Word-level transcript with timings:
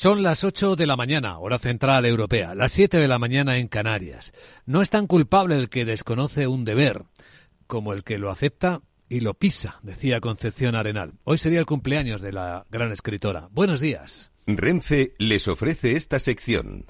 Son 0.00 0.22
las 0.22 0.44
8 0.44 0.76
de 0.76 0.86
la 0.86 0.96
mañana, 0.96 1.38
hora 1.40 1.58
central 1.58 2.06
europea, 2.06 2.54
las 2.54 2.72
7 2.72 2.96
de 2.96 3.06
la 3.06 3.18
mañana 3.18 3.58
en 3.58 3.68
Canarias. 3.68 4.32
No 4.64 4.80
es 4.80 4.88
tan 4.88 5.06
culpable 5.06 5.58
el 5.58 5.68
que 5.68 5.84
desconoce 5.84 6.46
un 6.46 6.64
deber 6.64 7.04
como 7.66 7.92
el 7.92 8.02
que 8.02 8.16
lo 8.16 8.30
acepta 8.30 8.80
y 9.10 9.20
lo 9.20 9.34
pisa, 9.34 9.78
decía 9.82 10.20
Concepción 10.20 10.74
Arenal. 10.74 11.12
Hoy 11.24 11.36
sería 11.36 11.58
el 11.58 11.66
cumpleaños 11.66 12.22
de 12.22 12.32
la 12.32 12.64
gran 12.70 12.92
escritora. 12.92 13.50
Buenos 13.52 13.80
días. 13.80 14.32
Renfe 14.46 15.12
les 15.18 15.46
ofrece 15.48 15.96
esta 15.96 16.18
sección. 16.18 16.86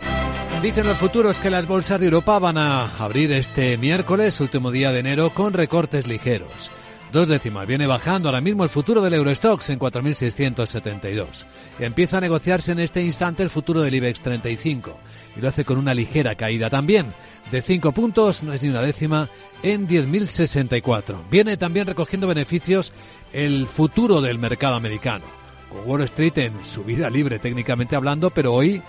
Dicen 0.62 0.86
los 0.86 0.98
futuros 0.98 1.40
que 1.40 1.50
las 1.50 1.66
bolsas 1.66 1.98
de 1.98 2.06
Europa 2.06 2.38
van 2.38 2.58
a 2.58 2.96
abrir 2.98 3.32
este 3.32 3.76
miércoles, 3.76 4.38
último 4.38 4.70
día 4.70 4.92
de 4.92 5.00
enero, 5.00 5.34
con 5.34 5.52
recortes 5.52 6.06
ligeros. 6.06 6.70
Dos 7.12 7.26
décimas. 7.26 7.66
Viene 7.66 7.88
bajando 7.88 8.28
ahora 8.28 8.40
mismo 8.40 8.62
el 8.62 8.70
futuro 8.70 9.02
del 9.02 9.14
Eurostox 9.14 9.70
en 9.70 9.80
4.672. 9.80 11.44
Empieza 11.80 12.18
a 12.18 12.20
negociarse 12.20 12.70
en 12.70 12.78
este 12.78 13.02
instante 13.02 13.42
el 13.42 13.50
futuro 13.50 13.80
del 13.80 13.94
IBEX 13.96 14.22
35 14.22 14.96
y 15.36 15.40
lo 15.40 15.48
hace 15.48 15.64
con 15.64 15.78
una 15.78 15.92
ligera 15.92 16.36
caída 16.36 16.70
también. 16.70 17.12
De 17.50 17.62
5 17.62 17.90
puntos, 17.90 18.44
no 18.44 18.52
es 18.52 18.62
ni 18.62 18.68
una 18.68 18.82
décima, 18.82 19.28
en 19.64 19.88
10.064. 19.88 21.16
Viene 21.28 21.56
también 21.56 21.88
recogiendo 21.88 22.28
beneficios 22.28 22.92
el 23.32 23.66
futuro 23.66 24.20
del 24.20 24.38
mercado 24.38 24.76
americano. 24.76 25.24
Con 25.68 25.88
Wall 25.88 26.02
Street 26.02 26.38
en 26.38 26.64
subida 26.64 27.10
libre 27.10 27.40
técnicamente 27.40 27.96
hablando, 27.96 28.30
pero 28.30 28.54
hoy 28.54 28.82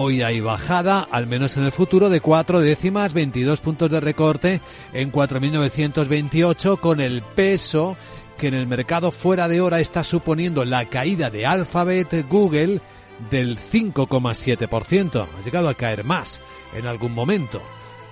Hoy 0.00 0.22
hay 0.22 0.40
bajada, 0.40 1.08
al 1.10 1.26
menos 1.26 1.56
en 1.56 1.64
el 1.64 1.72
futuro, 1.72 2.08
de 2.08 2.20
cuatro 2.20 2.60
décimas, 2.60 3.14
22 3.14 3.60
puntos 3.60 3.90
de 3.90 3.98
recorte 3.98 4.60
en 4.92 5.10
4.928, 5.10 6.78
con 6.78 7.00
el 7.00 7.20
peso 7.22 7.96
que 8.38 8.46
en 8.46 8.54
el 8.54 8.68
mercado 8.68 9.10
fuera 9.10 9.48
de 9.48 9.60
hora 9.60 9.80
está 9.80 10.04
suponiendo 10.04 10.64
la 10.64 10.84
caída 10.84 11.30
de 11.30 11.46
Alphabet, 11.46 12.28
Google, 12.28 12.80
del 13.28 13.58
5,7%. 13.58 15.26
Ha 15.36 15.42
llegado 15.42 15.68
a 15.68 15.74
caer 15.74 16.04
más 16.04 16.40
en 16.76 16.86
algún 16.86 17.12
momento. 17.12 17.60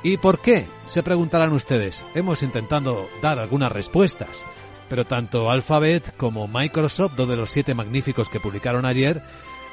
¿Y 0.03 0.17
por 0.17 0.41
qué? 0.41 0.67
Se 0.87 1.05
preguntarán 1.05 1.53
ustedes. 1.53 2.05
Hemos 2.17 2.43
intentado 2.43 3.09
dar 3.23 3.39
algunas 3.39 3.71
respuestas. 3.71 4.45
Pero 4.89 5.05
tanto 5.05 5.53
Alphabet 5.53 6.17
como 6.17 6.49
Microsoft, 6.49 7.15
dos 7.15 7.29
de 7.29 7.37
los 7.37 7.51
siete 7.51 7.75
magníficos 7.75 8.29
que 8.29 8.41
publicaron 8.41 8.85
ayer, 8.85 9.23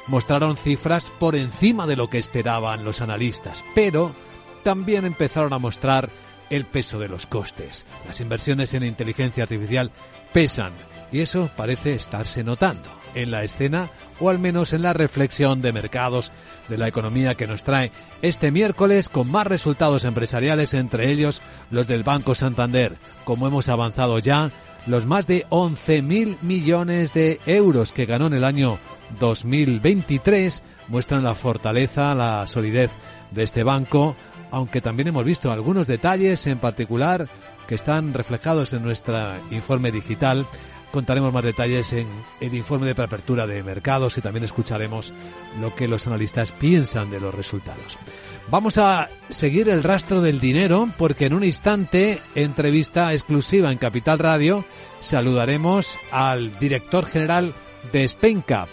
mostraron 0.06 0.56
cifras 0.56 1.12
por 1.18 1.36
encima 1.36 1.86
de 1.86 1.96
lo 1.96 2.08
que 2.08 2.18
esperaban 2.18 2.84
los 2.84 3.00
analistas, 3.00 3.64
pero 3.74 4.14
también 4.62 5.04
empezaron 5.04 5.52
a 5.52 5.58
mostrar 5.58 6.10
el 6.50 6.66
peso 6.66 6.98
de 6.98 7.08
los 7.08 7.26
costes. 7.26 7.84
Las 8.06 8.20
inversiones 8.20 8.74
en 8.74 8.84
inteligencia 8.84 9.44
artificial 9.44 9.90
pesan 10.32 10.72
y 11.12 11.20
eso 11.20 11.50
parece 11.56 11.94
estarse 11.94 12.42
notando 12.42 12.90
en 13.14 13.30
la 13.30 13.44
escena 13.44 13.90
o 14.20 14.28
al 14.30 14.38
menos 14.38 14.72
en 14.72 14.82
la 14.82 14.92
reflexión 14.92 15.62
de 15.62 15.72
mercados 15.72 16.32
de 16.68 16.78
la 16.78 16.88
economía 16.88 17.36
que 17.36 17.46
nos 17.46 17.62
trae 17.62 17.92
este 18.22 18.50
miércoles 18.50 19.08
con 19.08 19.30
más 19.30 19.46
resultados 19.46 20.04
empresariales, 20.04 20.74
entre 20.74 21.10
ellos 21.10 21.40
los 21.70 21.86
del 21.86 22.02
Banco 22.02 22.34
Santander. 22.34 22.96
Como 23.24 23.46
hemos 23.46 23.68
avanzado 23.68 24.18
ya, 24.18 24.50
los 24.86 25.06
más 25.06 25.26
de 25.26 25.46
11.000 25.48 26.38
millones 26.42 27.12
de 27.12 27.40
euros 27.46 27.92
que 27.92 28.06
ganó 28.06 28.26
en 28.26 28.34
el 28.34 28.44
año 28.44 28.78
2023 29.20 30.62
muestran 30.88 31.24
la 31.24 31.34
fortaleza, 31.34 32.14
la 32.14 32.46
solidez 32.46 32.90
de 33.30 33.42
este 33.42 33.62
banco, 33.62 34.16
aunque 34.50 34.80
también 34.80 35.08
hemos 35.08 35.24
visto 35.24 35.50
algunos 35.50 35.86
detalles 35.86 36.46
en 36.46 36.58
particular 36.58 37.28
que 37.66 37.74
están 37.74 38.12
reflejados 38.12 38.72
en 38.72 38.82
nuestro 38.82 39.16
informe 39.50 39.90
digital. 39.90 40.46
Contaremos 40.94 41.32
más 41.32 41.42
detalles 41.42 41.92
en 41.92 42.06
el 42.40 42.54
informe 42.54 42.86
de 42.86 42.94
preapertura 42.94 43.48
de 43.48 43.64
mercados 43.64 44.16
y 44.16 44.20
también 44.20 44.44
escucharemos 44.44 45.12
lo 45.60 45.74
que 45.74 45.88
los 45.88 46.06
analistas 46.06 46.52
piensan 46.52 47.10
de 47.10 47.18
los 47.18 47.34
resultados. 47.34 47.98
Vamos 48.48 48.78
a 48.78 49.08
seguir 49.28 49.68
el 49.68 49.82
rastro 49.82 50.22
del 50.22 50.38
dinero 50.38 50.88
porque 50.96 51.26
en 51.26 51.34
un 51.34 51.42
instante, 51.42 52.20
entrevista 52.36 53.12
exclusiva 53.12 53.72
en 53.72 53.78
Capital 53.78 54.20
Radio, 54.20 54.64
saludaremos 55.00 55.98
al 56.12 56.56
director 56.60 57.06
general 57.06 57.52
de 57.90 58.06
SpainCap, 58.08 58.68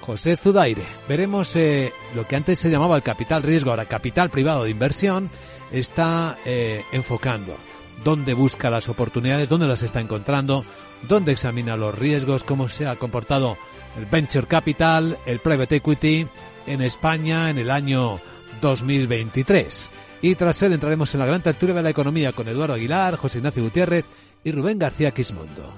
José 0.00 0.36
Zudaire. 0.36 0.82
Veremos 1.08 1.54
eh, 1.54 1.92
lo 2.16 2.26
que 2.26 2.34
antes 2.34 2.58
se 2.58 2.68
llamaba 2.68 2.96
el 2.96 3.04
capital 3.04 3.44
riesgo, 3.44 3.70
ahora 3.70 3.84
capital 3.84 4.28
privado 4.28 4.64
de 4.64 4.70
inversión, 4.70 5.30
está 5.70 6.36
eh, 6.44 6.82
enfocando 6.90 7.56
dónde 8.02 8.34
busca 8.34 8.70
las 8.70 8.88
oportunidades, 8.88 9.48
dónde 9.48 9.68
las 9.68 9.82
está 9.82 10.00
encontrando, 10.00 10.64
dónde 11.02 11.32
examina 11.32 11.76
los 11.76 11.98
riesgos, 11.98 12.44
cómo 12.44 12.68
se 12.68 12.86
ha 12.86 12.96
comportado 12.96 13.56
el 13.96 14.06
venture 14.06 14.46
capital, 14.46 15.18
el 15.26 15.40
private 15.40 15.76
equity 15.76 16.26
en 16.66 16.82
España 16.82 17.50
en 17.50 17.58
el 17.58 17.70
año 17.70 18.20
2023. 18.60 19.90
Y 20.22 20.34
tras 20.34 20.62
él 20.62 20.74
entraremos 20.74 21.14
en 21.14 21.20
la 21.20 21.26
gran 21.26 21.42
tertulia 21.42 21.74
de 21.74 21.82
la 21.82 21.90
economía 21.90 22.32
con 22.32 22.48
Eduardo 22.48 22.74
Aguilar, 22.74 23.16
José 23.16 23.38
Ignacio 23.38 23.62
Gutiérrez 23.62 24.04
y 24.44 24.52
Rubén 24.52 24.78
García 24.78 25.12
Quismondo. 25.12 25.72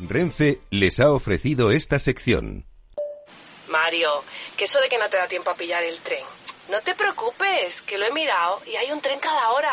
Renfe 0.00 0.60
les 0.70 0.98
ha 1.00 1.12
ofrecido 1.12 1.70
esta 1.70 1.98
sección. 1.98 2.66
Mario, 3.68 4.10
que 4.56 4.64
eso 4.64 4.80
de 4.80 4.88
que 4.88 4.98
no 4.98 5.08
te 5.08 5.16
da 5.16 5.26
tiempo 5.26 5.50
a 5.50 5.54
pillar 5.54 5.82
el 5.84 5.98
tren. 6.00 6.24
No 6.70 6.80
te 6.80 6.94
preocupes, 6.94 7.82
que 7.82 7.98
lo 7.98 8.06
he 8.06 8.12
mirado 8.12 8.60
y 8.66 8.76
hay 8.76 8.90
un 8.90 9.00
tren 9.00 9.18
cada 9.20 9.50
hora. 9.52 9.72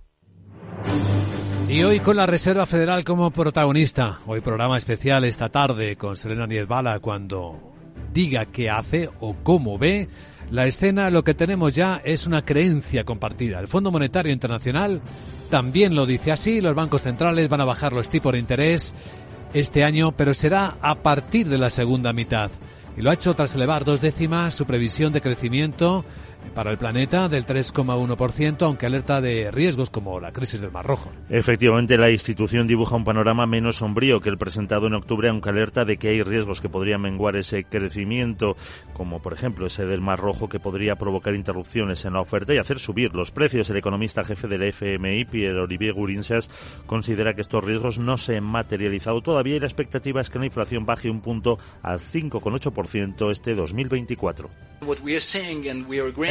Y 1.71 1.83
hoy 1.83 2.01
con 2.01 2.17
la 2.17 2.25
Reserva 2.25 2.65
Federal 2.65 3.05
como 3.05 3.31
protagonista. 3.31 4.19
Hoy 4.25 4.41
programa 4.41 4.77
especial 4.77 5.23
esta 5.23 5.47
tarde 5.47 5.95
con 5.95 6.17
Selena 6.17 6.45
Niezbala 6.45 6.99
cuando 6.99 7.73
diga 8.13 8.45
qué 8.47 8.69
hace 8.69 9.09
o 9.21 9.37
cómo 9.41 9.77
ve 9.77 10.09
la 10.49 10.67
escena. 10.67 11.09
Lo 11.09 11.23
que 11.23 11.33
tenemos 11.33 11.73
ya 11.73 12.01
es 12.03 12.27
una 12.27 12.43
creencia 12.43 13.05
compartida. 13.05 13.61
El 13.61 13.69
Fondo 13.69 13.89
Monetario 13.89 14.33
Internacional 14.33 14.99
también 15.49 15.95
lo 15.95 16.05
dice 16.05 16.33
así. 16.33 16.59
Los 16.59 16.75
bancos 16.75 17.03
centrales 17.03 17.47
van 17.47 17.61
a 17.61 17.65
bajar 17.65 17.93
los 17.93 18.09
tipos 18.09 18.33
de 18.33 18.39
interés 18.39 18.93
este 19.53 19.85
año, 19.85 20.11
pero 20.11 20.33
será 20.33 20.75
a 20.81 20.95
partir 20.95 21.47
de 21.47 21.57
la 21.57 21.69
segunda 21.69 22.11
mitad 22.11 22.51
y 22.97 23.01
lo 23.01 23.09
ha 23.09 23.13
hecho 23.13 23.33
tras 23.33 23.55
elevar 23.55 23.85
dos 23.85 24.01
décimas 24.01 24.53
su 24.53 24.65
previsión 24.65 25.13
de 25.13 25.21
crecimiento 25.21 26.03
para 26.53 26.71
el 26.71 26.77
planeta 26.77 27.29
del 27.29 27.45
3,1%, 27.45 28.61
aunque 28.63 28.85
alerta 28.85 29.21
de 29.21 29.51
riesgos 29.51 29.89
como 29.89 30.19
la 30.19 30.31
crisis 30.31 30.61
del 30.61 30.71
Mar 30.71 30.85
Rojo. 30.85 31.11
Efectivamente, 31.29 31.97
la 31.97 32.11
institución 32.11 32.67
dibuja 32.67 32.95
un 32.95 33.03
panorama 33.03 33.45
menos 33.45 33.77
sombrío 33.77 34.19
que 34.19 34.29
el 34.29 34.37
presentado 34.37 34.87
en 34.87 34.93
octubre, 34.93 35.29
aunque 35.29 35.49
alerta 35.49 35.85
de 35.85 35.97
que 35.97 36.09
hay 36.09 36.23
riesgos 36.23 36.61
que 36.61 36.69
podrían 36.69 37.01
menguar 37.01 37.35
ese 37.35 37.63
crecimiento, 37.63 38.55
como 38.93 39.21
por 39.21 39.33
ejemplo 39.33 39.67
ese 39.67 39.85
del 39.85 40.01
Mar 40.01 40.19
Rojo 40.19 40.49
que 40.49 40.59
podría 40.59 40.95
provocar 40.95 41.35
interrupciones 41.35 42.05
en 42.05 42.13
la 42.13 42.21
oferta 42.21 42.53
y 42.53 42.57
hacer 42.57 42.79
subir 42.79 43.13
los 43.13 43.31
precios. 43.31 43.69
El 43.69 43.77
economista 43.77 44.23
jefe 44.23 44.47
del 44.47 44.63
FMI, 44.63 45.25
Pierre 45.25 45.61
Olivier 45.61 45.93
Gurinsas, 45.93 46.49
considera 46.85 47.33
que 47.33 47.41
estos 47.41 47.63
riesgos 47.63 47.99
no 47.99 48.17
se 48.17 48.37
han 48.37 48.43
materializado 48.43 49.21
todavía 49.21 49.55
y 49.55 49.59
la 49.59 49.67
expectativa 49.67 50.21
es 50.21 50.29
que 50.29 50.39
la 50.39 50.45
inflación 50.45 50.85
baje 50.85 51.09
un 51.09 51.21
punto 51.21 51.57
al 51.81 51.99
5,8% 51.99 53.31
este 53.31 53.55
2024. 53.55 54.49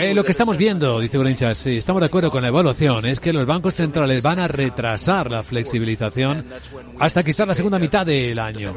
Eh, 0.01 0.15
lo 0.15 0.25
que 0.25 0.31
estamos 0.31 0.57
viendo, 0.57 0.99
dice 0.99 1.19
Grinchas, 1.19 1.59
sí, 1.59 1.77
estamos 1.77 2.01
de 2.01 2.07
acuerdo 2.07 2.31
con 2.31 2.41
la 2.41 2.49
evaluación, 2.49 3.05
es 3.05 3.21
que 3.21 3.35
los 3.35 3.45
bancos 3.45 3.75
centrales 3.75 4.25
van 4.25 4.39
a 4.39 4.49
retrasar 4.49 5.31
la 5.31 5.43
flexibilización 5.43 6.47
hasta 6.99 7.23
quizás 7.23 7.47
la 7.47 7.55
segunda 7.55 7.79
mitad 7.79 8.07
del 8.07 8.39
año. 8.39 8.75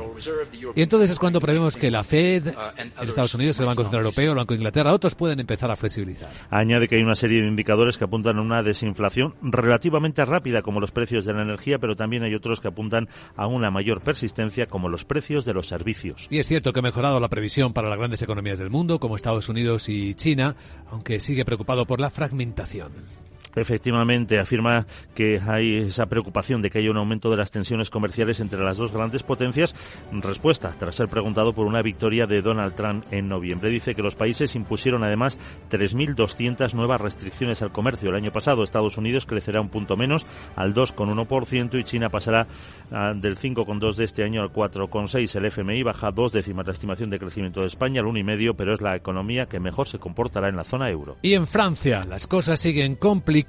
Y 0.76 0.82
entonces 0.82 1.12
es 1.12 1.20
cuando 1.20 1.40
prevemos 1.40 1.78
que 1.78 1.90
la 1.90 2.04
Fed, 2.04 2.48
en 2.78 3.08
Estados 3.08 3.34
Unidos, 3.36 3.58
el 3.62 3.68
Banco 3.68 3.84
Central 3.84 4.02
Europeo, 4.02 4.32
el 4.32 4.38
Banco 4.38 4.54
de 4.54 4.58
Inglaterra, 4.58 4.92
otros 4.92 5.16
pueden 5.16 5.40
empezar 5.40 5.72
a 5.72 5.78
flexibilizar. 5.78 6.30
Añade 6.50 6.90
que 6.90 6.98
hay 6.98 7.04
una 7.04 7.16
serie 7.16 7.42
de 7.42 7.48
indicadores 7.48 7.98
que 7.98 8.04
apuntan 8.04 8.38
a 8.38 8.42
una 8.42 8.62
desinflación 8.62 9.34
relativamente 9.42 10.26
rápida, 10.26 10.62
como 10.62 10.82
los 10.82 10.92
precios 10.92 11.24
de 11.24 11.34
la 11.34 11.44
energía, 11.44 11.80
pero 11.80 11.96
también 11.96 12.24
hay 12.24 12.36
otros 12.36 12.60
que 12.60 12.68
apuntan 12.68 13.08
a 13.38 13.48
una 13.48 13.72
mayor 13.72 14.02
persistencia, 14.02 14.66
como 14.66 14.90
los 14.90 15.06
precios 15.06 15.46
de 15.46 15.54
los 15.54 15.68
servicios. 15.68 16.28
Y 16.30 16.40
es 16.40 16.48
cierto 16.48 16.74
que 16.74 16.80
ha 16.80 16.84
mejorado 16.84 17.22
la 17.22 17.30
previsión 17.30 17.72
para 17.72 17.88
las 17.88 17.98
grandes 17.98 18.22
economías 18.22 18.60
del 18.60 18.70
mundo, 18.70 19.00
como 19.00 19.16
Estados 19.16 19.48
Unidos 19.48 19.88
y 19.88 20.16
China, 20.16 20.56
aunque 20.92 21.13
sigue 21.20 21.46
preocupado 21.46 21.86
por 21.86 22.00
la 22.00 22.10
fragmentación. 22.10 23.23
Efectivamente, 23.56 24.40
afirma 24.40 24.86
que 25.14 25.40
hay 25.46 25.78
esa 25.78 26.08
preocupación 26.08 26.62
de 26.62 26.70
que 26.70 26.80
haya 26.80 26.90
un 26.90 26.98
aumento 26.98 27.30
de 27.30 27.38
las 27.38 27.52
tensiones 27.52 27.90
comerciales 27.90 28.40
entre 28.40 28.64
las 28.64 28.78
dos 28.78 28.92
grandes 28.92 29.24
potencias. 29.24 29.76
Respuesta, 30.12 30.74
tras 30.78 30.96
ser 30.96 31.08
preguntado 31.08 31.54
por 31.54 31.68
una 31.68 31.82
victoria 31.82 32.26
de 32.26 32.42
Donald 32.42 32.74
Trump 32.74 33.06
en 33.12 33.28
noviembre. 33.28 33.70
Dice 33.70 33.94
que 33.94 34.02
los 34.02 34.16
países 34.16 34.56
impusieron 34.56 35.04
además 35.04 35.38
3.200 35.70 36.74
nuevas 36.74 37.02
restricciones 37.02 37.62
al 37.62 37.72
comercio 37.72 38.10
el 38.10 38.16
año 38.16 38.32
pasado. 38.32 38.64
Estados 38.64 38.98
Unidos 38.98 39.26
crecerá 39.26 39.62
un 39.62 39.70
punto 39.70 39.96
menos 39.96 40.26
al 40.56 40.74
2,1% 40.74 41.80
y 41.80 41.84
China 41.84 42.10
pasará 42.10 42.48
ah, 42.92 43.14
del 43.16 43.38
5,2 43.38 43.96
de 43.96 44.04
este 44.06 44.24
año 44.24 44.42
al 44.42 44.52
4,6. 44.52 45.36
El 45.36 45.46
FMI 45.46 45.84
baja 45.84 46.12
dos 46.12 46.32
décimas 46.32 46.66
la 46.66 46.74
estimación 46.74 47.10
de 47.10 47.20
crecimiento 47.20 47.62
de 47.62 47.68
España 47.68 48.02
al 48.02 48.08
1,5, 48.08 48.56
pero 48.58 48.74
es 48.74 48.82
la 48.82 48.96
economía 48.96 49.46
que 49.46 49.60
mejor 49.60 49.88
se 49.88 50.00
comportará 50.00 50.50
en 50.50 50.56
la 50.56 50.64
zona 50.64 50.90
euro. 50.90 51.18
Y 51.22 51.34
en 51.34 51.46
Francia, 51.46 52.06
las 52.06 52.28
cosas 52.28 52.60
siguen 52.60 52.96
complicadas 52.96 53.43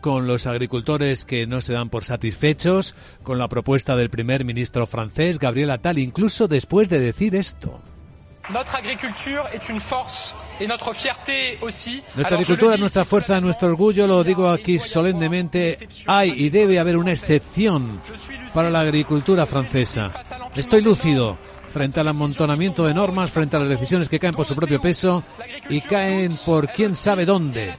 con 0.00 0.26
los 0.26 0.46
agricultores 0.46 1.24
que 1.24 1.46
no 1.46 1.60
se 1.60 1.72
dan 1.72 1.88
por 1.88 2.04
satisfechos 2.04 2.94
con 3.22 3.38
la 3.38 3.48
propuesta 3.48 3.96
del 3.96 4.10
primer 4.10 4.44
ministro 4.44 4.86
francés 4.86 5.38
Gabriel 5.38 5.70
Attal, 5.70 5.98
incluso 5.98 6.48
después 6.48 6.88
de 6.88 7.00
decir 7.00 7.34
esto. 7.34 7.80
Nuestra 12.14 12.36
agricultura 12.36 12.74
es 12.74 12.80
nuestra 12.80 13.04
fuerza, 13.04 13.40
nuestro 13.40 13.68
orgullo, 13.68 14.06
lo 14.06 14.22
digo 14.22 14.48
aquí 14.50 14.78
solemnemente, 14.78 15.88
hay 16.06 16.30
y 16.30 16.50
debe 16.50 16.78
haber 16.78 16.96
una 16.96 17.12
excepción 17.12 18.00
para 18.52 18.70
la 18.70 18.80
agricultura 18.80 19.46
francesa. 19.46 20.12
Estoy 20.54 20.82
lúcido 20.82 21.38
frente 21.68 21.98
al 21.98 22.08
amontonamiento 22.08 22.86
de 22.86 22.94
normas, 22.94 23.32
frente 23.32 23.56
a 23.56 23.60
las 23.60 23.68
decisiones 23.68 24.08
que 24.08 24.20
caen 24.20 24.34
por 24.34 24.46
su 24.46 24.54
propio 24.54 24.80
peso 24.80 25.24
y 25.68 25.80
caen 25.80 26.38
por 26.46 26.68
quién 26.68 26.94
sabe 26.94 27.26
dónde. 27.26 27.76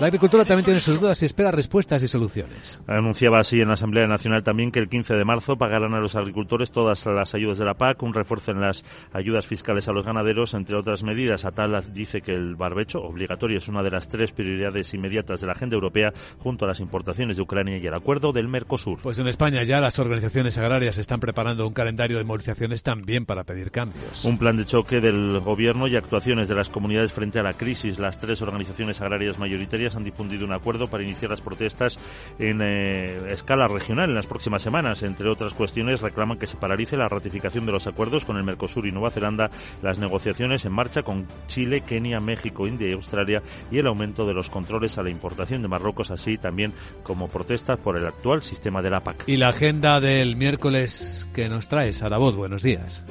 La 0.00 0.06
agricultura 0.06 0.46
también 0.46 0.64
tiene 0.64 0.80
sus 0.80 0.98
dudas 0.98 1.20
y 1.20 1.26
espera 1.26 1.50
respuestas 1.50 2.02
y 2.02 2.08
soluciones. 2.08 2.80
Anunciaba 2.86 3.38
así 3.38 3.60
en 3.60 3.68
la 3.68 3.74
Asamblea 3.74 4.06
Nacional 4.06 4.42
también 4.42 4.72
que 4.72 4.78
el 4.78 4.88
15 4.88 5.12
de 5.12 5.26
marzo 5.26 5.58
pagarán 5.58 5.92
a 5.92 6.00
los 6.00 6.16
agricultores 6.16 6.70
todas 6.70 7.04
las 7.04 7.34
ayudas 7.34 7.58
de 7.58 7.66
la 7.66 7.74
PAC, 7.74 8.02
un 8.02 8.14
refuerzo 8.14 8.52
en 8.52 8.62
las 8.62 8.82
ayudas 9.12 9.46
fiscales 9.46 9.88
a 9.88 9.92
los 9.92 10.06
ganaderos, 10.06 10.54
entre 10.54 10.78
otras 10.78 11.02
medidas. 11.02 11.44
Atala 11.44 11.82
dice 11.82 12.22
que 12.22 12.32
el 12.32 12.56
barbecho 12.56 13.02
obligatorio 13.02 13.58
es 13.58 13.68
una 13.68 13.82
de 13.82 13.90
las 13.90 14.08
tres 14.08 14.32
prioridades 14.32 14.94
inmediatas 14.94 15.42
de 15.42 15.46
la 15.46 15.52
agenda 15.52 15.74
europea 15.74 16.14
junto 16.38 16.64
a 16.64 16.68
las 16.68 16.80
importaciones 16.80 17.36
de 17.36 17.42
Ucrania 17.42 17.76
y 17.76 17.86
el 17.86 17.92
acuerdo 17.92 18.32
del 18.32 18.48
Mercosur. 18.48 19.00
Pues 19.02 19.18
en 19.18 19.28
España 19.28 19.64
ya 19.64 19.82
las 19.82 19.98
organizaciones 19.98 20.56
agrarias 20.56 20.96
están 20.96 21.20
preparando 21.20 21.66
un 21.66 21.74
calendario 21.74 22.16
de 22.16 22.24
movilizaciones 22.24 22.82
también 22.82 23.26
para 23.26 23.44
pedir 23.44 23.70
cambios. 23.70 24.24
Un 24.24 24.38
plan 24.38 24.56
de 24.56 24.64
choque 24.64 25.02
del 25.02 25.40
gobierno 25.40 25.88
y 25.88 25.96
actuaciones 25.96 26.48
de 26.48 26.54
las 26.54 26.70
comunidades 26.70 27.12
frente 27.12 27.38
a 27.38 27.42
la 27.42 27.52
crisis. 27.52 27.98
Las 27.98 28.18
tres 28.18 28.40
organizaciones 28.40 29.02
agrarias 29.02 29.38
mayoritarias 29.38 29.89
han 29.96 30.04
difundido 30.04 30.44
un 30.44 30.52
acuerdo 30.52 30.88
para 30.88 31.02
iniciar 31.02 31.30
las 31.30 31.40
protestas 31.40 31.98
en 32.38 32.60
eh, 32.62 33.32
escala 33.32 33.68
regional 33.68 34.08
en 34.08 34.14
las 34.14 34.26
próximas 34.26 34.62
semanas. 34.62 35.02
Entre 35.02 35.28
otras 35.28 35.54
cuestiones, 35.54 36.00
reclaman 36.00 36.38
que 36.38 36.46
se 36.46 36.56
paralice 36.56 36.96
la 36.96 37.08
ratificación 37.08 37.66
de 37.66 37.72
los 37.72 37.86
acuerdos 37.86 38.24
con 38.24 38.36
el 38.36 38.44
Mercosur 38.44 38.86
y 38.86 38.92
Nueva 38.92 39.10
Zelanda, 39.10 39.50
las 39.82 39.98
negociaciones 39.98 40.64
en 40.64 40.72
marcha 40.72 41.02
con 41.02 41.26
Chile, 41.46 41.82
Kenia, 41.82 42.20
México, 42.20 42.66
India 42.66 42.88
y 42.88 42.92
Australia 42.92 43.42
y 43.70 43.78
el 43.78 43.86
aumento 43.86 44.26
de 44.26 44.34
los 44.34 44.50
controles 44.50 44.98
a 44.98 45.02
la 45.02 45.10
importación 45.10 45.62
de 45.62 45.68
Marruecos, 45.68 46.10
así 46.10 46.38
también 46.38 46.72
como 47.02 47.28
protestas 47.28 47.78
por 47.78 47.96
el 47.96 48.06
actual 48.06 48.42
sistema 48.42 48.82
de 48.82 48.90
la 48.90 49.00
PAC. 49.00 49.24
Y 49.26 49.36
la 49.36 49.48
agenda 49.48 50.00
del 50.00 50.36
miércoles 50.36 51.28
que 51.34 51.48
nos 51.48 51.68
trae, 51.68 51.92
Sarabot, 51.92 52.34
buenos 52.34 52.62
días. 52.62 53.04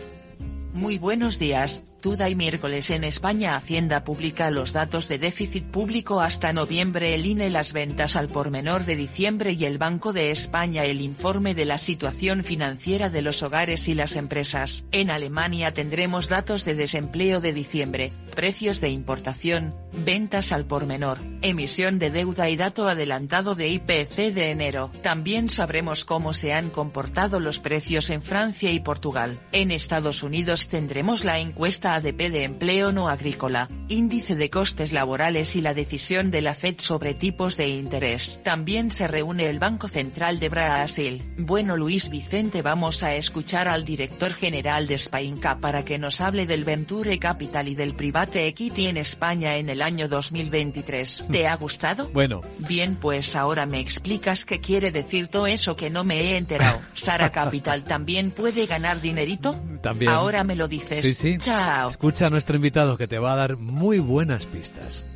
Muy 0.73 0.97
buenos 0.97 1.39
días. 1.39 1.81
Tuda 2.01 2.29
y 2.29 2.35
miércoles 2.35 2.91
en 2.91 3.03
España 3.03 3.57
Hacienda 3.57 4.05
publica 4.05 4.51
los 4.51 4.71
datos 4.71 5.09
de 5.09 5.19
déficit 5.19 5.65
público 5.65 6.21
hasta 6.21 6.53
noviembre 6.53 7.13
el 7.13 7.25
INE 7.25 7.49
las 7.49 7.73
ventas 7.73 8.15
al 8.15 8.29
por 8.29 8.51
menor 8.51 8.85
de 8.85 8.95
diciembre 8.95 9.51
y 9.51 9.65
el 9.65 9.77
Banco 9.77 10.13
de 10.13 10.31
España 10.31 10.85
el 10.85 11.01
informe 11.01 11.55
de 11.55 11.65
la 11.65 11.77
situación 11.77 12.45
financiera 12.45 13.09
de 13.09 13.21
los 13.21 13.43
hogares 13.43 13.89
y 13.89 13.95
las 13.95 14.15
empresas. 14.15 14.85
En 14.93 15.09
Alemania 15.09 15.73
tendremos 15.73 16.29
datos 16.29 16.63
de 16.63 16.75
desempleo 16.75 17.41
de 17.41 17.51
diciembre, 17.51 18.13
precios 18.33 18.79
de 18.79 18.91
importación, 18.91 19.75
ventas 19.91 20.53
al 20.53 20.65
por 20.65 20.85
menor, 20.85 21.17
emisión 21.41 21.99
de 21.99 22.11
deuda 22.11 22.49
y 22.49 22.55
dato 22.55 22.87
adelantado 22.87 23.55
de 23.55 23.67
IPC 23.69 24.33
de 24.33 24.51
enero. 24.51 24.89
También 25.01 25.49
sabremos 25.49 26.05
cómo 26.05 26.33
se 26.33 26.53
han 26.53 26.69
comportado 26.69 27.41
los 27.41 27.59
precios 27.59 28.09
en 28.09 28.21
Francia 28.21 28.71
y 28.71 28.79
Portugal. 28.79 29.39
En 29.51 29.71
Estados 29.71 30.23
Unidos 30.23 30.69
tendremos 30.69 31.25
la 31.25 31.39
encuesta 31.39 31.88
ADP 31.95 32.29
de 32.31 32.43
empleo 32.43 32.91
no 32.91 33.09
agrícola, 33.09 33.69
índice 33.87 34.35
de 34.35 34.49
costes 34.49 34.93
laborales 34.93 35.55
y 35.55 35.61
la 35.61 35.73
decisión 35.73 36.31
de 36.31 36.41
la 36.41 36.55
Fed 36.55 36.75
sobre 36.79 37.13
tipos 37.13 37.57
de 37.57 37.69
interés. 37.69 38.39
También 38.43 38.91
se 38.91 39.07
reúne 39.07 39.49
el 39.49 39.59
Banco 39.59 39.87
Central 39.87 40.39
de 40.39 40.49
Brasil. 40.49 41.23
Bueno 41.37 41.77
Luis 41.77 42.09
Vicente 42.09 42.61
vamos 42.61 43.03
a 43.03 43.15
escuchar 43.15 43.67
al 43.67 43.85
director 43.85 44.33
general 44.33 44.87
de 44.87 44.97
Spainca 44.97 45.59
para 45.59 45.83
que 45.83 45.97
nos 45.97 46.21
hable 46.21 46.45
del 46.45 46.63
Venture 46.63 47.17
Capital 47.19 47.67
y 47.67 47.75
del 47.75 47.95
Private 47.95 48.47
Equity 48.47 48.87
en 48.87 48.97
España 48.97 49.57
en 49.57 49.69
el 49.69 49.81
año 49.81 50.07
2023. 50.07 51.25
¿Te 51.31 51.47
ha 51.47 51.55
gustado? 51.55 52.09
Bueno. 52.13 52.41
Bien 52.59 52.95
pues 52.95 53.35
ahora 53.35 53.65
me 53.65 53.79
explicas 53.79 54.45
qué 54.45 54.59
quiere 54.59 54.91
decir 54.91 55.27
todo 55.27 55.47
eso 55.47 55.75
que 55.75 55.89
no 55.89 56.03
me 56.03 56.21
he 56.21 56.37
enterado. 56.37 56.79
¿Sara 56.93 57.31
Capital 57.31 57.83
también 57.83 58.31
puede 58.31 58.65
ganar 58.65 59.01
dinerito? 59.01 59.59
También. 59.81 60.11
Ahora 60.11 60.43
me 60.43 60.55
lo 60.55 60.67
dices. 60.67 61.01
Sí, 61.01 61.13
sí. 61.13 61.37
Chao. 61.37 61.78
Escucha 61.87 62.27
a 62.27 62.29
nuestro 62.29 62.55
invitado 62.55 62.97
que 62.97 63.07
te 63.07 63.19
va 63.19 63.33
a 63.33 63.35
dar 63.35 63.57
muy 63.57 63.99
buenas 63.99 64.45
pistas. 64.45 65.07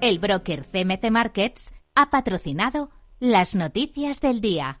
El 0.00 0.18
broker 0.18 0.64
CMC 0.64 1.10
Markets 1.10 1.74
ha 1.94 2.10
patrocinado 2.10 2.90
las 3.18 3.54
noticias 3.54 4.20
del 4.20 4.40
día. 4.40 4.80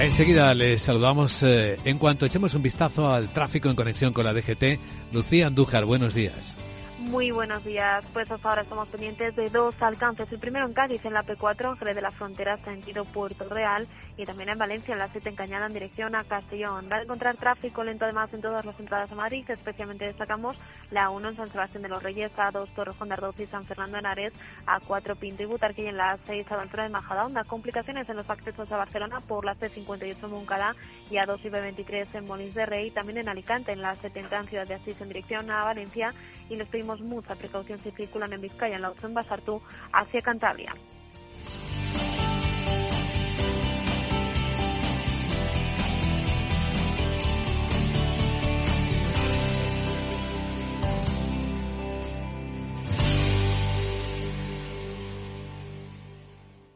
Enseguida 0.00 0.52
les 0.54 0.82
saludamos 0.82 1.42
eh, 1.42 1.76
en 1.84 1.98
cuanto 1.98 2.26
echemos 2.26 2.52
un 2.54 2.62
vistazo 2.62 3.10
al 3.10 3.28
tráfico 3.28 3.68
en 3.68 3.76
conexión 3.76 4.12
con 4.12 4.24
la 4.24 4.34
DGT. 4.34 4.78
Lucía 5.12 5.46
Andújar, 5.46 5.84
buenos 5.84 6.14
días. 6.14 6.56
Muy 6.98 7.30
buenos 7.30 7.62
días. 7.62 8.06
Pues 8.12 8.30
hasta 8.30 8.48
ahora 8.48 8.62
estamos 8.62 8.88
pendientes 8.88 9.36
de 9.36 9.50
dos 9.50 9.74
alcances. 9.80 10.32
El 10.32 10.38
primero 10.38 10.66
en 10.66 10.72
Cádiz, 10.72 11.04
en 11.04 11.12
la 11.12 11.24
P4, 11.24 11.72
Ángeles 11.72 11.94
de 11.94 12.00
la 12.00 12.10
Frontera, 12.10 12.56
sentido 12.56 13.04
Puerto 13.04 13.46
Real, 13.50 13.86
y 14.16 14.24
también 14.24 14.48
en 14.48 14.58
Valencia, 14.58 14.92
en 14.92 14.98
la 14.98 15.08
7 15.08 15.28
en 15.28 15.36
Cañada, 15.36 15.66
en 15.66 15.72
dirección 15.72 16.14
a 16.14 16.24
Castellón. 16.24 16.88
Va 16.90 16.96
a 16.96 17.02
encontrar 17.02 17.36
tráfico 17.36 17.84
lento 17.84 18.04
además 18.04 18.32
en 18.32 18.40
todas 18.40 18.64
las 18.64 18.78
entradas 18.80 19.12
a 19.12 19.14
Madrid. 19.14 19.44
Especialmente 19.48 20.06
destacamos 20.06 20.58
la 20.90 21.10
1 21.10 21.28
en 21.28 21.36
San 21.36 21.48
Sebastián 21.48 21.82
de 21.82 21.88
los 21.88 22.02
Reyes, 22.02 22.32
a 22.36 22.50
2 22.50 22.70
Torrejón 22.70 23.08
de 23.08 23.14
Ardoz 23.14 23.38
y 23.40 23.46
San 23.46 23.64
Fernando 23.64 23.98
en 23.98 24.06
Ares, 24.06 24.32
a 24.66 24.80
4 24.80 25.16
Pinto 25.16 25.42
y 25.42 25.46
Butarque 25.46 25.82
y 25.82 25.86
en 25.86 25.96
la 25.96 26.18
6 26.24 26.50
a 26.50 26.60
altura 26.60 26.84
de 26.84 26.88
Majadahonda. 26.88 27.44
Complicaciones 27.44 28.08
en 28.08 28.16
los 28.16 28.30
accesos 28.30 28.70
a 28.72 28.76
Barcelona 28.76 29.20
por 29.20 29.44
la 29.44 29.54
C58 29.54 30.24
en 30.24 30.30
Moncada 30.30 30.74
y 31.10 31.18
a 31.18 31.26
2 31.26 31.44
y 31.44 31.48
B23 31.48 32.06
en 32.14 32.24
Molins 32.24 32.54
de 32.54 32.66
Rey. 32.66 32.90
También 32.90 33.18
en 33.18 33.28
Alicante, 33.28 33.72
en 33.72 33.82
la 33.82 33.94
70 33.94 34.36
en 34.38 34.46
Ciudad 34.46 34.66
de 34.66 34.74
Asís, 34.74 35.00
en 35.00 35.08
dirección 35.08 35.50
a 35.50 35.64
Valencia. 35.64 36.14
Y 36.48 36.56
les 36.56 36.68
pedimos 36.68 37.00
mucha 37.00 37.34
precaución 37.34 37.78
si 37.78 37.90
circulan 37.90 38.32
en 38.32 38.40
Vizcaya, 38.40 38.76
en 38.76 38.82
la 38.82 38.90
opción 38.90 39.14
Basartú, 39.14 39.60
hacia 39.92 40.22
Cantabria. 40.22 40.74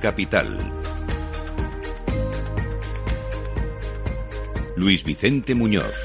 Capital. 0.00 0.56
Luis 4.76 5.02
Vicente 5.02 5.56
Muñoz. 5.56 5.96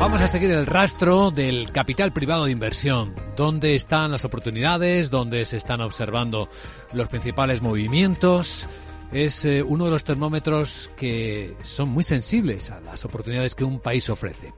Vamos 0.00 0.20
a 0.20 0.26
seguir 0.26 0.50
el 0.50 0.66
rastro 0.66 1.30
del 1.30 1.70
capital 1.70 2.12
privado 2.12 2.46
de 2.46 2.50
inversión. 2.50 3.14
¿Dónde 3.36 3.76
están 3.76 4.10
las 4.10 4.24
oportunidades? 4.24 5.10
¿Dónde 5.10 5.44
se 5.44 5.56
están 5.58 5.80
observando 5.80 6.48
los 6.92 7.06
principales 7.08 7.62
movimientos? 7.62 8.66
Es 9.12 9.44
eh, 9.44 9.62
uno 9.62 9.84
de 9.84 9.90
los 9.90 10.04
termómetros 10.04 10.90
que 10.96 11.54
son 11.62 11.88
muy 11.90 12.04
sensibles 12.04 12.70
a 12.70 12.80
las 12.80 13.04
oportunidades 13.04 13.54
que 13.54 13.64
un 13.64 13.80
país 13.80 14.10
ofrece. 14.10 14.52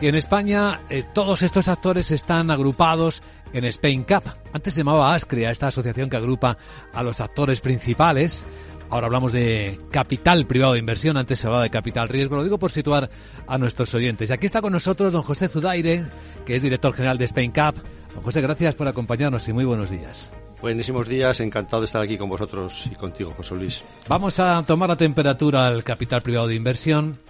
Y 0.00 0.06
en 0.06 0.14
España 0.14 0.82
eh, 0.88 1.04
todos 1.12 1.42
estos 1.42 1.68
actores 1.68 2.10
están 2.12 2.50
agrupados 2.50 3.22
en 3.52 3.64
Spain 3.64 4.04
Cup. 4.04 4.22
Antes 4.52 4.74
se 4.74 4.80
llamaba 4.80 5.14
ASCREA, 5.14 5.50
esta 5.50 5.68
asociación 5.68 6.08
que 6.08 6.16
agrupa 6.16 6.56
a 6.94 7.02
los 7.02 7.20
actores 7.20 7.60
principales. 7.60 8.46
Ahora 8.90 9.06
hablamos 9.06 9.32
de 9.32 9.78
capital 9.90 10.46
privado 10.46 10.72
de 10.72 10.78
inversión, 10.78 11.16
antes 11.16 11.40
se 11.40 11.46
hablaba 11.46 11.64
de 11.64 11.70
capital 11.70 12.08
riesgo, 12.08 12.36
lo 12.36 12.44
digo 12.44 12.58
por 12.58 12.70
situar 12.70 13.10
a 13.46 13.58
nuestros 13.58 13.92
oyentes. 13.94 14.30
Y 14.30 14.32
aquí 14.32 14.46
está 14.46 14.62
con 14.62 14.72
nosotros 14.72 15.12
don 15.12 15.22
José 15.22 15.48
Zudaire, 15.48 16.04
que 16.46 16.56
es 16.56 16.62
director 16.62 16.94
general 16.94 17.18
de 17.18 17.26
Spain 17.26 17.52
Cup. 17.52 17.82
Don 18.14 18.22
José, 18.22 18.40
gracias 18.40 18.74
por 18.74 18.88
acompañarnos 18.88 19.46
y 19.48 19.52
muy 19.52 19.64
buenos 19.64 19.90
días. 19.90 20.30
Buenísimos 20.60 21.06
días, 21.06 21.38
encantado 21.38 21.82
de 21.82 21.86
estar 21.86 22.02
aquí 22.02 22.18
con 22.18 22.28
vosotros 22.28 22.88
y 22.90 22.94
contigo, 22.96 23.32
José 23.36 23.54
Luis. 23.54 23.84
Vamos 24.08 24.40
a 24.40 24.60
tomar 24.64 24.88
la 24.88 24.96
temperatura 24.96 25.66
al 25.66 25.84
capital 25.84 26.20
privado 26.20 26.48
de 26.48 26.56
inversión. 26.56 27.20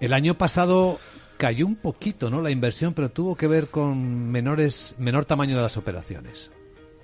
El 0.00 0.14
año 0.14 0.34
pasado 0.34 0.98
cayó 1.36 1.66
un 1.66 1.76
poquito, 1.76 2.30
¿no? 2.30 2.40
La 2.40 2.50
inversión, 2.50 2.94
pero 2.94 3.10
tuvo 3.10 3.36
que 3.36 3.46
ver 3.46 3.68
con 3.68 4.30
menores, 4.30 4.94
menor 4.98 5.26
tamaño 5.26 5.54
de 5.54 5.62
las 5.62 5.76
operaciones. 5.76 6.50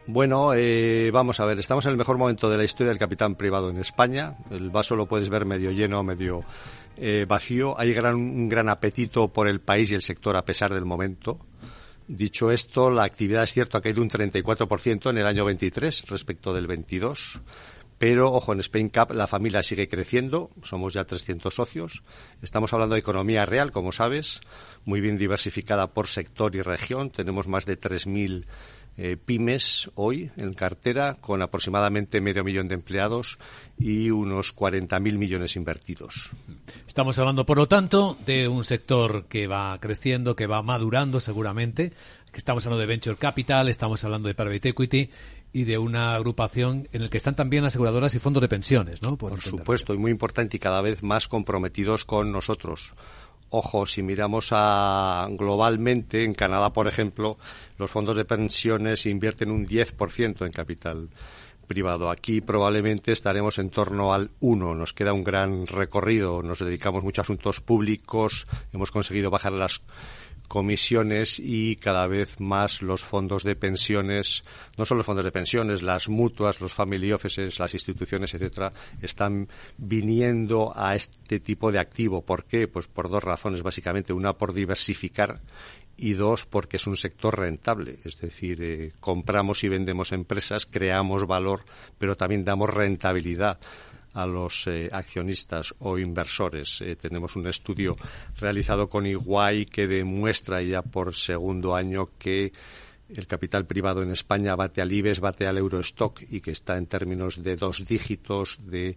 Bueno, 0.07 0.53
eh, 0.55 1.11
vamos 1.13 1.41
a 1.41 1.47
ver, 1.47 1.59
estamos 1.59 1.85
en 1.87 1.93
el 1.93 1.99
mejor 1.99 2.19
momento 2.19 2.51
de 2.51 2.59
la 2.59 2.65
historia 2.65 2.89
del 2.89 2.99
capital 2.99 3.37
privado 3.37 3.69
en 3.71 3.79
España. 3.79 4.37
El 4.51 4.71
vaso 4.71 4.97
lo 4.97 5.07
puedes 5.07 5.29
ver 5.29 5.45
medio 5.45 5.71
lleno, 5.71 6.03
medio 6.03 6.45
eh, 6.97 7.25
vacío. 7.27 7.79
Hay 7.79 7.93
gran, 7.93 8.17
un 8.17 8.49
gran 8.49 8.69
apetito 8.69 9.29
por 9.29 9.49
el 9.49 9.61
país 9.61 9.91
y 9.91 9.95
el 9.95 10.03
sector 10.03 10.37
a 10.37 10.45
pesar 10.45 10.73
del 10.75 10.85
momento. 10.85 11.39
Dicho 12.07 12.51
esto, 12.51 12.91
la 12.91 13.05
actividad 13.05 13.45
es 13.45 13.55
cierto 13.55 13.79
ha 13.79 13.81
caído 13.81 14.03
un 14.03 14.11
34% 14.11 15.09
en 15.09 15.19
el 15.19 15.27
año 15.27 15.45
23 15.47 16.05
respecto 16.09 16.53
del 16.53 16.67
22. 16.67 17.41
Pero, 17.97 18.33
ojo, 18.33 18.53
en 18.53 18.61
Spain 18.61 18.91
Cup 18.91 19.13
la 19.13 19.27
familia 19.27 19.63
sigue 19.63 19.89
creciendo, 19.89 20.51
somos 20.63 20.93
ya 20.93 21.05
300 21.05 21.55
socios. 21.55 22.03
Estamos 22.43 22.75
hablando 22.75 22.95
de 22.95 23.01
economía 23.01 23.47
real, 23.47 23.73
como 23.73 23.93
sabes, 23.93 24.41
muy 24.85 25.01
bien 25.01 25.17
diversificada 25.17 25.87
por 25.95 26.09
sector 26.09 26.55
y 26.55 26.61
región. 26.61 27.09
Tenemos 27.09 27.49
más 27.49 27.65
de 27.65 27.81
3.000 27.81 28.45
eh, 28.97 29.17
pymes 29.17 29.91
hoy 29.97 30.31
en 30.37 30.55
cartera, 30.55 31.15
con 31.21 31.43
aproximadamente 31.43 32.21
medio 32.21 32.45
millón 32.45 32.69
de 32.69 32.75
empleados 32.75 33.39
y 33.79 34.11
unos 34.11 34.55
40.000 34.55 35.19
millones 35.19 35.57
invertidos. 35.57 36.31
Estamos 36.87 37.19
hablando, 37.19 37.45
por 37.45 37.57
lo 37.57 37.67
tanto, 37.67 38.17
de 38.25 38.47
un 38.47 38.65
sector 38.65 39.27
que 39.27 39.47
va 39.47 39.77
creciendo, 39.81 40.37
que 40.37 40.47
va 40.47 40.63
madurando 40.63 41.21
seguramente. 41.21 41.93
Que 42.31 42.39
estamos 42.39 42.67
hablando 42.67 42.81
de 42.81 42.87
venture 42.87 43.17
capital, 43.17 43.69
estamos 43.69 44.03
hablando 44.05 44.29
de 44.29 44.35
private 44.35 44.71
equity 44.71 45.11
y 45.53 45.65
de 45.65 45.79
una 45.79 46.17
agrupación 46.17 46.89
en 46.93 47.03
la 47.03 47.09
que 47.09 47.17
están 47.17 47.37
también 47.37 47.65
aseguradoras 47.65 48.13
y 48.17 48.19
fondos 48.19 48.41
de 48.41 48.49
pensiones, 48.49 49.03
¿no? 49.03 49.17
Por, 49.17 49.41
supuesto, 49.41 49.95
y 49.95 49.99
muy 49.99 50.11
importante 50.11 50.57
y 50.57 50.61
cada 50.61 50.83
vez 50.83 51.05
más 51.05 51.29
comprometidos 51.29 52.05
con 52.05 52.33
nosotros. 52.33 52.93
Ojo, 53.57 53.87
si 53.87 54.03
miramos 54.03 54.49
a 54.51 55.29
globalmente, 55.31 56.25
en 56.25 56.35
Canadá, 56.35 56.73
por 56.73 56.89
ejemplo, 56.89 57.39
los 57.79 57.89
fondos 57.89 58.17
de 58.17 58.25
pensiones 58.25 59.07
invierten 59.07 59.53
un 59.53 59.65
10% 59.65 60.45
en 60.45 60.51
capital 60.51 61.09
privado. 61.69 62.11
Aquí 62.11 62.41
probablemente 62.41 63.13
estaremos 63.13 63.61
en 63.61 63.71
torno 63.71 64.13
al 64.13 64.33
1. 64.41 64.75
Nos 64.75 64.93
queda 64.93 65.13
un 65.13 65.23
gran 65.23 65.69
recorrido. 65.69 66.43
Nos 66.43 66.59
dedicamos 66.59 67.05
mucho 67.05 67.21
a 67.21 67.23
asuntos 67.23 67.61
públicos. 67.61 68.49
Hemos 68.73 68.91
conseguido 68.91 69.31
bajar 69.31 69.53
las 69.53 69.83
comisiones 70.55 71.41
y 71.41 71.75
cada 71.75 72.07
vez 72.07 72.39
más 72.39 72.81
los 72.81 73.03
fondos 73.03 73.43
de 73.43 73.57
pensiones, 73.57 74.45
no 74.79 74.85
solo 74.85 74.99
los 74.99 75.07
fondos 75.07 75.25
de 75.25 75.33
pensiones, 75.33 75.83
las 75.83 76.09
mutuas, 76.09 76.61
los 76.61 76.73
family 76.73 77.11
offices, 77.11 77.59
las 77.59 77.75
instituciones, 77.75 78.35
etcétera, 78.35 78.71
están 79.03 79.49
viniendo 79.77 80.73
a 80.77 80.95
este 80.95 81.41
tipo 81.41 81.73
de 81.73 81.81
activo. 81.81 82.23
¿Por 82.23 82.45
qué? 82.45 82.69
Pues 82.69 82.87
por 82.87 83.11
dos 83.11 83.25
razones, 83.25 83.65
básicamente. 83.65 84.13
Una, 84.13 84.35
por 84.35 84.53
diversificar 84.53 85.41
y 85.97 86.13
dos, 86.13 86.47
porque 86.47 86.77
es 86.77 86.87
un 86.87 86.97
sector 86.97 87.37
rentable. 87.37 87.99
Es 88.05 88.21
decir, 88.21 88.63
eh, 88.63 88.93
compramos 89.01 89.65
y 89.65 89.69
vendemos 89.69 90.13
empresas, 90.13 90.67
creamos 90.67 91.27
valor, 91.27 91.65
pero 91.99 92.17
también 92.17 92.45
damos 92.45 92.71
rentabilidad 92.71 93.59
a 94.15 94.27
los 94.27 94.67
eh, 94.67 94.89
accionistas 94.93 95.75
o 95.81 95.99
inversores. 95.99 96.81
Eh, 96.81 96.97
tenemos 96.97 97.37
un 97.37 97.47
estudio 97.47 97.97
realizado 98.41 98.89
con 98.89 99.07
Iguay 99.07 99.67
que 99.67 99.87
demuestra 99.87 100.63
ya 100.63 100.83
por 100.83 101.15
segundo 101.15 101.75
año 101.75 102.11
que 102.19 102.53
el 103.09 103.27
capital 103.27 103.67
privado 103.67 104.03
en 104.03 104.11
España 104.11 104.57
bate 104.57 104.81
al 104.81 104.93
IBEX, 104.93 105.21
bate 105.21 105.47
al 105.47 105.59
Eurostock 105.59 106.23
y 106.31 106.41
que 106.41 106.53
está 106.53 106.79
en 106.79 106.87
términos 106.87 107.43
de 107.43 107.57
dos 107.57 107.85
dígitos 107.85 108.59
de 108.63 108.97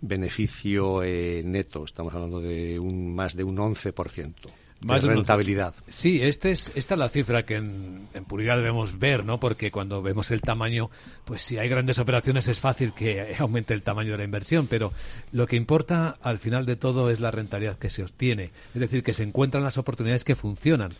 beneficio 0.00 1.02
eh, 1.02 1.42
neto. 1.44 1.84
Estamos 1.84 2.12
hablando 2.14 2.40
de 2.40 2.78
un, 2.78 3.14
más 3.14 3.34
de 3.34 3.44
un 3.44 3.56
11% 3.56 4.34
más 4.80 5.02
de 5.02 5.08
rentabilidad. 5.08 5.74
Sí, 5.88 6.20
este 6.22 6.52
es, 6.52 6.70
esta 6.74 6.94
es 6.94 6.98
la 6.98 7.08
cifra 7.08 7.44
que 7.44 7.56
en, 7.56 8.08
en, 8.14 8.24
puridad 8.24 8.56
debemos 8.56 8.98
ver, 8.98 9.24
¿no? 9.24 9.40
Porque 9.40 9.70
cuando 9.70 10.02
vemos 10.02 10.30
el 10.30 10.40
tamaño, 10.40 10.90
pues 11.24 11.42
si 11.42 11.58
hay 11.58 11.68
grandes 11.68 11.98
operaciones 11.98 12.48
es 12.48 12.60
fácil 12.60 12.92
que 12.92 13.34
aumente 13.38 13.74
el 13.74 13.82
tamaño 13.82 14.12
de 14.12 14.18
la 14.18 14.24
inversión, 14.24 14.66
pero 14.68 14.92
lo 15.32 15.46
que 15.46 15.56
importa 15.56 16.16
al 16.22 16.38
final 16.38 16.64
de 16.64 16.76
todo 16.76 17.10
es 17.10 17.20
la 17.20 17.30
rentabilidad 17.30 17.78
que 17.78 17.90
se 17.90 18.04
obtiene. 18.04 18.50
Es 18.74 18.80
decir, 18.80 19.02
que 19.02 19.14
se 19.14 19.24
encuentran 19.24 19.64
las 19.64 19.78
oportunidades 19.78 20.24
que 20.24 20.36
funcionan. 20.36 20.92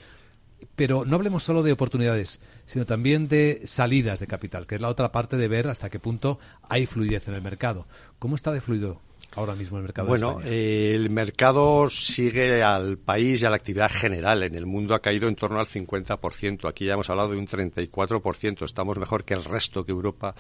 Pero 0.75 1.04
no 1.04 1.14
hablemos 1.14 1.44
solo 1.44 1.62
de 1.62 1.70
oportunidades, 1.70 2.40
sino 2.66 2.85
también 2.85 3.28
de 3.28 3.62
salidas 3.64 4.18
de 4.18 4.26
capital, 4.26 4.66
que 4.66 4.75
es 4.75 4.80
la 4.80 4.88
otra 4.88 5.12
parte 5.12 5.37
de 5.37 5.47
ver 5.47 5.68
hasta 5.68 5.88
qué 5.88 6.00
punto 6.00 6.40
hay 6.68 6.87
fluidez 6.87 7.28
en 7.28 7.35
el 7.35 7.42
mercado. 7.42 7.87
¿Cómo 8.18 8.35
está 8.35 8.50
de 8.50 8.61
fluido 8.61 9.00
ahora 9.38 9.54
mismo 9.54 9.78
el 9.78 9.85
mercado? 9.85 10.09
Bueno, 10.09 10.38
eh, 10.45 10.92
el 10.95 11.11
mercado 11.11 11.88
sigue 11.88 12.62
al 12.62 12.99
país 12.99 13.42
y 13.42 13.47
a 13.47 13.50
la 13.50 13.57
actividad 13.57 13.90
general. 13.90 14.42
En 14.42 14.54
el 14.54 14.66
mundo 14.66 14.95
ha 14.95 15.00
caído 15.00 15.28
en 15.28 15.37
torno 15.37 15.59
al 15.59 15.66
50%. 15.66 16.68
Aquí 16.68 16.87
ya 16.87 16.95
hemos 16.95 17.09
hablado 17.11 17.30
de 17.30 17.38
un 17.38 17.47
34%. 17.47 18.64
Estamos 18.64 18.99
mejor 18.99 19.25
que 19.25 19.35
el 19.35 19.45
resto, 19.45 19.85
que 19.85 19.92
Europa 19.92 20.35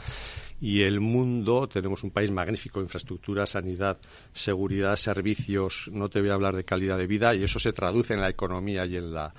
y 0.60 0.82
el 0.82 1.00
mundo. 1.00 1.68
Tenemos 1.68 2.02
un 2.02 2.10
país 2.10 2.30
magnífico, 2.30 2.80
infraestructura, 2.80 3.46
sanidad, 3.46 3.98
seguridad, 4.32 4.96
servicios. 4.96 5.88
No 5.92 6.08
te 6.08 6.20
voy 6.20 6.30
a 6.30 6.34
hablar 6.34 6.56
de 6.56 6.64
calidad 6.64 6.98
de 6.98 7.06
vida 7.06 7.34
y 7.34 7.44
eso 7.44 7.58
se 7.58 7.72
traduce 7.72 8.14
en 8.14 8.20
la 8.20 8.28
economía 8.28 8.84
y 8.86 8.96
en 8.96 9.12
la 9.12 9.32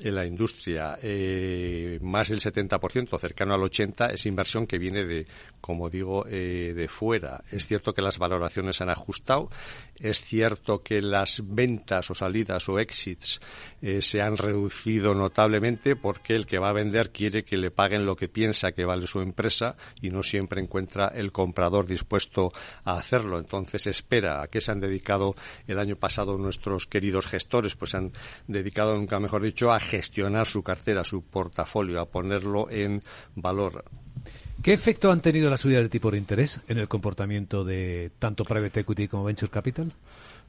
en 0.00 0.14
la 0.14 0.26
industria, 0.26 0.98
eh, 1.02 1.98
más 2.02 2.28
del 2.28 2.40
70%, 2.40 3.18
cercano 3.18 3.54
al 3.54 3.60
80%, 3.60 4.12
es 4.12 4.26
inversión 4.26 4.66
que 4.66 4.78
viene 4.78 5.04
de, 5.04 5.26
como 5.60 5.88
digo, 5.88 6.26
eh, 6.28 6.72
de 6.74 6.88
fuera. 6.88 7.42
Es 7.50 7.66
cierto 7.66 7.92
que 7.92 8.02
las 8.02 8.18
valoraciones 8.18 8.80
han 8.80 8.90
ajustado, 8.90 9.50
es 9.96 10.20
cierto 10.22 10.82
que 10.82 11.00
las 11.00 11.42
ventas 11.44 12.10
o 12.10 12.14
salidas 12.14 12.68
o 12.68 12.78
exits 12.78 13.40
eh, 13.82 14.02
se 14.02 14.22
han 14.22 14.36
reducido 14.36 15.14
notablemente 15.14 15.96
porque 15.96 16.34
el 16.34 16.46
que 16.46 16.58
va 16.58 16.70
a 16.70 16.72
vender 16.72 17.10
quiere 17.10 17.44
que 17.44 17.56
le 17.56 17.70
paguen 17.70 18.06
lo 18.06 18.16
que 18.16 18.28
piensa 18.28 18.72
que 18.72 18.84
vale 18.84 19.06
su 19.06 19.20
empresa 19.20 19.76
y 20.00 20.10
no 20.10 20.22
siempre 20.22 20.60
encuentra 20.60 21.08
el 21.08 21.32
comprador 21.32 21.86
dispuesto 21.86 22.52
a 22.84 22.98
hacerlo. 22.98 23.38
Entonces 23.38 23.86
espera 23.86 24.42
a 24.42 24.48
qué 24.48 24.60
se 24.60 24.72
han 24.72 24.80
dedicado 24.80 25.34
el 25.66 25.78
año 25.78 25.96
pasado 25.96 26.38
nuestros 26.38 26.86
queridos 26.86 27.26
gestores, 27.26 27.74
pues 27.76 27.92
se 27.92 27.98
han 27.98 28.12
dedicado, 28.46 28.96
nunca 28.96 29.20
mejor 29.20 29.42
dicho, 29.42 29.72
a 29.72 29.80
gestionar 29.88 30.46
su 30.46 30.62
cartera, 30.62 31.02
su 31.02 31.22
portafolio, 31.22 32.00
a 32.00 32.06
ponerlo 32.06 32.70
en 32.70 33.02
valor. 33.34 33.84
¿Qué 34.62 34.72
efecto 34.72 35.10
han 35.10 35.20
tenido 35.20 35.50
las 35.50 35.60
subidas 35.60 35.82
de 35.82 35.88
tipo 35.88 36.10
de 36.10 36.18
interés 36.18 36.60
en 36.68 36.78
el 36.78 36.88
comportamiento 36.88 37.64
de 37.64 38.10
tanto 38.18 38.44
private 38.44 38.80
equity 38.80 39.08
como 39.08 39.24
venture 39.24 39.50
capital? 39.50 39.92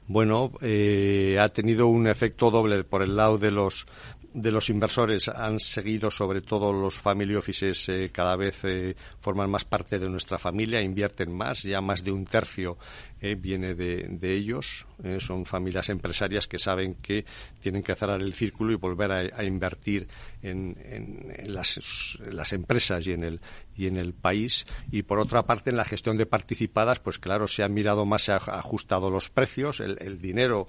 Bueno, 0.08 0.50
eh, 0.60 1.36
ha 1.40 1.48
tenido 1.50 1.86
un 1.86 2.08
efecto 2.08 2.50
doble 2.50 2.82
por 2.82 3.02
el 3.02 3.14
lado 3.14 3.38
de 3.38 3.52
los 3.52 3.86
de 4.34 4.52
los 4.52 4.70
inversores 4.70 5.28
han 5.28 5.58
seguido, 5.58 6.10
sobre 6.10 6.40
todo 6.40 6.72
los 6.72 7.00
family 7.00 7.34
offices, 7.34 7.88
eh, 7.88 8.10
cada 8.12 8.36
vez 8.36 8.60
eh, 8.64 8.94
forman 9.20 9.50
más 9.50 9.64
parte 9.64 9.98
de 9.98 10.08
nuestra 10.08 10.38
familia, 10.38 10.80
invierten 10.80 11.32
más, 11.32 11.62
ya 11.62 11.80
más 11.80 12.04
de 12.04 12.12
un 12.12 12.24
tercio 12.24 12.78
viene 13.20 13.74
de, 13.74 14.06
de 14.08 14.36
ellos. 14.36 14.86
Son 15.18 15.46
familias 15.46 15.88
empresarias 15.88 16.46
que 16.46 16.58
saben 16.58 16.94
que 16.94 17.24
tienen 17.60 17.82
que 17.82 17.94
cerrar 17.94 18.22
el 18.22 18.34
círculo 18.34 18.72
y 18.72 18.76
volver 18.76 19.12
a, 19.12 19.44
invertir 19.44 20.08
en, 20.42 20.76
en, 20.84 21.52
las, 21.52 22.52
empresas 22.52 23.06
y 23.06 23.12
en 23.12 23.24
el 23.24 23.40
y 23.76 23.86
en 23.86 23.96
el 23.96 24.12
país. 24.12 24.66
Y 24.90 25.02
por 25.02 25.18
otra 25.18 25.46
parte, 25.46 25.70
en 25.70 25.76
la 25.76 25.84
gestión 25.84 26.16
de 26.16 26.26
participadas, 26.26 27.00
pues 27.00 27.18
claro, 27.18 27.48
se 27.48 27.62
han 27.62 27.72
mirado 27.72 28.04
más, 28.04 28.22
se 28.22 28.32
han 28.32 28.40
ajustado 28.46 29.10
los 29.10 29.30
precios, 29.30 29.80
el, 29.80 30.20
dinero 30.20 30.66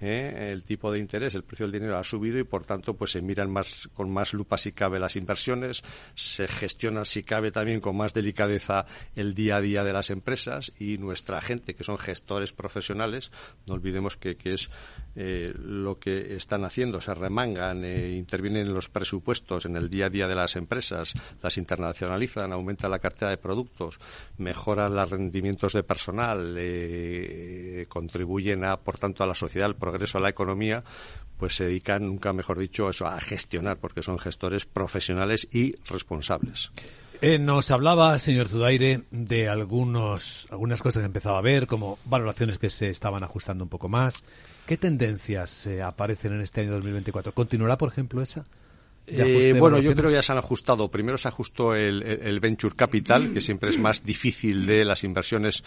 ¿eh? 0.00 0.50
el 0.50 0.64
tipo 0.64 0.90
de 0.90 0.98
interés, 0.98 1.34
el 1.34 1.44
precio 1.44 1.66
del 1.66 1.72
dinero 1.72 1.98
ha 1.98 2.04
subido 2.04 2.38
y 2.38 2.44
por 2.44 2.64
tanto 2.64 2.94
pues 2.94 3.12
se 3.12 3.20
miran 3.20 3.50
más 3.50 3.88
con 3.92 4.10
más 4.10 4.32
lupa 4.32 4.56
si 4.56 4.72
cabe 4.72 4.98
las 4.98 5.16
inversiones, 5.16 5.82
se 6.14 6.48
gestiona 6.48 7.04
si 7.04 7.22
cabe 7.22 7.50
también 7.50 7.80
con 7.80 7.96
más 7.96 8.14
delicadeza 8.14 8.86
el 9.14 9.34
día 9.34 9.56
a 9.56 9.60
día 9.60 9.84
de 9.84 9.92
las 9.92 10.10
empresas 10.10 10.72
y 10.78 10.98
nuestra 10.98 11.40
gente 11.40 11.74
que 11.74 11.84
son 11.84 11.98
gestores 11.98 12.52
profesionales, 12.52 13.30
olvidemos 13.74 14.16
que, 14.16 14.36
es 14.44 14.70
eh, 15.16 15.52
lo 15.56 15.98
que 15.98 16.34
están 16.36 16.64
haciendo, 16.64 17.00
se 17.00 17.14
remangan, 17.14 17.84
eh, 17.84 18.12
intervienen 18.16 18.66
en 18.66 18.74
los 18.74 18.88
presupuestos 18.88 19.66
en 19.66 19.76
el 19.76 19.90
día 19.90 20.06
a 20.06 20.10
día 20.10 20.28
de 20.28 20.34
las 20.34 20.56
empresas, 20.56 21.14
las 21.42 21.58
internacionalizan, 21.58 22.52
aumentan 22.52 22.90
la 22.90 22.98
cartera 22.98 23.30
de 23.30 23.36
productos, 23.36 23.98
mejoran 24.38 24.94
los 24.94 25.10
rendimientos 25.10 25.72
de 25.72 25.82
personal, 25.82 26.58
contribuyen 27.88 28.64
a, 28.64 28.78
por 28.78 28.98
tanto 28.98 29.22
a 29.22 29.26
la 29.26 29.34
sociedad, 29.34 29.66
al 29.66 29.76
progreso 29.76 30.18
a 30.18 30.20
la 30.20 30.28
economía, 30.28 30.84
pues 31.38 31.56
se 31.56 31.64
dedican, 31.64 32.06
nunca 32.06 32.32
mejor 32.32 32.58
dicho, 32.58 32.88
eso, 32.88 33.06
a 33.06 33.20
gestionar, 33.20 33.78
porque 33.78 34.02
son 34.02 34.18
gestores 34.18 34.64
profesionales 34.64 35.48
y 35.52 35.74
responsables. 35.86 36.70
Eh, 37.26 37.38
nos 37.38 37.70
hablaba, 37.70 38.18
señor 38.18 38.50
Zudaire, 38.50 39.04
de 39.10 39.48
algunos, 39.48 40.46
algunas 40.50 40.82
cosas 40.82 41.00
que 41.00 41.06
empezaba 41.06 41.38
a 41.38 41.40
ver, 41.40 41.66
como 41.66 41.98
valoraciones 42.04 42.58
que 42.58 42.68
se 42.68 42.90
estaban 42.90 43.24
ajustando 43.24 43.64
un 43.64 43.70
poco 43.70 43.88
más. 43.88 44.24
¿Qué 44.66 44.76
tendencias 44.76 45.66
eh, 45.66 45.80
aparecen 45.82 46.34
en 46.34 46.42
este 46.42 46.60
año 46.60 46.72
2024? 46.72 47.32
¿Continuará, 47.32 47.78
por 47.78 47.88
ejemplo, 47.88 48.20
esa? 48.20 48.44
Eh, 49.06 49.54
bueno, 49.58 49.78
yo 49.78 49.94
creo 49.94 50.08
que 50.08 50.16
ya 50.16 50.22
se 50.22 50.32
han 50.32 50.38
ajustado. 50.38 50.90
Primero 50.90 51.18
se 51.18 51.28
ajustó 51.28 51.74
el, 51.74 52.40
venture 52.40 52.74
capital, 52.74 53.32
que 53.32 53.40
siempre 53.40 53.70
es 53.70 53.78
más 53.78 54.02
difícil 54.02 54.66
de 54.66 54.84
las 54.84 55.04
inversiones, 55.04 55.62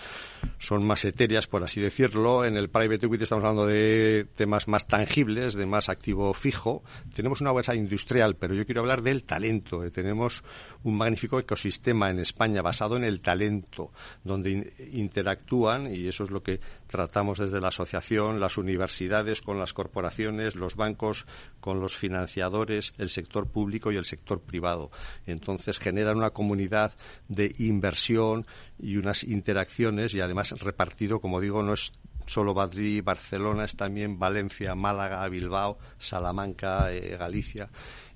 son 0.58 0.86
más 0.86 1.06
etéreas, 1.06 1.46
por 1.48 1.64
así 1.64 1.80
decirlo. 1.80 2.46
En 2.46 2.58
el 2.58 2.70
private 2.70 3.06
equity 3.06 3.24
estamos 3.24 3.44
hablando 3.44 3.68
de 3.68 4.26
temas 4.36 4.68
más 4.68 4.88
tangibles, 4.88 5.54
de 5.54 5.68
más 5.68 5.90
activo 5.90 6.34
fijo. 6.34 6.84
Tenemos 7.14 7.42
una 7.42 7.52
bolsa 7.52 7.76
industrial, 7.76 8.36
pero 8.36 8.56
yo 8.56 8.66
quiero 8.66 8.82
hablar 8.82 9.04
del 9.04 9.24
talento. 9.24 9.82
Tenemos 9.92 10.44
un 10.84 10.98
magnífico 10.98 11.40
ecosistema 11.40 12.10
en 12.10 12.20
España 12.20 12.64
basado 12.64 12.98
en 12.98 13.04
el 13.04 13.22
talento, 13.22 13.92
donde 14.24 14.74
interactúan, 14.94 15.94
y 15.94 16.08
eso 16.08 16.24
es 16.24 16.32
lo 16.32 16.42
que 16.42 16.60
tratamos 16.88 17.38
desde 17.38 17.60
la 17.60 17.68
asociación, 17.68 18.40
las 18.40 18.58
universidades 18.58 19.42
con 19.42 19.60
las 19.60 19.74
corporaciones, 19.74 20.56
los 20.56 20.76
bancos 20.76 21.26
con 21.60 21.80
los 21.80 21.96
financiadores, 21.98 22.94
el 22.98 23.10
sector 23.10 23.27
sector 23.28 23.48
público 23.48 23.92
y 23.92 23.98
el 23.98 24.06
sector 24.06 24.40
privado. 24.40 24.90
Entonces 25.26 25.80
generan 25.80 26.18
una 26.18 26.30
comunidad 26.30 26.94
de 27.28 27.54
inversión 27.60 28.48
y 28.80 28.96
unas 28.96 29.24
interacciones 29.24 30.14
y 30.14 30.22
además 30.22 30.52
repartido, 30.62 31.20
como 31.20 31.42
digo, 31.42 31.62
no 31.62 31.74
es 31.74 31.92
solo 32.26 32.54
Madrid, 32.54 33.04
Barcelona, 33.04 33.66
es 33.66 33.76
también 33.76 34.18
Valencia, 34.20 34.76
Málaga, 34.76 35.28
Bilbao, 35.28 35.78
Salamanca, 35.98 36.94
eh, 36.94 37.18
Galicia, 37.18 37.70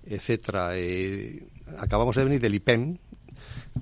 etcétera. 0.06 0.77
Eh, 0.77 1.48
acabamos 1.77 2.15
de 2.15 2.24
venir 2.24 2.39
del 2.39 2.56
IPEM, 2.56 2.98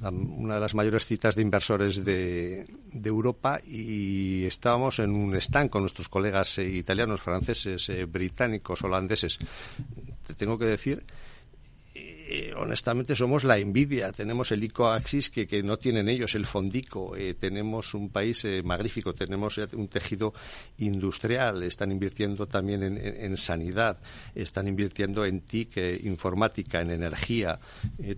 una 0.01 0.55
de 0.55 0.59
las 0.59 0.75
mayores 0.75 1.05
citas 1.05 1.35
de 1.35 1.41
inversores 1.41 2.05
de, 2.05 2.67
Europa 3.03 3.59
y 3.65 4.45
estábamos 4.45 4.99
en 4.99 5.11
un 5.11 5.35
stand 5.35 5.69
con 5.69 5.81
nuestros 5.81 6.09
colegas 6.09 6.59
eh, 6.59 6.69
italianos, 6.69 7.21
franceses, 7.21 7.91
británicos, 8.11 8.83
holandeses. 8.83 9.39
Te 10.27 10.35
tengo 10.35 10.57
que 10.59 10.65
decir 10.65 11.03
eh, 12.31 12.53
honestamente 12.55 13.15
somos 13.15 13.43
la 13.43 13.57
envidia. 13.57 14.11
Tenemos 14.11 14.51
el 14.51 14.63
ICOAXIS 14.63 15.31
que, 15.31 15.47
que 15.47 15.63
no 15.63 15.77
tienen 15.77 16.07
ellos, 16.07 16.35
el 16.35 16.45
Fondico. 16.45 17.15
Eh, 17.15 17.33
tenemos 17.33 17.95
un 17.95 18.11
país 18.11 18.45
eh, 18.45 18.61
magnífico, 18.61 19.15
tenemos 19.15 19.57
un 19.73 19.87
tejido 19.87 20.35
industrial. 20.77 21.63
Están 21.63 21.91
invirtiendo 21.91 22.45
también 22.45 22.83
en, 22.83 23.35
sanidad, 23.35 23.97
están 24.35 24.67
invirtiendo 24.67 25.25
en 25.25 25.41
TIC, 25.41 26.03
informática, 26.03 26.81
en 26.81 26.91
energía. 26.91 27.59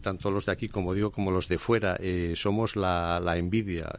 tanto 0.01 0.29
los 0.29 0.45
de 0.45 0.51
aquí, 0.51 0.67
como 0.67 0.93
digo, 0.93 1.11
como 1.11 1.31
los 1.31 1.47
de 1.47 1.57
fuera. 1.57 1.97
somos 2.35 2.75
la, 2.75 3.17
la 3.21 3.37
envidia. 3.37 3.93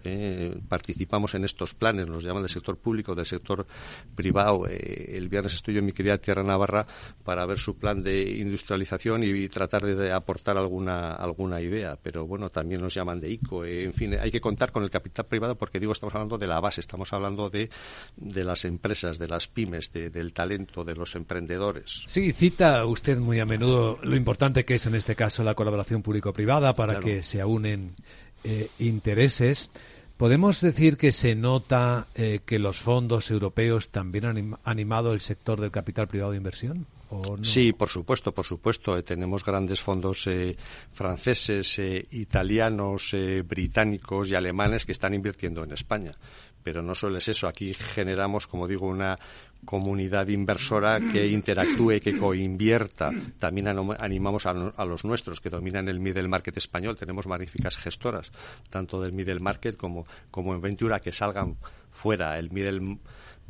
participamos 0.68 1.35
en 1.35 1.44
estos 1.44 1.72
planes, 1.72 2.09
nos 2.09 2.22
llaman 2.22 2.42
del 2.42 2.51
sector 2.51 2.77
público, 2.77 3.14
del 3.14 3.25
sector 3.25 3.66
privado. 4.14 4.66
el 4.66 5.29
viernes 5.31 5.55
estoy 5.55 5.79
en 5.79 5.87
mi 5.87 5.92
querida 5.92 6.18
Tierra 6.18 6.42
Navarra 6.42 6.87
para 7.25 7.46
ver 7.46 7.59
su 7.59 7.79
plan 7.79 8.03
de 8.03 8.22
industrialización 8.31 9.25
y 9.25 9.48
tratar 9.48 9.83
de 9.87 10.02
aportar 10.11 10.57
alguna, 10.57 11.12
alguna 11.12 11.61
idea, 11.61 11.99
pero 12.03 12.27
bueno, 12.27 12.51
también 12.51 12.81
nos 12.81 12.95
llaman 12.95 13.21
de 13.21 13.31
ICO. 13.31 13.65
Eh, 13.65 13.85
en 13.85 13.93
fin, 13.93 14.17
hay 14.19 14.31
que 14.31 14.41
contar 14.41 14.73
con 14.73 14.83
el 14.83 14.91
capital 14.91 15.27
privado 15.27 15.55
porque 15.57 15.79
digo, 15.79 15.93
estamos 15.93 16.15
hablando 16.15 16.38
de 16.38 16.47
la 16.47 16.59
base, 16.59 16.81
estamos 16.81 17.12
hablando 17.12 17.51
de, 17.51 17.71
de 18.17 18.45
las 18.45 18.65
empresas, 18.65 19.19
de 19.19 19.29
las 19.29 19.47
pymes, 19.47 19.93
del 19.93 20.33
talento, 20.33 20.85
de 20.85 20.95
los 20.95 21.15
emprendedores. 21.15 22.05
Sí, 22.07 22.33
cita 22.33 22.85
usted 22.87 23.19
muy 23.19 23.38
a 23.38 23.47
menudo 23.47 23.99
lo 24.03 24.17
importante 24.17 24.65
que 24.65 24.77
es 24.77 24.87
en 24.87 24.95
este 24.95 25.15
caso 25.15 25.45
la 25.45 25.55
colaboración 25.55 26.03
público-privada 26.03 26.75
para 26.75 26.99
que 27.01 27.23
se 27.23 27.41
aunen 27.41 27.93
eh, 28.45 28.69
intereses. 28.79 29.71
¿Podemos 30.17 30.61
decir 30.61 30.97
que 30.97 31.11
se 31.11 31.35
nota 31.35 32.07
eh, 32.15 32.41
que 32.47 32.59
los 32.59 32.79
fondos 32.79 33.31
europeos 33.31 33.91
también 33.91 34.25
han 34.25 34.57
animado 34.65 35.12
el 35.12 35.21
sector 35.21 35.61
del 35.61 35.71
capital 35.71 36.07
privado 36.07 36.31
de 36.31 36.37
inversión? 36.37 36.87
Sí, 37.42 37.72
por 37.72 37.88
supuesto, 37.88 38.33
por 38.33 38.44
supuesto. 38.44 38.96
Eh, 38.96 39.03
tenemos 39.03 39.44
grandes 39.44 39.83
fondos 39.83 40.27
eh, 40.27 40.57
franceses, 40.92 41.79
eh, 41.79 42.07
italianos, 42.12 43.14
británicos 43.44 44.31
y 44.31 44.35
alemanes 44.35 44.87
que 44.87 44.92
están 44.92 45.14
invirtiendo 45.14 45.62
en 45.64 45.72
España. 45.72 46.12
Pero 46.62 46.81
no 46.81 46.94
solo 46.94 47.18
es 47.18 47.29
eso. 47.29 47.48
Aquí 47.48 47.75
generamos, 47.75 48.46
como 48.46 48.68
digo, 48.68 48.87
una 48.87 49.18
comunidad 49.64 50.29
inversora 50.29 51.01
que 51.01 51.27
interactúe, 51.27 52.01
que 52.01 52.16
coinvierta. 52.16 53.11
También 53.38 53.68
animamos 53.68 54.46
a, 54.46 54.53
los 54.85 55.05
nuestros 55.05 55.40
que 55.40 55.51
dominan 55.51 55.88
el 55.88 56.01
middle 56.01 56.29
market 56.29 56.57
español. 56.57 56.96
Tenemos 56.96 57.27
magníficas 57.27 57.77
gestoras, 57.77 58.31
tanto 58.70 59.01
del 59.01 59.12
middle 59.12 59.40
market 59.40 59.77
como, 59.77 60.07
como 60.31 60.55
en 60.55 60.61
Ventura, 60.61 61.01
que 61.01 61.12
salgan 61.12 61.57
fuera. 61.90 62.38
El 62.38 62.51
middle 62.51 62.98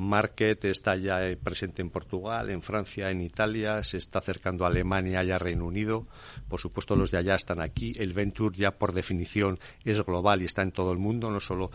Market 0.03 0.65
está 0.65 0.97
ya 0.97 1.27
eh, 1.27 1.37
presente 1.37 1.83
en 1.83 1.91
Portugal, 1.91 2.51
en 2.51 2.63
Francia, 2.63 3.11
en 3.11 3.21
Italia, 3.21 3.83
se 3.85 3.97
está 3.97 4.19
acercando 4.19 4.65
a 4.65 4.69
Alemania 4.69 5.25
y 5.25 5.31
a 5.31 5.39
Reino 5.39 5.67
Unido. 5.67 6.07
Por 6.49 6.61
supuesto, 6.61 6.97
los 6.97 7.11
de 7.11 7.19
allá 7.19 7.35
están 7.35 7.61
aquí. 7.61 7.93
El 7.97 8.13
Venture 8.13 8.57
ya 8.57 8.73
por 8.73 8.93
definición 8.93 9.59
es 9.85 10.05
global 10.05 10.43
y 10.43 10.47
está 10.47 10.63
en 10.63 10.73
todo 10.73 10.93
el 10.93 10.99
mundo, 10.99 11.31
no 11.31 11.41
solo 11.41 11.71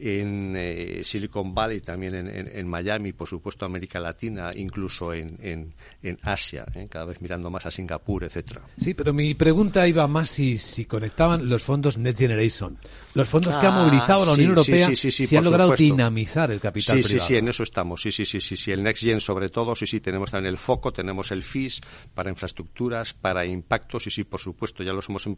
en 0.00 0.54
eh, 0.56 1.00
Silicon 1.04 1.54
Valley, 1.54 1.80
también 1.80 2.14
en, 2.14 2.68
Miami, 2.68 3.12
por 3.12 3.28
supuesto 3.28 3.66
América 3.66 4.00
Latina, 4.00 4.52
incluso 4.54 5.12
en, 5.12 5.36
en 5.42 6.18
Asia, 6.22 6.64
¿eh? 6.74 6.86
cada 6.88 7.04
vez 7.04 7.20
mirando 7.20 7.50
más 7.50 7.66
a 7.66 7.70
Singapur, 7.70 8.24
etcétera. 8.24 8.62
Sí, 8.78 8.94
pero 8.94 9.12
mi 9.12 9.34
pregunta 9.34 9.86
iba 9.86 10.06
más 10.06 10.30
si, 10.30 10.56
si 10.58 10.86
conectaban 10.86 11.48
los 11.48 11.62
fondos 11.62 11.98
Next 11.98 12.18
Generation, 12.18 12.78
los 13.14 13.28
fondos 13.28 13.56
que 13.58 13.66
ha 13.66 13.74
ah, 13.74 13.84
movilizado 13.84 14.24
la 14.24 14.32
Unión 14.32 14.50
Europea, 14.50 14.90
si 14.94 15.36
han 15.36 15.44
logrado 15.44 15.74
dinamizar 15.74 16.50
el 16.50 16.60
capital 16.60 16.98
sí, 16.98 17.02
privado. 17.02 17.26
Sí, 17.26 17.34
sí, 17.34 17.38
en 17.38 17.48
eso 17.48 17.62
estamos, 17.62 18.00
sí, 18.00 18.10
sí, 18.10 18.24
sí, 18.24 18.40
sí, 18.40 18.56
sí, 18.56 18.72
el 18.72 18.82
Next 18.82 19.04
Gen 19.04 19.20
sobre 19.20 19.48
todo, 19.48 19.74
sí, 19.74 19.86
sí, 19.86 20.00
tenemos 20.00 20.30
también 20.30 20.52
el 20.52 20.58
foco, 20.58 20.92
tenemos 20.92 21.30
el 21.30 21.42
FIS 21.42 21.80
para 22.14 22.30
infraestructuras, 22.30 23.12
para 23.12 23.44
impactos, 23.44 24.06
y 24.06 24.10
sí, 24.10 24.24
por 24.24 24.40
supuesto, 24.40 24.82
ya 24.82 24.92
los 24.92 25.08
hemos 25.08 25.28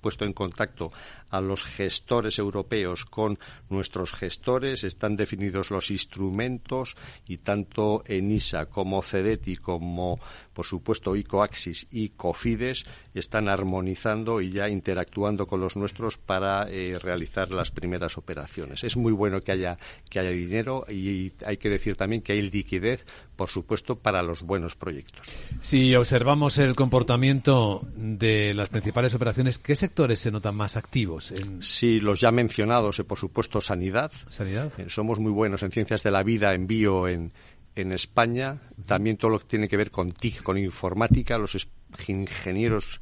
puesto 0.00 0.24
en 0.24 0.32
contacto 0.32 0.92
a 1.30 1.40
los 1.40 1.64
gestores 1.64 2.38
europeos 2.38 3.04
con 3.04 3.38
nuestros 3.68 4.12
gestores, 4.12 4.84
están 4.84 5.16
definidos 5.16 5.70
los 5.70 5.90
instrumentos 5.90 6.96
y 7.26 7.38
tanto 7.38 8.02
ENISA 8.06 8.66
como 8.66 9.02
CEDETI 9.02 9.56
como 9.56 10.18
por 10.60 10.66
supuesto 10.66 11.16
ICOAXIS 11.16 11.86
y 11.90 12.10
COFIDES 12.10 12.84
están 13.14 13.48
armonizando 13.48 14.42
y 14.42 14.50
ya 14.50 14.68
interactuando 14.68 15.46
con 15.46 15.58
los 15.58 15.74
nuestros 15.74 16.18
para 16.18 16.68
eh, 16.68 16.98
realizar 16.98 17.50
las 17.50 17.70
primeras 17.70 18.18
operaciones. 18.18 18.84
Es 18.84 18.98
muy 18.98 19.10
bueno 19.10 19.40
que 19.40 19.52
haya, 19.52 19.78
que 20.10 20.20
haya 20.20 20.28
dinero 20.28 20.84
y 20.86 21.32
hay 21.46 21.56
que 21.56 21.70
decir 21.70 21.96
también 21.96 22.20
que 22.20 22.32
hay 22.32 22.42
liquidez, 22.42 23.06
por 23.36 23.48
supuesto, 23.48 23.96
para 23.96 24.22
los 24.22 24.42
buenos 24.42 24.74
proyectos. 24.74 25.28
Si 25.62 25.94
observamos 25.94 26.58
el 26.58 26.76
comportamiento 26.76 27.80
de 27.96 28.52
las 28.52 28.68
principales 28.68 29.14
operaciones, 29.14 29.58
¿qué 29.58 29.74
se 29.74 29.86
sectores 29.86 30.20
se 30.20 30.30
notan 30.30 30.56
más 30.56 30.76
activos? 30.76 31.32
En... 31.32 31.62
Sí, 31.62 32.00
los 32.00 32.20
ya 32.20 32.32
mencionados, 32.32 32.98
eh, 32.98 33.04
por 33.04 33.16
supuesto, 33.16 33.62
sanidad. 33.62 34.12
Sanidad. 34.28 34.70
Eh, 34.78 34.90
somos 34.90 35.18
muy 35.20 35.32
buenos 35.32 35.62
en 35.62 35.70
ciencias 35.70 36.02
de 36.02 36.10
la 36.10 36.22
vida, 36.22 36.52
en 36.52 36.66
bio, 36.66 37.08
en, 37.08 37.32
en 37.74 37.92
España. 37.92 38.60
También 38.86 39.16
todo 39.16 39.30
lo 39.30 39.38
que 39.40 39.46
tiene 39.46 39.68
que 39.68 39.76
ver 39.76 39.90
con 39.90 40.12
TIC, 40.12 40.42
con 40.42 40.58
informática, 40.58 41.38
los 41.38 41.68
ingenieros 42.06 43.00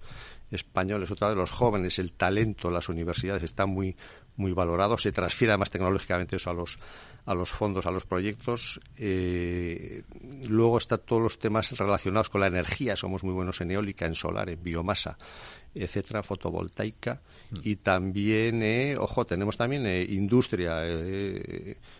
españoles, 0.51 1.11
otra 1.11 1.29
vez 1.29 1.37
los 1.37 1.51
jóvenes, 1.51 1.99
el 1.99 2.13
talento, 2.13 2.71
las 2.71 2.89
universidades 2.89 3.43
están 3.43 3.71
muy 3.71 3.97
muy 4.37 4.53
valorados. 4.53 5.03
Se 5.03 5.13
transfiere 5.13 5.53
además 5.53 5.71
tecnológicamente 5.71 6.37
eso 6.37 6.51
a 6.51 6.55
los 6.55 6.79
a 7.27 7.35
los 7.35 7.51
fondos, 7.51 7.85
a 7.85 7.91
los 7.91 8.07
proyectos. 8.07 8.81
Eh, 8.97 10.03
luego 10.49 10.79
están 10.79 11.01
todos 11.05 11.21
los 11.21 11.39
temas 11.39 11.73
relacionados 11.73 12.31
con 12.31 12.41
la 12.41 12.47
energía. 12.47 12.97
Somos 12.97 13.23
muy 13.23 13.35
buenos 13.35 13.61
en 13.61 13.73
eólica, 13.73 14.07
en 14.07 14.15
solar, 14.15 14.49
en 14.49 14.63
biomasa, 14.63 15.19
etcétera, 15.75 16.23
fotovoltaica. 16.23 17.21
Mm. 17.51 17.59
Y 17.63 17.77
también, 17.77 18.63
eh, 18.63 18.97
ojo, 18.99 19.25
tenemos 19.25 19.57
también 19.57 19.87
eh, 19.87 20.05
industria. 20.09 20.83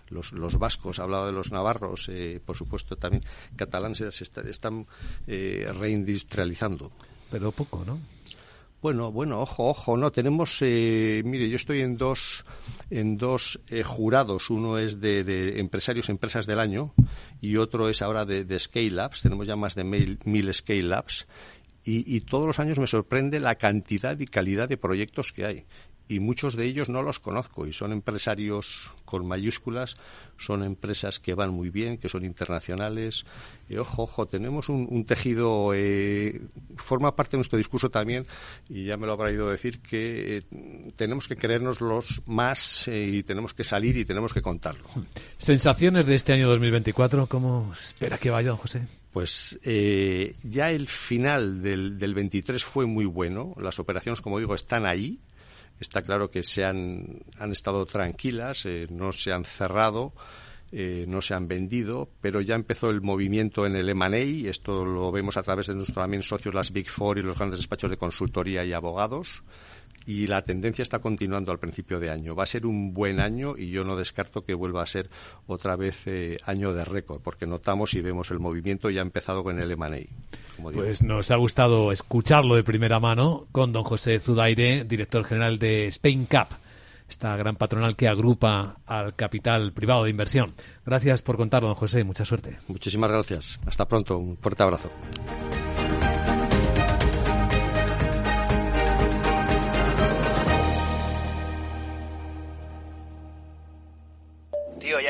los, 0.09 0.33
los 0.33 0.59
vascos, 0.59 0.99
hablado 0.99 1.27
de 1.27 1.33
los 1.33 1.53
navarros, 1.53 2.11
por 2.45 2.57
supuesto 2.57 2.97
también 2.97 3.25
catalanes 3.57 3.99
se 3.99 4.25
están 4.25 4.87
reindustrializando. 5.27 6.91
Pero 7.31 7.53
poco, 7.53 7.85
¿no? 7.85 7.99
Bueno, 8.81 9.11
bueno, 9.11 9.41
ojo, 9.41 9.71
ojo, 9.71 9.97
no, 9.97 10.13
tenemos, 10.13 10.59
eh, 10.61 11.23
mire, 11.25 11.49
yo 11.49 11.57
estoy 11.57 11.81
en 11.81 11.97
dos, 11.97 12.45
en 12.91 13.19
dos 13.19 13.59
eh, 13.67 13.83
jurados, 13.83 14.51
uno 14.51 14.79
es 14.79 15.01
de, 15.01 15.25
de, 15.25 15.59
empresarios, 15.59 16.09
empresas 16.09 16.47
del 16.47 16.61
año, 16.61 16.95
y 17.41 17.57
otro 17.57 17.89
es 17.89 18.03
ahora 18.03 18.25
de, 18.25 18.45
de 18.45 18.57
Scale 18.61 18.93
Labs, 18.93 19.23
tenemos 19.23 19.49
ya 19.49 19.57
más 19.57 19.75
de 19.75 19.83
mil, 19.83 20.21
mil 20.25 20.55
Scale 20.55 20.85
Labs, 20.85 21.27
y, 21.91 22.21
todos 22.21 22.47
los 22.47 22.59
años 22.59 22.79
me 22.79 22.87
sorprende 22.87 23.41
la 23.41 23.55
cantidad 23.55 24.19
y 24.19 24.27
calidad 24.27 24.69
de 24.69 24.77
proyectos 24.77 25.33
que 25.33 25.47
hay 25.47 25.65
y 26.09 26.21
muchos 26.21 26.57
de 26.57 26.65
ellos 26.65 26.89
no 26.89 27.03
los 27.03 27.19
conozco 27.19 27.67
y 27.67 27.73
son 27.73 27.93
empresarios 27.93 28.91
con 29.05 29.27
mayúsculas, 29.27 29.97
son 30.39 30.63
empresas 30.63 31.21
que 31.21 31.35
van 31.35 31.51
muy 31.51 31.69
bien, 31.69 31.99
que 31.99 32.09
son 32.09 32.25
internacionales. 32.25 33.25
Y 33.69 33.77
ojo, 33.77 34.05
ojo, 34.05 34.27
tenemos 34.27 34.71
un, 34.71 35.05
tejido, 35.05 35.73
eh, 35.75 36.41
forma 36.77 37.15
parte 37.15 37.33
de 37.33 37.39
nuestro 37.39 37.59
discurso 37.59 37.91
también, 37.91 38.27
y 38.69 38.85
ya 38.85 38.97
me 38.97 39.07
lo 39.07 39.13
habrá 39.13 39.31
ido 39.31 39.49
a 39.49 39.53
decir, 39.53 39.81
que 39.81 40.39
eh, 40.39 40.43
tenemos 40.97 41.29
que 41.29 41.37
creernos 41.37 41.81
los 41.81 42.23
más 42.27 42.89
eh, 42.89 43.05
y 43.05 43.23
tenemos 43.23 43.53
que 43.53 43.65
salir 43.65 43.97
y 43.99 44.05
tenemos 44.05 44.33
que 44.33 44.41
contarlo. 44.41 44.85
¿Sensaciones 45.37 46.07
de 46.07 46.15
este 46.15 46.33
año 46.33 46.49
2024? 46.49 47.27
¿Cómo 47.27 47.73
espera 47.73 48.17
que 48.17 48.31
vaya, 48.31 48.49
don 48.49 48.59
José? 48.59 48.87
Pues 49.13 49.59
ya 49.63 50.71
el 50.71 50.87
final 50.87 51.63
del, 51.63 51.99
del 51.99 52.15
23 52.15 52.65
fue 52.65 52.87
muy 52.87 53.07
bueno. 53.07 53.55
Las 53.59 53.79
operaciones, 53.79 54.21
como 54.21 54.39
digo, 54.39 54.55
están 54.55 54.87
ahí. 54.87 55.19
Está 55.81 56.03
claro 56.03 56.31
que 56.31 56.43
se 56.43 56.65
han, 56.65 57.21
han 57.39 57.53
estado 57.53 57.87
tranquilas, 57.87 58.67
eh, 58.67 58.89
no 58.91 59.13
se 59.13 59.33
han 59.33 59.45
cerrado, 59.45 60.13
eh, 60.73 61.05
no 61.07 61.23
se 61.23 61.35
han 61.35 61.47
vendido, 61.47 62.09
pero 62.21 62.41
ya 62.41 62.57
empezó 62.57 62.91
el 62.91 63.01
movimiento 63.01 63.65
en 63.65 63.77
el 63.77 63.89
M&A, 63.89 64.49
esto 64.49 64.85
lo 64.85 65.13
vemos 65.13 65.37
a 65.37 65.43
través 65.43 65.69
de 65.69 65.75
nuestros 65.75 65.97
también 65.97 66.23
socios, 66.23 66.55
las 66.55 66.73
Big 66.73 66.89
Four 66.89 67.19
y 67.19 67.23
los 67.23 67.39
grandes 67.39 67.61
despachos 67.61 67.91
de 67.91 67.97
consultoría 67.97 68.65
y 68.65 68.73
abogados 68.73 69.45
y 70.09 70.27
la 70.27 70.41
tendencia 70.41 70.81
está 70.81 71.01
continuando 71.01 71.53
al 71.53 71.59
principio 71.59 72.01
de 72.01 72.11
año. 72.11 72.35
Va 72.35 72.45
a 72.45 72.47
ser 72.47 72.65
un 72.65 72.95
buen 72.95 73.21
año 73.21 73.59
y 73.59 73.69
yo 73.69 73.85
no 73.85 73.95
descarto 73.95 74.43
que 74.43 74.55
vuelva 74.55 74.83
a 74.83 74.87
ser 74.87 75.11
otra 75.47 75.77
vez 75.77 76.07
eh, 76.07 76.39
año 76.47 76.73
de 76.73 76.83
récord, 76.87 77.21
porque 77.21 77.47
notamos 77.47 77.93
y 77.93 78.01
vemos 78.01 78.31
el 78.31 78.39
movimiento 78.39 78.89
ya 78.89 79.03
ha 79.03 79.05
empezado 79.05 79.45
con 79.45 79.61
el 79.61 79.71
M&A. 79.71 80.63
Pues 80.73 81.03
nos 81.03 81.31
ha 81.31 81.37
gustado 81.37 81.93
escucharlo 81.93 82.57
de 82.57 82.65
primera 82.65 82.99
mano 82.99 83.49
con 83.53 83.71
don 83.71 83.85
José 83.85 84.19
Zudaire, 84.19 84.85
director 84.85 85.25
general 85.25 85.59
de 85.59 85.89
Spain 85.89 86.25
Cap 86.25 86.53
esta 87.07 87.37
gran 87.37 87.57
patronal 87.57 87.97
que 87.97 88.09
agrupa 88.09 88.77
al 88.87 89.15
capital 89.15 89.73
privado 89.73 90.05
de 90.05 90.11
inversión. 90.11 90.55
Gracias 90.85 91.23
por 91.23 91.37
contarlo, 91.37 91.69
don 91.69 91.77
José. 91.77 92.05
Mucha 92.05 92.25
suerte. 92.25 92.59
Muchísimas 92.69 93.11
gracias. 93.11 93.59
Hasta 93.67 93.87
pronto. 93.87 94.19
Un 94.19 94.37
fuerte 94.37 94.63
abrazo. 94.63 94.91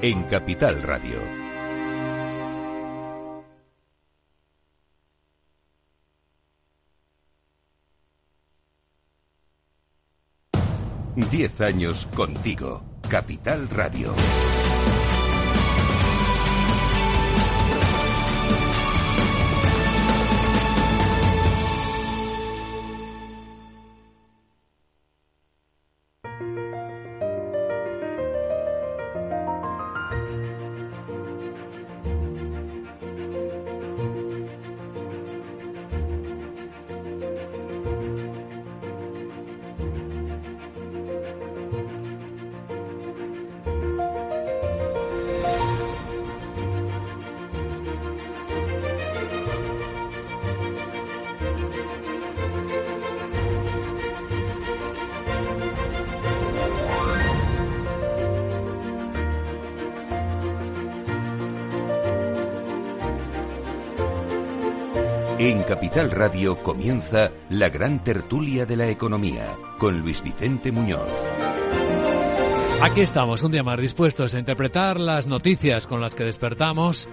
en 0.00 0.22
Capital 0.24 0.80
Radio. 0.82 1.18
Diez 11.32 11.60
años 11.60 12.06
contigo, 12.14 12.82
Capital 13.08 13.68
Radio. 13.70 14.14
En 65.48 65.62
Capital 65.62 66.10
Radio 66.10 66.62
comienza 66.62 67.30
la 67.48 67.70
gran 67.70 68.04
tertulia 68.04 68.66
de 68.66 68.76
la 68.76 68.86
economía 68.86 69.56
con 69.78 69.98
Luis 69.98 70.22
Vicente 70.22 70.70
Muñoz. 70.70 71.08
Aquí 72.82 73.00
estamos, 73.00 73.42
un 73.42 73.52
día 73.52 73.62
más 73.62 73.80
dispuestos 73.80 74.34
a 74.34 74.38
interpretar 74.38 75.00
las 75.00 75.26
noticias 75.26 75.86
con 75.86 76.02
las 76.02 76.14
que 76.14 76.24
despertamos 76.24 77.08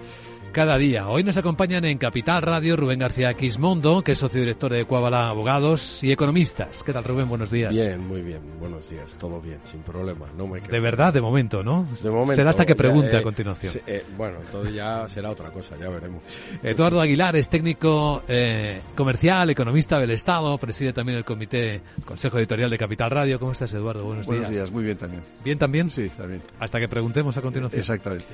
cada 0.56 0.78
día. 0.78 1.06
Hoy 1.06 1.22
nos 1.22 1.36
acompañan 1.36 1.84
en 1.84 1.98
Capital 1.98 2.40
Radio 2.40 2.78
Rubén 2.78 2.98
García 2.98 3.34
Quismondo, 3.34 4.02
que 4.02 4.12
es 4.12 4.18
socio 4.18 4.40
director 4.40 4.72
de 4.72 4.86
Cuabala 4.86 5.28
Abogados 5.28 6.02
y 6.02 6.10
Economistas. 6.10 6.82
¿Qué 6.82 6.94
tal, 6.94 7.04
Rubén? 7.04 7.28
Buenos 7.28 7.50
días. 7.50 7.74
Bien, 7.74 8.00
muy 8.08 8.22
bien. 8.22 8.40
Buenos 8.58 8.88
días. 8.88 9.18
Todo 9.18 9.38
bien, 9.38 9.58
sin 9.64 9.82
problema. 9.82 10.24
No 10.34 10.46
me 10.46 10.60
de 10.60 10.80
verdad, 10.80 11.12
de 11.12 11.20
momento, 11.20 11.62
¿no? 11.62 11.86
De 12.02 12.08
momento. 12.08 12.36
Será 12.36 12.48
hasta 12.48 12.64
que 12.64 12.74
pregunte 12.74 13.14
eh, 13.14 13.18
a 13.18 13.22
continuación. 13.22 13.74
Eh, 13.86 14.02
bueno, 14.16 14.38
todo 14.50 14.64
ya 14.70 15.06
será 15.10 15.28
otra 15.30 15.50
cosa, 15.50 15.76
ya 15.78 15.90
veremos. 15.90 16.22
Eduardo 16.62 17.02
Aguilar 17.02 17.36
es 17.36 17.50
técnico 17.50 18.22
eh, 18.26 18.80
comercial, 18.94 19.50
economista 19.50 20.00
del 20.00 20.12
Estado, 20.12 20.56
preside 20.56 20.94
también 20.94 21.18
el 21.18 21.24
comité 21.26 21.82
Consejo 22.06 22.38
Editorial 22.38 22.70
de 22.70 22.78
Capital 22.78 23.10
Radio. 23.10 23.38
¿Cómo 23.38 23.52
estás, 23.52 23.74
Eduardo? 23.74 24.04
Buenos, 24.04 24.26
Buenos 24.26 24.48
días. 24.48 24.70
muy 24.70 24.84
bien 24.84 24.96
también. 24.96 25.22
¿Bien 25.44 25.58
también? 25.58 25.90
Sí, 25.90 26.10
también. 26.16 26.40
Hasta 26.58 26.80
que 26.80 26.88
preguntemos 26.88 27.36
a 27.36 27.42
continuación. 27.42 27.80
Exactamente. 27.80 28.24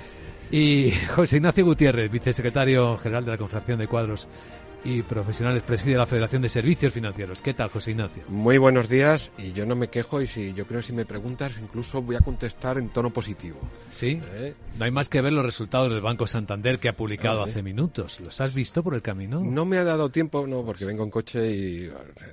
Y 0.51 0.91
José 1.15 1.37
Ignacio 1.37 1.65
Gutiérrez, 1.65 2.11
vicesecretario 2.11 2.97
general 2.99 3.25
de 3.25 3.31
la 3.33 3.39
Confederación 3.39 3.79
de 3.79 3.87
Cuadros 3.89 4.29
y 4.85 5.03
Profesionales, 5.03 5.63
preside 5.63 5.97
la 5.97 6.07
Federación 6.07 6.43
de 6.43 6.49
Servicios 6.49 6.93
Financieros. 6.93 7.41
¿Qué 7.41 7.55
tal, 7.55 7.69
José 7.69 7.93
Ignacio? 7.93 8.25
Muy 8.29 8.59
buenos 8.59 8.89
días 8.89 9.31
y 9.39 9.53
yo 9.53 9.65
no 9.65 9.77
me 9.77 9.89
quejo 9.89 10.21
y 10.21 10.27
si 10.27 10.55
yo 10.55 10.67
creo 10.67 10.81
que 10.81 10.89
si 10.89 10.93
me 10.93 11.05
preguntas 11.05 11.53
incluso 11.63 12.03
voy 12.03 12.17
a 12.17 12.21
contestar 12.21 12.79
en 12.79 12.89
tono 12.89 13.13
positivo. 13.13 13.61
Sí, 13.91 14.21
¿Eh? 14.35 14.55
no 14.79 14.85
hay 14.85 14.91
más 14.91 15.09
que 15.09 15.21
ver 15.21 15.33
los 15.33 15.47
resultados 15.47 15.89
del 15.91 16.01
Banco 16.01 16.27
Santander 16.27 16.81
que 16.81 16.89
ha 16.89 16.97
publicado 16.97 17.43
hace 17.43 17.63
minutos. 17.63 18.19
¿Los 18.19 18.41
has 18.41 18.55
visto 18.55 18.83
por 18.83 18.95
el 18.95 19.03
camino? 19.03 19.41
No 19.41 19.65
me 19.65 19.79
ha 19.79 19.85
dado 19.85 20.09
tiempo, 20.11 20.47
no, 20.49 20.65
porque 20.65 20.85
vengo 20.85 21.05
en 21.05 21.11
coche 21.11 21.53
y... 21.53 21.89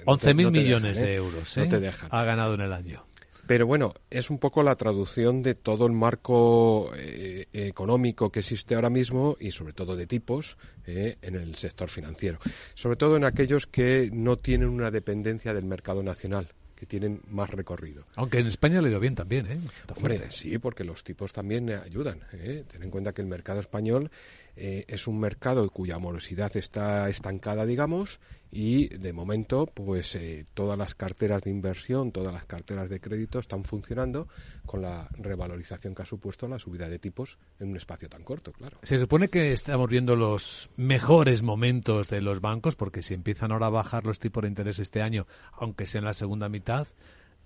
No 0.08 0.18
11.000 0.18 0.44
no 0.44 0.52
millones 0.52 0.98
dejan, 0.98 1.04
¿eh? 1.04 1.08
de 1.08 1.16
euros, 1.16 1.58
¿eh? 1.58 1.62
No 1.66 1.70
te 1.70 1.80
dejan. 1.80 2.10
Ha 2.12 2.24
ganado 2.24 2.56
en 2.56 2.62
el 2.62 2.74
año. 2.74 3.06
Pero 3.50 3.66
bueno, 3.66 3.96
es 4.12 4.30
un 4.30 4.38
poco 4.38 4.62
la 4.62 4.76
traducción 4.76 5.42
de 5.42 5.56
todo 5.56 5.88
el 5.88 5.92
marco 5.92 6.92
eh, 6.96 7.48
económico 7.52 8.32
que 8.32 8.42
existe 8.42 8.76
ahora 8.76 8.92
mismo 8.92 9.38
y 9.40 9.50
sobre 9.50 9.74
todo 9.74 9.96
de 9.96 10.06
tipos 10.06 10.56
eh, 10.86 11.18
en 11.24 11.34
el 11.34 11.56
sector 11.56 11.90
financiero. 11.90 12.38
Sobre 12.76 12.96
todo 12.96 13.18
en 13.18 13.24
aquellos 13.24 13.66
que 13.66 14.12
no 14.14 14.38
tienen 14.38 14.70
una 14.70 14.92
dependencia 14.92 15.52
del 15.52 15.66
mercado 15.66 16.04
nacional 16.04 16.54
que 16.76 16.86
tienen 16.86 17.22
más 17.28 17.50
recorrido. 17.50 18.06
Aunque 18.16 18.38
en 18.38 18.46
España 18.46 18.82
le 18.82 18.90
dio 18.90 19.00
bien 19.00 19.16
también, 19.16 19.48
¿eh? 19.48 19.60
Hombre, 19.96 20.30
sí, 20.30 20.60
porque 20.60 20.86
los 20.86 21.04
tipos 21.04 21.34
también 21.34 21.72
ayudan. 21.72 22.22
¿eh? 22.32 22.64
Ten 22.72 22.84
en 22.84 22.92
cuenta 22.92 23.14
que 23.14 23.22
el 23.22 23.28
mercado 23.28 23.60
español 23.60 24.12
eh, 24.62 24.84
es 24.90 25.08
un 25.08 25.22
mercado 25.22 25.70
cuya 25.70 25.98
morosidad 26.00 26.56
está 26.58 27.10
estancada, 27.10 27.66
digamos, 27.66 28.20
y 28.52 28.90
de 28.90 29.14
momento 29.14 29.68
pues 29.68 30.16
eh, 30.16 30.44
todas 30.54 30.78
las 30.78 30.96
carteras 30.96 31.44
de 31.44 31.50
inversión, 31.50 32.12
todas 32.12 32.34
las 32.34 32.44
carteras 32.44 32.90
de 32.90 33.00
crédito 33.00 33.40
están 33.40 33.64
funcionando 33.64 34.28
con 34.66 34.82
la 34.82 35.08
revalorización 35.14 35.96
que 35.96 36.02
ha 36.02 36.06
supuesto 36.06 36.50
la 36.50 36.60
subida 36.60 36.90
de 36.90 37.00
tipos 37.00 37.38
en 37.62 37.70
un 37.70 37.78
espacio 37.78 38.10
tan 38.10 38.24
corto, 38.24 38.52
claro. 38.52 38.80
Se 38.84 39.00
supone 39.00 39.30
que 39.30 39.54
estamos 39.54 39.90
viendo 39.90 40.18
los 40.18 40.70
mejores 40.76 41.42
momentos 41.42 42.10
de 42.10 42.20
los 42.20 42.42
bancos 42.42 42.76
porque 42.76 43.02
si 43.02 43.14
empiezan 43.14 43.54
ahora 43.54 43.68
a 43.68 43.70
bajar 43.70 44.06
los 44.06 44.20
tipos 44.20 44.42
de 44.42 44.50
interés 44.50 44.80
este 44.80 45.02
año, 45.02 45.26
aunque 45.54 45.86
sea 45.86 46.00
en 46.00 46.06
la 46.06 46.14
segunda 46.14 46.50
mitad, 46.50 46.86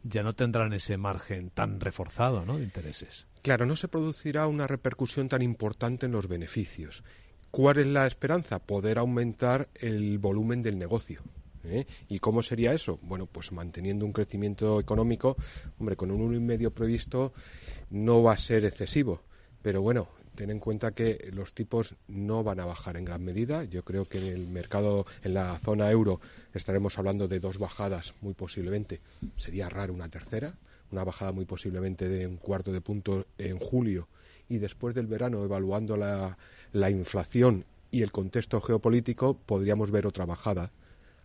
ya 0.03 0.23
no 0.23 0.33
tendrán 0.33 0.73
ese 0.73 0.97
margen 0.97 1.49
tan 1.49 1.79
reforzado 1.79 2.45
¿no? 2.45 2.57
de 2.57 2.63
intereses. 2.63 3.27
Claro, 3.41 3.65
no 3.65 3.75
se 3.75 3.87
producirá 3.87 4.47
una 4.47 4.67
repercusión 4.67 5.29
tan 5.29 5.41
importante 5.41 6.05
en 6.05 6.11
los 6.11 6.27
beneficios 6.27 7.03
¿Cuál 7.53 7.77
es 7.77 7.85
la 7.85 8.07
esperanza? 8.07 8.57
Poder 8.57 8.97
aumentar 8.97 9.69
el 9.75 10.17
volumen 10.17 10.63
del 10.63 10.79
negocio. 10.79 11.21
¿eh? 11.63 11.85
¿Y 12.09 12.17
cómo 12.17 12.41
sería 12.41 12.73
eso? 12.73 12.97
Bueno, 13.03 13.27
pues 13.27 13.51
manteniendo 13.51 14.07
un 14.07 14.11
crecimiento 14.11 14.79
económico, 14.79 15.37
hombre, 15.77 15.95
con 15.95 16.09
un 16.09 16.21
uno 16.21 16.35
y 16.35 16.39
medio 16.39 16.73
previsto 16.73 17.31
no 17.91 18.23
va 18.23 18.33
a 18.33 18.39
ser 18.39 18.65
excesivo, 18.65 19.21
pero 19.61 19.83
bueno, 19.83 20.07
ten 20.35 20.49
en 20.49 20.59
cuenta 20.59 20.91
que 20.91 21.29
los 21.33 21.53
tipos 21.53 21.95
no 22.07 22.43
van 22.43 22.59
a 22.59 22.65
bajar 22.65 22.97
en 22.97 23.05
gran 23.05 23.23
medida. 23.23 23.63
Yo 23.63 23.83
creo 23.83 24.05
que 24.05 24.19
en 24.19 24.33
el 24.33 24.47
mercado, 24.47 25.05
en 25.23 25.33
la 25.33 25.57
zona 25.59 25.89
euro, 25.91 26.19
estaremos 26.53 26.97
hablando 26.97 27.27
de 27.27 27.39
dos 27.39 27.57
bajadas, 27.57 28.13
muy 28.21 28.33
posiblemente. 28.33 29.01
Sería 29.37 29.69
raro 29.69 29.93
una 29.93 30.09
tercera, 30.09 30.55
una 30.91 31.03
bajada 31.03 31.31
muy 31.31 31.45
posiblemente 31.45 32.09
de 32.09 32.27
un 32.27 32.37
cuarto 32.37 32.71
de 32.71 32.81
punto 32.81 33.25
en 33.37 33.59
julio 33.59 34.07
y 34.49 34.57
después 34.57 34.93
del 34.93 35.07
verano, 35.07 35.43
evaluando 35.43 35.97
la, 35.97 36.37
la 36.71 36.89
inflación 36.89 37.65
y 37.91 38.01
el 38.01 38.11
contexto 38.11 38.61
geopolítico, 38.61 39.35
podríamos 39.35 39.91
ver 39.91 40.05
otra 40.05 40.25
bajada. 40.25 40.71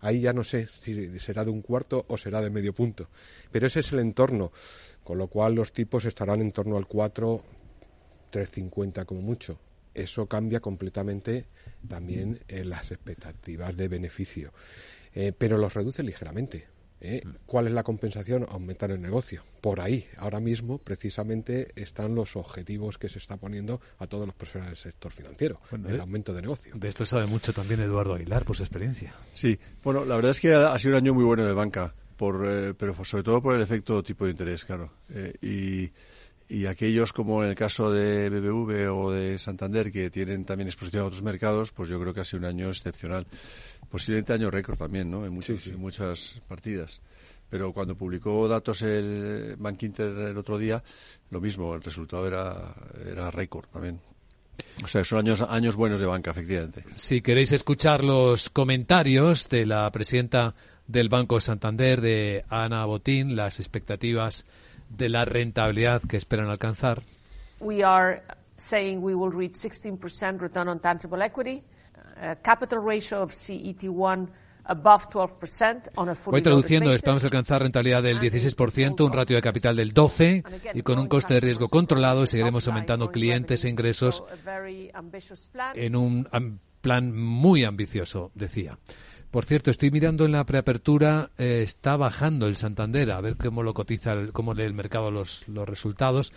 Ahí 0.00 0.20
ya 0.20 0.32
no 0.32 0.44
sé 0.44 0.66
si 0.66 1.18
será 1.18 1.44
de 1.44 1.50
un 1.50 1.62
cuarto 1.62 2.04
o 2.08 2.16
será 2.16 2.40
de 2.40 2.50
medio 2.50 2.72
punto. 2.72 3.08
Pero 3.50 3.66
ese 3.66 3.80
es 3.80 3.92
el 3.92 3.98
entorno, 3.98 4.52
con 5.02 5.18
lo 5.18 5.26
cual 5.26 5.54
los 5.54 5.72
tipos 5.72 6.04
estarán 6.04 6.40
en 6.40 6.52
torno 6.52 6.76
al 6.76 6.86
4, 6.86 7.42
3,50 8.30 9.04
como 9.04 9.22
mucho. 9.22 9.58
Eso 9.94 10.26
cambia 10.26 10.60
completamente 10.60 11.46
también 11.88 12.40
en 12.48 12.70
las 12.70 12.90
expectativas 12.92 13.76
de 13.76 13.88
beneficio. 13.88 14.52
Eh, 15.14 15.32
pero 15.36 15.58
los 15.58 15.74
reduce 15.74 16.02
ligeramente. 16.02 16.66
¿Eh? 17.00 17.22
¿Cuál 17.46 17.68
es 17.68 17.72
la 17.72 17.84
compensación? 17.84 18.44
Aumentar 18.48 18.90
el 18.90 19.00
negocio. 19.00 19.42
Por 19.60 19.80
ahí, 19.80 20.06
ahora 20.16 20.40
mismo, 20.40 20.78
precisamente, 20.78 21.70
están 21.76 22.14
los 22.14 22.34
objetivos 22.34 22.98
que 22.98 23.08
se 23.08 23.18
está 23.18 23.36
poniendo 23.36 23.80
a 23.98 24.06
todos 24.06 24.26
los 24.26 24.34
profesionales 24.34 24.82
del 24.82 24.92
sector 24.92 25.12
financiero, 25.12 25.60
el 25.70 25.82
de, 25.82 26.00
aumento 26.00 26.32
de 26.32 26.42
negocio. 26.42 26.74
De 26.76 26.88
esto 26.88 27.06
sabe 27.06 27.26
mucho 27.26 27.52
también 27.52 27.80
Eduardo 27.80 28.14
Aguilar, 28.14 28.44
por 28.44 28.56
su 28.56 28.64
experiencia. 28.64 29.14
Sí, 29.32 29.58
bueno, 29.84 30.04
la 30.04 30.16
verdad 30.16 30.32
es 30.32 30.40
que 30.40 30.52
ha 30.54 30.76
sido 30.78 30.94
un 30.94 30.96
año 30.96 31.14
muy 31.14 31.24
bueno 31.24 31.46
de 31.46 31.52
banca, 31.52 31.94
por, 32.16 32.44
eh, 32.44 32.74
pero 32.74 33.04
sobre 33.04 33.22
todo 33.22 33.40
por 33.40 33.54
el 33.54 33.62
efecto 33.62 34.02
tipo 34.02 34.24
de 34.24 34.32
interés, 34.32 34.64
claro. 34.64 34.92
Eh, 35.10 35.34
y 35.40 35.92
y 36.48 36.66
aquellos 36.66 37.12
como 37.12 37.44
en 37.44 37.50
el 37.50 37.54
caso 37.54 37.90
de 37.92 38.30
BBV 38.30 38.90
o 38.90 39.12
de 39.12 39.38
Santander 39.38 39.92
que 39.92 40.10
tienen 40.10 40.44
también 40.44 40.68
exposición 40.68 41.02
a 41.02 41.06
otros 41.06 41.22
mercados, 41.22 41.72
pues 41.72 41.88
yo 41.88 42.00
creo 42.00 42.14
que 42.14 42.20
ha 42.20 42.24
sido 42.24 42.40
un 42.40 42.46
año 42.46 42.68
excepcional. 42.68 43.26
Posiblemente 43.90 44.32
año 44.32 44.50
récord 44.50 44.78
también, 44.78 45.10
¿no? 45.10 45.26
En, 45.26 45.32
muchos, 45.32 45.66
en 45.66 45.78
muchas 45.78 46.40
partidas. 46.48 47.00
Pero 47.50 47.72
cuando 47.72 47.96
publicó 47.96 48.46
datos 48.48 48.82
el 48.82 49.56
Bank 49.58 49.82
Inter 49.82 50.08
el 50.08 50.36
otro 50.36 50.58
día, 50.58 50.82
lo 51.30 51.40
mismo, 51.40 51.74
el 51.74 51.82
resultado 51.82 52.26
era, 52.26 52.74
era 53.06 53.30
récord 53.30 53.66
también. 53.68 54.00
O 54.82 54.88
sea, 54.88 55.04
son 55.04 55.20
años, 55.20 55.42
años 55.42 55.76
buenos 55.76 56.00
de 56.00 56.06
banca, 56.06 56.30
efectivamente. 56.30 56.84
Si 56.96 57.20
queréis 57.20 57.52
escuchar 57.52 58.04
los 58.04 58.50
comentarios 58.50 59.48
de 59.48 59.66
la 59.66 59.90
presidenta 59.90 60.54
del 60.86 61.08
Banco 61.08 61.40
Santander, 61.40 62.00
de 62.00 62.44
Ana 62.48 62.84
Botín, 62.84 63.36
las 63.36 63.60
expectativas 63.60 64.44
de 64.88 65.08
la 65.08 65.24
rentabilidad 65.24 66.02
que 66.02 66.16
esperan 66.16 66.48
alcanzar. 66.48 67.02
We 67.60 67.82
are 67.82 68.22
saying 68.56 69.02
we 69.02 69.14
will 69.14 69.32
reach 69.32 69.54
16% 69.54 70.40
return 70.40 70.68
on 70.68 70.80
tangible 70.80 71.22
equity, 71.22 71.62
a 72.20 72.36
capital 72.36 72.78
ratio 72.80 73.22
of 73.22 73.32
CET1 73.32 74.28
above 74.68 75.08
12% 75.10 75.90
on 75.96 76.10
a 76.10 76.14
fully 76.14 76.32
Voy 76.32 76.42
traduciendo, 76.42 76.92
esperamos 76.92 77.24
alcanzar 77.24 77.62
rentabilidad 77.62 78.02
del 78.02 78.20
16%, 78.20 79.04
un 79.04 79.12
ratio 79.12 79.36
de 79.36 79.42
capital 79.42 79.76
del 79.76 79.94
12% 79.94 80.74
y 80.74 80.82
con 80.82 80.98
un 80.98 81.08
coste 81.08 81.34
de 81.34 81.40
riesgo 81.40 81.68
controlado 81.68 82.26
seguiremos 82.26 82.68
aumentando 82.68 83.10
clientes 83.10 83.64
e 83.64 83.70
ingresos 83.70 84.22
en 85.74 85.96
un 85.96 86.28
plan 86.80 87.16
muy 87.16 87.64
ambicioso, 87.64 88.30
decía. 88.34 88.78
Por 89.30 89.44
cierto, 89.44 89.70
estoy 89.70 89.90
mirando 89.90 90.24
en 90.24 90.32
la 90.32 90.44
preapertura, 90.46 91.30
eh, 91.36 91.60
está 91.62 91.98
bajando 91.98 92.46
el 92.46 92.56
Santander, 92.56 93.10
a 93.10 93.20
ver 93.20 93.36
cómo 93.36 93.62
lo 93.62 93.74
cotiza, 93.74 94.14
cómo 94.32 94.54
lee 94.54 94.62
el 94.62 94.72
mercado 94.72 95.10
los, 95.10 95.46
los 95.48 95.68
resultados, 95.68 96.32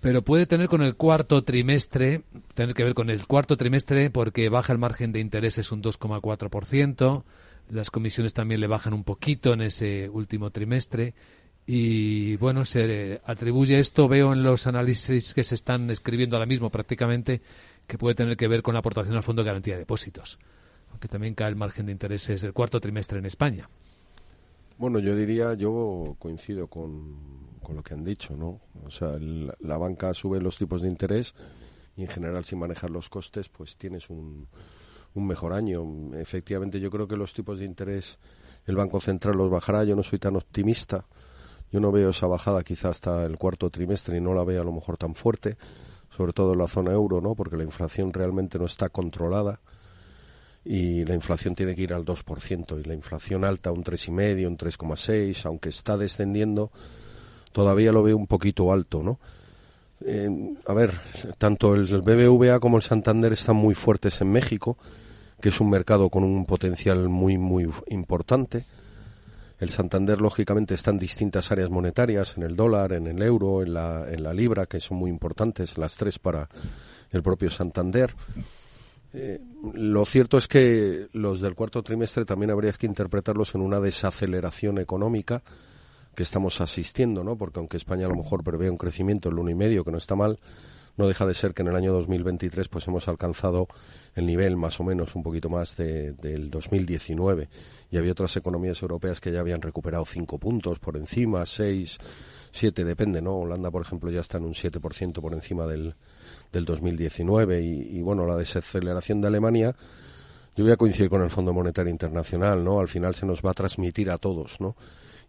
pero 0.00 0.22
puede 0.22 0.46
tener 0.46 0.66
con 0.68 0.82
el 0.82 0.96
cuarto 0.96 1.44
trimestre, 1.44 2.22
tener 2.54 2.74
que 2.74 2.82
ver 2.82 2.94
con 2.94 3.08
el 3.08 3.24
cuarto 3.26 3.56
trimestre 3.56 4.10
porque 4.10 4.48
baja 4.48 4.72
el 4.72 4.80
margen 4.80 5.12
de 5.12 5.20
intereses 5.20 5.70
un 5.70 5.80
2,4%, 5.80 7.22
las 7.70 7.90
comisiones 7.92 8.34
también 8.34 8.60
le 8.60 8.66
bajan 8.66 8.94
un 8.94 9.04
poquito 9.04 9.52
en 9.52 9.62
ese 9.62 10.08
último 10.08 10.50
trimestre. 10.50 11.14
Y 11.66 12.36
bueno, 12.36 12.66
se 12.66 13.22
atribuye 13.24 13.78
esto, 13.78 14.06
veo 14.06 14.32
en 14.34 14.42
los 14.42 14.66
análisis 14.66 15.32
que 15.32 15.44
se 15.44 15.54
están 15.54 15.88
escribiendo 15.88 16.36
ahora 16.36 16.46
mismo 16.46 16.68
prácticamente, 16.68 17.40
que 17.86 17.96
puede 17.96 18.16
tener 18.16 18.36
que 18.36 18.48
ver 18.48 18.60
con 18.60 18.74
la 18.74 18.80
aportación 18.80 19.16
al 19.16 19.22
Fondo 19.22 19.42
de 19.42 19.46
Garantía 19.46 19.74
de 19.74 19.80
Depósitos 19.80 20.38
que 21.00 21.08
también 21.08 21.34
cae 21.34 21.48
el 21.48 21.56
margen 21.56 21.86
de 21.86 21.92
intereses 21.92 22.42
del 22.42 22.52
cuarto 22.52 22.80
trimestre 22.80 23.18
en 23.18 23.26
España. 23.26 23.68
Bueno, 24.76 24.98
yo 24.98 25.14
diría, 25.14 25.54
yo 25.54 26.16
coincido 26.18 26.66
con, 26.66 27.16
con 27.62 27.76
lo 27.76 27.82
que 27.82 27.94
han 27.94 28.04
dicho, 28.04 28.36
¿no? 28.36 28.60
O 28.84 28.90
sea, 28.90 29.12
la 29.18 29.76
banca 29.78 30.12
sube 30.14 30.40
los 30.40 30.58
tipos 30.58 30.82
de 30.82 30.88
interés 30.88 31.34
y 31.96 32.02
en 32.02 32.08
general 32.08 32.44
sin 32.44 32.58
manejar 32.58 32.90
los 32.90 33.08
costes, 33.08 33.48
pues 33.48 33.76
tienes 33.76 34.10
un, 34.10 34.48
un 35.14 35.26
mejor 35.26 35.52
año. 35.52 35.84
Efectivamente, 36.14 36.80
yo 36.80 36.90
creo 36.90 37.06
que 37.06 37.16
los 37.16 37.32
tipos 37.32 37.58
de 37.58 37.64
interés 37.64 38.18
el 38.66 38.76
Banco 38.76 39.00
Central 39.00 39.36
los 39.36 39.50
bajará. 39.50 39.84
Yo 39.84 39.96
no 39.96 40.02
soy 40.02 40.18
tan 40.18 40.36
optimista. 40.36 41.06
Yo 41.70 41.80
no 41.80 41.92
veo 41.92 42.10
esa 42.10 42.26
bajada 42.26 42.62
quizá 42.62 42.90
hasta 42.90 43.24
el 43.24 43.36
cuarto 43.36 43.70
trimestre 43.70 44.16
y 44.16 44.20
no 44.20 44.34
la 44.34 44.44
veo 44.44 44.62
a 44.62 44.64
lo 44.64 44.72
mejor 44.72 44.96
tan 44.96 45.14
fuerte, 45.14 45.56
sobre 46.08 46.32
todo 46.32 46.52
en 46.52 46.58
la 46.58 46.68
zona 46.68 46.92
euro, 46.92 47.20
¿no? 47.20 47.34
Porque 47.34 47.56
la 47.56 47.64
inflación 47.64 48.12
realmente 48.12 48.58
no 48.58 48.66
está 48.66 48.88
controlada 48.88 49.60
y 50.64 51.04
la 51.04 51.14
inflación 51.14 51.54
tiene 51.54 51.74
que 51.74 51.82
ir 51.82 51.92
al 51.92 52.04
2% 52.04 52.80
y 52.80 52.84
la 52.84 52.94
inflación 52.94 53.44
alta 53.44 53.70
un 53.70 53.84
3,5, 53.84 54.46
un 54.46 54.56
3,6, 54.56 55.44
aunque 55.46 55.68
está 55.68 55.98
descendiendo, 55.98 56.70
todavía 57.52 57.92
lo 57.92 58.02
veo 58.02 58.16
un 58.16 58.26
poquito 58.26 58.72
alto, 58.72 59.02
¿no? 59.02 59.18
A 60.66 60.74
ver, 60.74 60.92
tanto 61.38 61.74
el 61.74 61.86
BBVA 61.86 62.60
como 62.60 62.76
el 62.76 62.82
Santander 62.82 63.32
están 63.32 63.56
muy 63.56 63.74
fuertes 63.74 64.20
en 64.20 64.32
México, 64.32 64.76
que 65.40 65.48
es 65.48 65.60
un 65.60 65.70
mercado 65.70 66.10
con 66.10 66.24
un 66.24 66.44
potencial 66.46 67.08
muy, 67.08 67.38
muy 67.38 67.70
importante. 67.88 68.66
El 69.60 69.70
Santander, 69.70 70.20
lógicamente, 70.20 70.74
está 70.74 70.90
en 70.90 70.98
distintas 70.98 71.50
áreas 71.52 71.70
monetarias, 71.70 72.36
en 72.36 72.42
el 72.42 72.56
dólar, 72.56 72.92
en 72.92 73.06
el 73.06 73.22
euro, 73.22 73.62
en 73.62 73.72
la, 73.72 74.06
en 74.10 74.22
la 74.22 74.34
libra, 74.34 74.66
que 74.66 74.80
son 74.80 74.98
muy 74.98 75.10
importantes, 75.10 75.78
las 75.78 75.96
tres 75.96 76.18
para 76.18 76.48
el 77.10 77.22
propio 77.22 77.48
Santander. 77.48 78.14
Eh, 79.16 79.40
lo 79.74 80.04
cierto 80.06 80.38
es 80.38 80.48
que 80.48 81.06
los 81.12 81.40
del 81.40 81.54
cuarto 81.54 81.82
trimestre 81.84 82.24
también 82.24 82.50
habría 82.50 82.72
que 82.72 82.86
interpretarlos 82.86 83.54
en 83.54 83.60
una 83.60 83.78
desaceleración 83.78 84.78
económica 84.78 85.44
que 86.16 86.24
estamos 86.24 86.60
asistiendo, 86.60 87.22
¿no? 87.22 87.36
Porque 87.36 87.60
aunque 87.60 87.76
España 87.76 88.06
a 88.06 88.08
lo 88.08 88.16
mejor 88.16 88.42
prevé 88.42 88.68
un 88.70 88.76
crecimiento 88.76 89.28
en 89.28 89.34
el 89.34 89.38
uno 89.38 89.50
y 89.50 89.54
medio, 89.54 89.84
que 89.84 89.92
no 89.92 89.98
está 89.98 90.16
mal, 90.16 90.40
no 90.96 91.06
deja 91.06 91.26
de 91.26 91.34
ser 91.34 91.54
que 91.54 91.62
en 91.62 91.68
el 91.68 91.76
año 91.76 91.92
2023 91.92 92.68
pues 92.68 92.86
hemos 92.88 93.06
alcanzado 93.06 93.68
el 94.16 94.26
nivel 94.26 94.56
más 94.56 94.78
o 94.80 94.84
menos 94.84 95.14
un 95.14 95.22
poquito 95.22 95.48
más 95.48 95.76
de, 95.76 96.12
del 96.12 96.50
2019 96.50 97.48
y 97.90 97.96
había 97.96 98.12
otras 98.12 98.36
economías 98.36 98.80
europeas 98.82 99.20
que 99.20 99.32
ya 99.32 99.40
habían 99.40 99.62
recuperado 99.62 100.04
cinco 100.06 100.38
puntos 100.38 100.78
por 100.80 100.96
encima, 100.96 101.46
seis, 101.46 101.98
siete, 102.50 102.84
depende, 102.84 103.22
¿no? 103.22 103.38
Holanda, 103.38 103.70
por 103.70 103.82
ejemplo, 103.82 104.10
ya 104.10 104.20
está 104.20 104.38
en 104.38 104.44
un 104.44 104.54
7% 104.54 105.20
por 105.20 105.34
encima 105.34 105.66
del, 105.66 105.94
del 106.54 106.64
2019 106.64 107.60
y, 107.60 108.00
bueno, 108.00 108.26
la 108.26 108.36
desaceleración 108.36 109.20
de 109.20 109.28
Alemania 109.28 109.76
yo 110.56 110.62
voy 110.62 110.72
a 110.72 110.76
coincidir 110.76 111.10
con 111.10 111.20
el 111.20 111.30
Fondo 111.30 111.52
Monetario 111.52 111.90
Internacional, 111.90 112.64
¿no? 112.64 112.78
Al 112.78 112.86
final 112.86 113.16
se 113.16 113.26
nos 113.26 113.42
va 113.42 113.50
a 113.50 113.54
transmitir 113.54 114.08
a 114.08 114.18
todos, 114.18 114.60
¿no? 114.60 114.76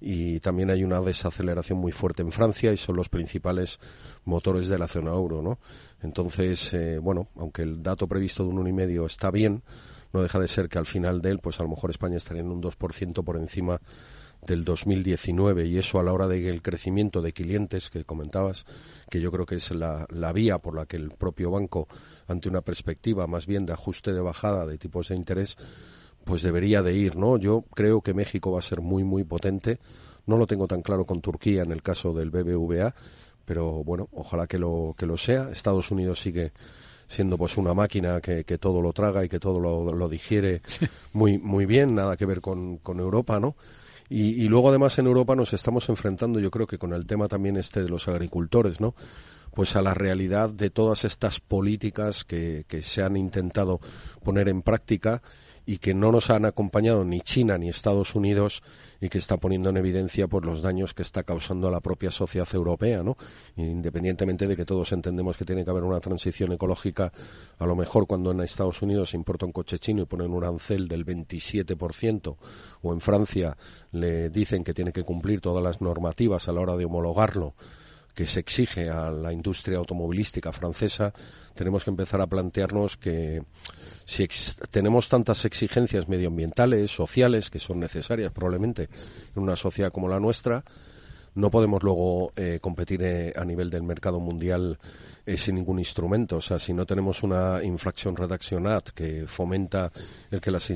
y 0.02 0.40
también 0.40 0.70
hay 0.70 0.84
una 0.84 1.02
desaceleración 1.02 1.80
muy 1.80 1.92
fuerte 1.92 2.22
en 2.22 2.32
Francia 2.32 2.72
y 2.74 2.78
son 2.78 2.96
los 2.96 3.10
principales 3.10 3.80
motores 4.26 4.68
de 4.68 4.78
la 4.78 4.88
zona 4.88 5.12
euro, 5.12 5.42
¿no? 5.42 5.58
Entonces, 6.02 6.74
eh, 6.74 7.00
bueno, 7.00 7.30
aunque 7.38 7.64
el 7.64 7.82
dato 7.82 8.08
previsto 8.08 8.44
de 8.44 8.50
un 8.50 8.60
uno 8.60 8.70
y 8.70 8.74
medio 8.74 9.06
está 9.06 9.32
bien, 9.32 9.64
no 10.14 10.22
deja 10.22 10.40
de 10.40 10.48
ser 10.48 10.70
que 10.70 10.78
al 10.78 10.86
final 10.86 11.22
de 11.22 11.32
él, 11.32 11.40
pues 11.40 11.60
a 11.60 11.64
lo 11.64 11.70
mejor 11.70 11.90
España 11.90 12.18
estaría 12.18 12.42
en 12.42 12.52
un 12.52 12.62
2% 12.62 13.24
por 13.24 13.38
encima 13.38 13.82
del 14.46 14.64
2019 14.64 15.66
y 15.66 15.78
eso 15.78 16.00
a 16.00 16.04
la 16.04 16.14
hora 16.14 16.28
del 16.28 16.62
crecimiento 16.62 17.22
de 17.22 17.34
clientes 17.34 17.90
que 17.90 18.04
comentabas, 18.04 18.66
que 19.10 19.20
yo 19.20 19.32
creo 19.32 19.46
que 19.46 19.56
es 19.56 19.72
la, 19.72 20.06
la, 20.10 20.34
vía 20.34 20.60
por 20.60 20.76
la 20.76 20.86
que 20.86 20.98
el 20.98 21.12
propio 21.12 21.52
banco, 21.52 21.88
ante 22.28 22.50
una 22.50 22.62
perspectiva 22.62 23.28
más 23.28 23.46
bien 23.46 23.66
de 23.66 23.74
ajuste 23.74 24.14
de 24.14 24.22
bajada 24.22 24.66
de 24.66 24.78
tipos 24.78 25.10
de 25.10 25.16
interés, 25.16 25.58
pues 26.24 26.42
debería 26.42 26.82
de 26.82 26.94
ir, 26.94 27.16
¿no? 27.16 27.38
Yo 27.38 27.64
creo 27.74 28.02
que 28.02 28.14
México 28.14 28.52
va 28.52 28.60
a 28.60 28.64
ser 28.64 28.82
muy, 28.82 29.04
muy 29.04 29.24
potente. 29.24 29.80
No 30.26 30.38
lo 30.38 30.48
tengo 30.48 30.68
tan 30.68 30.82
claro 30.82 31.06
con 31.06 31.22
Turquía 31.22 31.62
en 31.62 31.72
el 31.72 31.84
caso 31.84 32.14
del 32.14 32.32
BBVA, 32.32 32.96
pero 33.46 33.84
bueno, 33.84 34.10
ojalá 34.12 34.48
que 34.48 34.58
lo, 34.58 34.96
que 34.98 35.06
lo 35.06 35.18
sea. 35.18 35.50
Estados 35.52 35.92
Unidos 35.92 36.20
sigue 36.20 36.52
siendo 37.08 37.38
pues 37.38 37.58
una 37.58 37.76
máquina 37.76 38.20
que, 38.22 38.44
que 38.44 38.58
todo 38.58 38.82
lo 38.82 38.92
traga 38.92 39.24
y 39.24 39.30
que 39.30 39.40
todo 39.40 39.60
lo, 39.60 39.94
lo 39.94 40.10
digiere 40.10 40.64
muy, 41.14 41.38
muy 41.38 41.68
bien, 41.68 41.94
nada 41.94 42.18
que 42.18 42.26
ver 42.26 42.42
con, 42.42 42.78
con 42.78 43.00
Europa, 43.00 43.40
¿no? 43.40 43.56
Y, 44.08 44.48
luego 44.48 44.70
además 44.70 44.98
en 45.00 45.08
Europa 45.08 45.36
nos 45.36 45.54
estamos 45.54 45.90
enfrentando, 45.90 46.40
yo 46.40 46.52
creo 46.52 46.68
que 46.68 46.78
con 46.78 46.94
el 46.94 47.08
tema 47.08 47.28
también 47.28 47.58
este 47.58 47.82
de 47.82 47.90
los 47.90 48.08
agricultores, 48.08 48.80
¿no? 48.80 48.94
Pues 49.52 49.76
a 49.76 49.82
la 49.82 49.94
realidad 49.94 50.50
de 50.50 50.70
todas 50.70 51.06
estas 51.06 51.40
políticas 51.40 52.24
que 52.24 52.66
se 52.84 53.02
han 53.02 53.18
intentado 53.18 53.80
poner 54.24 54.48
en 54.50 54.62
práctica 54.62 55.22
y 55.66 55.80
que 55.80 55.94
no 55.94 56.12
nos 56.12 56.30
han 56.30 56.46
acompañado 56.46 57.04
ni 57.04 57.22
China 57.22 57.58
ni 57.58 57.70
Estados 57.70 58.16
Unidos 58.16 58.62
y 59.02 59.10
que 59.10 59.18
está 59.18 59.38
poniendo 59.38 59.70
en 59.70 59.78
evidencia 59.78 60.28
por 60.28 60.46
los 60.46 60.62
daños 60.62 60.94
que 60.94 61.02
está 61.02 61.24
causando 61.24 61.68
a 61.68 61.72
la 61.72 61.80
propia 61.80 62.12
sociedad 62.12 62.48
europea, 62.54 63.04
¿no? 63.04 63.18
Independientemente 63.56 64.48
de 64.48 64.56
que 64.56 64.66
todos 64.66 64.92
entendemos 64.92 65.38
que 65.38 65.46
tiene 65.46 65.64
que 65.64 65.72
haber 65.72 65.84
una 65.84 66.00
transición 66.00 66.54
ecológica, 66.54 67.12
a 67.58 67.66
lo 67.66 67.76
mejor 67.76 68.08
cuando 68.08 68.32
en 68.32 68.42
Estados 68.42 68.82
Unidos 68.82 69.12
se 69.12 69.18
importa 69.18 69.46
un 69.46 69.52
coche 69.52 69.80
chino 69.80 70.04
y 70.04 70.06
ponen 70.06 70.32
un 70.32 70.44
arancel 70.44 70.88
del 70.88 71.06
27% 71.06 72.38
o 72.82 72.94
en 72.94 73.02
Francia 73.02 73.58
le 73.92 74.30
dicen 74.30 74.64
que 74.64 74.74
tiene 74.74 74.92
que 74.92 75.04
cumplir 75.04 75.42
todas 75.42 75.64
las 75.64 75.82
normativas 75.82 76.48
a 76.48 76.54
la 76.54 76.62
hora 76.62 76.78
de 76.78 76.86
homologarlo 76.86 77.56
que 78.16 78.26
se 78.26 78.40
exige 78.40 78.90
a 78.90 79.12
la 79.12 79.34
industria 79.34 79.78
automovilística 79.78 80.54
francesa, 80.54 81.14
tenemos 81.54 81.84
que 81.84 81.90
empezar 81.90 82.22
a 82.22 82.28
plantearnos 82.28 82.96
que 82.96 83.44
si 84.06 84.28
tenemos 84.72 85.10
tantas 85.10 85.46
exigencias 85.46 86.08
medioambientales, 86.08 86.92
sociales, 86.92 87.50
que 87.50 87.60
son 87.60 87.80
necesarias 87.80 88.32
probablemente 88.32 88.88
en 89.36 89.42
una 89.42 89.56
sociedad 89.56 89.92
como 89.92 90.08
la 90.08 90.20
nuestra, 90.20 90.64
no 91.34 91.52
podemos 91.52 91.84
luego 91.84 92.32
eh, 92.36 92.60
competir 92.62 93.02
eh, 93.04 93.34
a 93.36 93.44
nivel 93.44 93.70
del 93.70 93.84
mercado 93.84 94.20
mundial 94.20 94.80
eh, 95.26 95.38
sin 95.38 95.56
ningún 95.56 95.80
instrumento. 95.80 96.38
O 96.38 96.42
sea, 96.42 96.60
si 96.60 96.74
no 96.74 96.86
tenemos 96.86 97.24
una 97.24 97.64
Infraction 97.64 98.16
Reduction 98.16 98.68
Act 98.68 98.90
que 98.90 99.26
fomenta 99.28 99.92
el 100.30 100.40
que 100.40 100.52
las, 100.52 100.72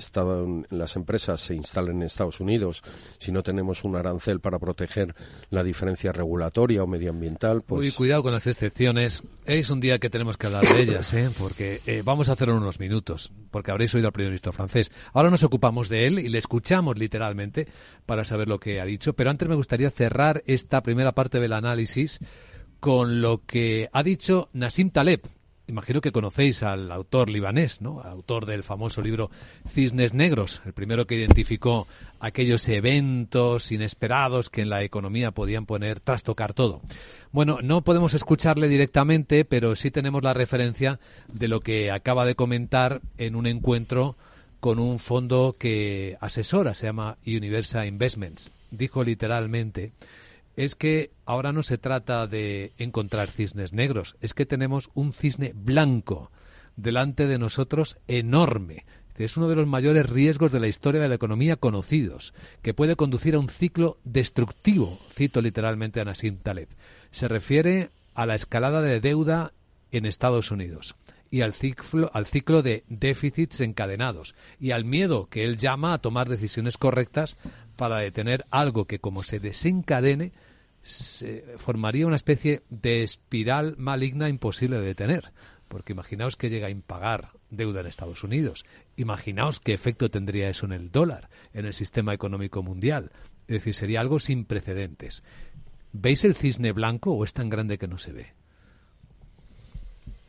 las 0.70 0.96
empresas 0.96 1.42
se 1.42 1.56
instalen 1.56 1.98
en 1.98 2.04
Estados 2.04 2.40
Unidos, 2.40 2.82
si 3.20 3.32
no 3.32 3.44
tenemos 3.44 3.84
un 3.84 3.96
arancel 3.96 4.40
para 4.40 4.60
proteger 4.60 5.14
la 5.50 5.64
diferencia 5.64 6.12
regulatoria 6.12 6.84
o 6.84 6.88
medioambiental, 6.88 7.62
pues... 7.62 7.86
Uy, 7.86 7.92
cuidado 7.92 8.24
con 8.24 8.34
las 8.34 8.48
excepciones. 8.48 9.24
Es 9.46 9.70
un 9.70 9.80
día 9.80 10.00
que 10.00 10.10
tenemos 10.10 10.38
que 10.38 10.48
hablar 10.48 10.68
de 10.68 10.82
ellas, 10.82 11.14
¿eh? 11.14 11.30
porque 11.38 11.82
eh, 11.86 12.02
vamos 12.04 12.30
a 12.30 12.34
hacerlo 12.34 12.56
en 12.56 12.62
unos 12.62 12.80
minutos, 12.80 13.32
porque 13.52 13.72
habréis 13.72 13.94
oído 13.96 14.08
al 14.08 14.14
primer 14.14 14.32
ministro 14.32 14.52
francés. 14.52 14.92
Ahora 15.14 15.30
nos 15.30 15.44
ocupamos 15.44 15.90
de 15.90 16.08
él 16.08 16.20
y 16.20 16.30
le 16.30 16.38
escuchamos 16.38 16.98
literalmente 16.98 17.68
para 18.06 18.26
saber 18.26 18.48
lo 18.48 18.60
que 18.60 18.82
ha 18.82 18.86
dicho, 18.86 19.14
pero 19.14 19.30
antes 19.30 19.48
me 19.48 19.56
gustaría 19.56 19.92
cerrar 19.92 20.44
esta 20.46 20.82
primera 20.82 21.14
parte 21.14 21.40
del 21.40 21.54
análisis 21.54 22.20
con 22.80 23.22
lo 23.22 23.46
que 23.46 23.90
ha 23.92 24.04
dicho 24.04 24.50
Nassim 24.54 24.90
Taleb. 24.90 25.22
Imagino 25.68 26.02
que 26.02 26.12
conocéis 26.12 26.64
al 26.64 26.92
autor 26.92 27.30
libanés, 27.30 27.80
¿no? 27.80 28.02
autor 28.02 28.48
del 28.48 28.64
famoso 28.64 29.04
libro 29.04 29.30
Cisnes 29.68 30.16
Negros, 30.16 30.64
el 30.66 30.74
primero 30.74 31.06
que 31.06 31.14
identificó 31.14 31.88
aquellos 32.20 32.68
eventos 32.70 33.72
inesperados 33.72 34.50
que 34.50 34.62
en 34.62 34.70
la 34.70 34.82
economía 34.82 35.30
podían 35.30 35.68
poner, 35.68 36.00
trastocar 36.00 36.56
todo. 36.56 36.82
Bueno, 37.32 37.60
no 37.62 37.84
podemos 37.84 38.16
escucharle 38.16 38.68
directamente, 38.68 39.46
pero 39.46 39.76
sí 39.76 39.92
tenemos 39.92 40.24
la 40.24 40.34
referencia 40.34 41.00
de 41.28 41.48
lo 41.48 41.60
que 41.60 41.92
acaba 41.92 42.26
de 42.26 42.34
comentar 42.34 43.02
en 43.20 43.36
un 43.36 43.46
encuentro 43.46 44.16
con 44.60 44.80
un 44.80 44.98
fondo 44.98 45.56
que 45.60 46.18
asesora, 46.20 46.74
se 46.74 46.88
llama 46.88 47.18
Universal 47.28 47.88
Investments. 47.88 48.50
Dijo 48.72 49.04
literalmente 49.04 49.92
es 50.60 50.76
que 50.76 51.12
ahora 51.26 51.54
no 51.54 51.64
se 51.64 51.78
trata 51.78 52.28
de 52.28 52.74
encontrar 52.78 53.30
cisnes 53.30 53.72
negros, 53.72 54.18
es 54.20 54.34
que 54.34 54.46
tenemos 54.46 54.90
un 54.94 55.14
cisne 55.14 55.54
blanco 55.56 56.32
delante 56.76 57.28
de 57.28 57.40
nosotros 57.40 57.96
enorme. 58.10 58.84
Es 59.16 59.38
uno 59.38 59.48
de 59.48 59.56
los 59.56 59.68
mayores 59.68 60.10
riesgos 60.10 60.52
de 60.52 60.60
la 60.60 60.68
historia 60.68 61.00
de 61.00 61.08
la 61.08 61.16
economía 61.16 61.56
conocidos, 61.56 62.34
que 62.62 62.74
puede 62.74 62.98
conducir 62.98 63.36
a 63.36 63.40
un 63.40 63.48
ciclo 63.48 64.00
destructivo, 64.04 65.00
cito 65.14 65.42
literalmente 65.42 66.02
a 66.02 66.06
Nassim 66.06 66.36
Taleb. 66.36 66.68
Se 67.12 67.30
refiere 67.30 67.90
a 68.14 68.26
la 68.26 68.36
escalada 68.36 68.82
de 68.82 69.00
deuda 69.00 69.54
en 69.94 70.06
Estados 70.06 70.52
Unidos 70.52 70.96
y 71.32 71.40
al 71.40 71.54
ciclo, 71.54 72.12
al 72.14 72.26
ciclo 72.26 72.64
de 72.64 72.84
déficits 72.90 73.62
encadenados 73.62 74.36
y 74.60 74.72
al 74.72 74.84
miedo 74.84 75.28
que 75.30 75.46
él 75.46 75.56
llama 75.56 75.94
a 75.94 76.00
tomar 76.00 76.28
decisiones 76.28 76.76
correctas 76.76 77.38
para 77.78 78.00
detener 78.00 78.46
algo 78.52 78.86
que 78.86 79.00
como 79.00 79.24
se 79.24 79.40
desencadene 79.40 80.34
se 80.90 81.46
formaría 81.58 82.08
una 82.08 82.16
especie 82.16 82.64
de 82.70 83.04
espiral 83.04 83.76
maligna 83.78 84.30
imposible 84.30 84.80
de 84.80 84.88
detener. 84.88 85.32
Porque 85.68 85.94
imaginaos 85.94 86.36
que 86.36 86.50
llega 86.50 86.68
a 86.68 86.72
impagar 86.72 87.32
deuda 87.52 87.82
en 87.82 87.88
Estados 87.88 88.24
Unidos. 88.24 88.66
Imaginaos 88.96 89.60
qué 89.60 89.74
efecto 89.74 90.10
tendría 90.10 90.50
eso 90.50 90.66
en 90.66 90.72
el 90.72 90.92
dólar, 90.92 91.30
en 91.54 91.66
el 91.66 91.74
sistema 91.74 92.14
económico 92.14 92.64
mundial. 92.64 93.12
Es 93.48 93.56
decir, 93.56 93.76
sería 93.76 94.02
algo 94.02 94.20
sin 94.20 94.46
precedentes. 94.46 95.24
¿Veis 95.92 96.24
el 96.26 96.36
cisne 96.36 96.72
blanco 96.72 97.12
o 97.12 97.24
es 97.24 97.34
tan 97.34 97.50
grande 97.50 97.78
que 97.78 97.88
no 97.88 98.00
se 98.00 98.12
ve? 98.12 98.34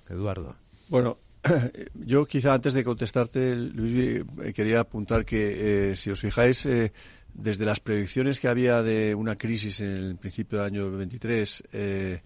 Eduardo. 0.08 0.56
Bueno, 0.88 1.18
yo 1.94 2.26
quizá 2.26 2.54
antes 2.54 2.74
de 2.74 2.84
contestarte, 2.84 3.56
Luis, 3.56 4.24
eh, 4.42 4.52
quería 4.52 4.80
apuntar 4.80 5.24
que, 5.24 5.90
eh, 5.90 5.96
si 5.96 6.10
os 6.10 6.20
fijáis, 6.20 6.66
eh, 6.66 6.92
desde 7.34 7.64
las 7.64 7.80
predicciones 7.80 8.40
que 8.40 8.48
había 8.48 8.82
de 8.82 9.14
una 9.14 9.36
crisis 9.36 9.80
en 9.80 9.92
el 9.92 10.16
principio 10.16 10.58
del 10.58 10.66
año 10.66 10.90
23 10.90 11.64
eh, 11.72 12.22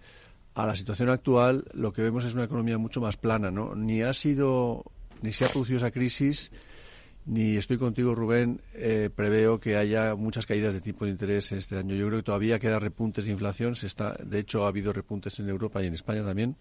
a 0.55 0.65
la 0.65 0.75
situación 0.75 1.09
actual, 1.09 1.65
lo 1.73 1.91
que 1.93 2.01
vemos 2.01 2.25
es 2.25 2.33
una 2.33 2.45
economía 2.45 2.77
mucho 2.77 3.01
más 3.01 3.17
plana, 3.17 3.51
¿no? 3.51 3.75
Ni 3.75 4.01
ha 4.01 4.13
sido, 4.13 4.83
ni 5.21 5.31
se 5.31 5.45
ha 5.45 5.49
producido 5.49 5.77
esa 5.77 5.91
crisis, 5.91 6.51
ni 7.25 7.57
estoy 7.57 7.77
contigo, 7.77 8.15
Rubén, 8.15 8.61
eh, 8.73 9.09
preveo 9.13 9.57
que 9.57 9.75
haya 9.75 10.15
muchas 10.15 10.45
caídas 10.45 10.73
de 10.73 10.81
tipo 10.81 11.05
de 11.05 11.11
interés 11.11 11.51
en 11.51 11.57
este 11.57 11.77
año. 11.77 11.95
Yo 11.95 12.07
creo 12.07 12.19
que 12.19 12.25
todavía 12.25 12.59
queda 12.59 12.79
repuntes 12.79 13.25
de 13.25 13.31
inflación. 13.31 13.75
Se 13.75 13.87
está, 13.87 14.13
de 14.13 14.39
hecho, 14.39 14.65
ha 14.65 14.67
habido 14.67 14.93
repuntes 14.93 15.39
en 15.39 15.49
Europa 15.49 15.83
y 15.83 15.87
en 15.87 15.95
España 15.95 16.23
también. 16.23 16.55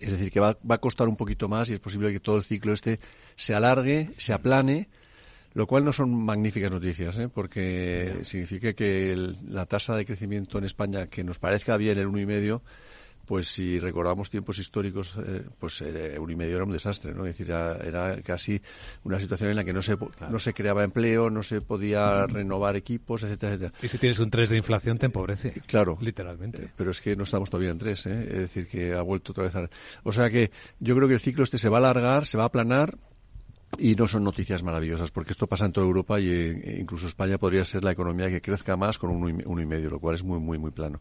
Es 0.00 0.12
decir, 0.12 0.30
que 0.30 0.40
va, 0.40 0.56
va 0.68 0.76
a 0.76 0.78
costar 0.78 1.08
un 1.08 1.16
poquito 1.16 1.48
más 1.48 1.70
y 1.70 1.74
es 1.74 1.80
posible 1.80 2.12
que 2.12 2.20
todo 2.20 2.36
el 2.36 2.42
ciclo 2.42 2.72
este 2.72 3.00
se 3.36 3.54
alargue, 3.54 4.10
se 4.16 4.32
aplane 4.32 4.88
Lo 5.54 5.66
cual 5.66 5.84
no 5.84 5.92
son 5.92 6.14
magníficas 6.14 6.70
noticias, 6.70 7.18
¿eh? 7.18 7.28
porque 7.28 8.20
significa 8.22 8.72
que 8.72 9.14
la 9.48 9.66
tasa 9.66 9.96
de 9.96 10.06
crecimiento 10.06 10.58
en 10.58 10.64
España, 10.64 11.08
que 11.08 11.24
nos 11.24 11.38
parezca 11.38 11.76
bien 11.76 11.98
el 11.98 12.06
uno 12.06 12.20
y 12.20 12.26
medio, 12.26 12.62
pues 13.32 13.48
si 13.48 13.78
recordamos 13.78 14.28
tiempos 14.28 14.58
históricos, 14.58 15.16
eh, 15.16 15.42
pues 15.58 15.80
eh, 15.80 16.18
un 16.18 16.30
y 16.30 16.36
medio 16.36 16.56
era 16.56 16.66
un 16.66 16.70
desastre, 16.70 17.14
¿no? 17.14 17.24
Es 17.24 17.38
decir, 17.38 17.50
era, 17.50 18.20
casi 18.20 18.60
una 19.04 19.18
situación 19.18 19.48
en 19.48 19.56
la 19.56 19.64
que 19.64 19.72
no 19.72 19.80
se, 19.80 19.96
no 20.28 20.38
se 20.38 20.52
creaba 20.52 20.84
empleo, 20.84 21.30
no 21.30 21.42
se 21.42 21.62
podía 21.62 22.26
renovar 22.26 22.76
equipos, 22.76 23.22
etcétera, 23.22 23.54
etcétera. 23.54 23.72
Y 23.80 23.88
si 23.88 23.96
tienes 23.96 24.18
un 24.18 24.28
3 24.28 24.50
de 24.50 24.58
inflación 24.58 24.98
te 24.98 25.06
empobrece. 25.06 25.62
Claro. 25.66 25.96
Literalmente. 26.02 26.64
Eh, 26.64 26.70
pero 26.76 26.90
es 26.90 27.00
que 27.00 27.16
no 27.16 27.22
estamos 27.22 27.48
todavía 27.48 27.70
en 27.70 27.78
3, 27.78 28.06
¿eh? 28.06 28.22
Es 28.32 28.38
decir, 28.38 28.68
que 28.68 28.92
ha 28.92 29.00
vuelto 29.00 29.32
otra 29.32 29.44
vez 29.44 29.56
a... 29.56 29.66
O 30.02 30.12
sea 30.12 30.28
que 30.28 30.50
yo 30.78 30.94
creo 30.94 31.08
que 31.08 31.14
el 31.14 31.20
ciclo 31.20 31.42
este 31.42 31.56
se 31.56 31.70
va 31.70 31.78
a 31.78 31.80
alargar, 31.80 32.26
se 32.26 32.36
va 32.36 32.42
a 32.42 32.48
aplanar, 32.48 32.98
y 33.78 33.94
no 33.94 34.08
son 34.08 34.24
noticias 34.24 34.62
maravillosas, 34.62 35.10
porque 35.10 35.32
esto 35.32 35.46
pasa 35.46 35.64
en 35.64 35.72
toda 35.72 35.86
Europa 35.86 36.20
y 36.20 36.28
e 36.28 36.76
incluso 36.78 37.06
España 37.06 37.38
podría 37.38 37.64
ser 37.64 37.82
la 37.82 37.92
economía 37.92 38.28
que 38.28 38.42
crezca 38.42 38.76
más 38.76 38.98
con 38.98 39.08
un 39.08 39.42
uno 39.46 39.62
y 39.62 39.64
medio, 39.64 39.88
lo 39.88 40.00
cual 40.00 40.16
es 40.16 40.22
muy, 40.22 40.38
muy, 40.38 40.58
muy 40.58 40.70
plano. 40.70 41.00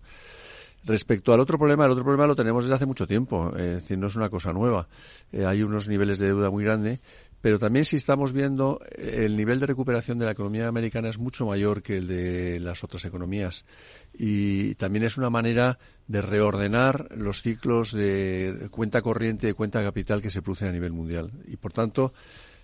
Respecto 0.84 1.32
al 1.34 1.40
otro 1.40 1.60
problema, 1.60 1.86
el 1.86 1.92
otro 1.92 2.04
problema 2.04 2.26
lo 2.26 2.36
tenemos 2.36 2.64
desde 2.64 2.76
hace 2.76 2.86
mucho 2.88 3.06
tiempo, 3.06 3.56
es 3.56 3.76
decir, 3.76 3.98
no 4.00 4.08
es 4.08 4.16
una 4.16 4.30
cosa 4.30 4.52
nueva. 4.52 4.88
Eh, 5.32 5.46
hay 5.46 5.62
unos 5.62 5.88
niveles 5.88 6.18
de 6.18 6.28
deuda 6.28 6.50
muy 6.50 6.64
grandes, 6.64 7.00
pero 7.40 7.60
también 7.60 7.86
si 7.86 7.98
estamos 7.98 8.34
viendo 8.34 8.80
eh, 8.96 9.26
el 9.26 9.36
nivel 9.36 9.60
de 9.60 9.68
recuperación 9.68 10.18
de 10.18 10.26
la 10.26 10.32
economía 10.32 10.68
americana 10.68 11.10
es 11.10 11.20
mucho 11.20 11.46
mayor 11.46 11.84
que 11.84 11.98
el 11.98 12.08
de 12.08 12.60
las 12.60 12.84
otras 12.84 13.06
economías. 13.06 13.66
Y 14.14 14.74
también 14.76 15.06
es 15.06 15.18
una 15.18 15.30
manera 15.30 15.78
de 16.08 16.22
reordenar 16.22 17.10
los 17.16 17.44
ciclos 17.44 17.92
de 17.92 18.68
cuenta 18.72 19.04
corriente 19.04 19.50
y 19.50 19.54
cuenta 19.54 19.84
capital 19.84 20.22
que 20.22 20.32
se 20.32 20.42
producen 20.42 20.70
a 20.70 20.72
nivel 20.72 20.94
mundial. 20.94 21.32
Y 21.48 21.58
por 21.58 21.74
tanto 21.74 22.14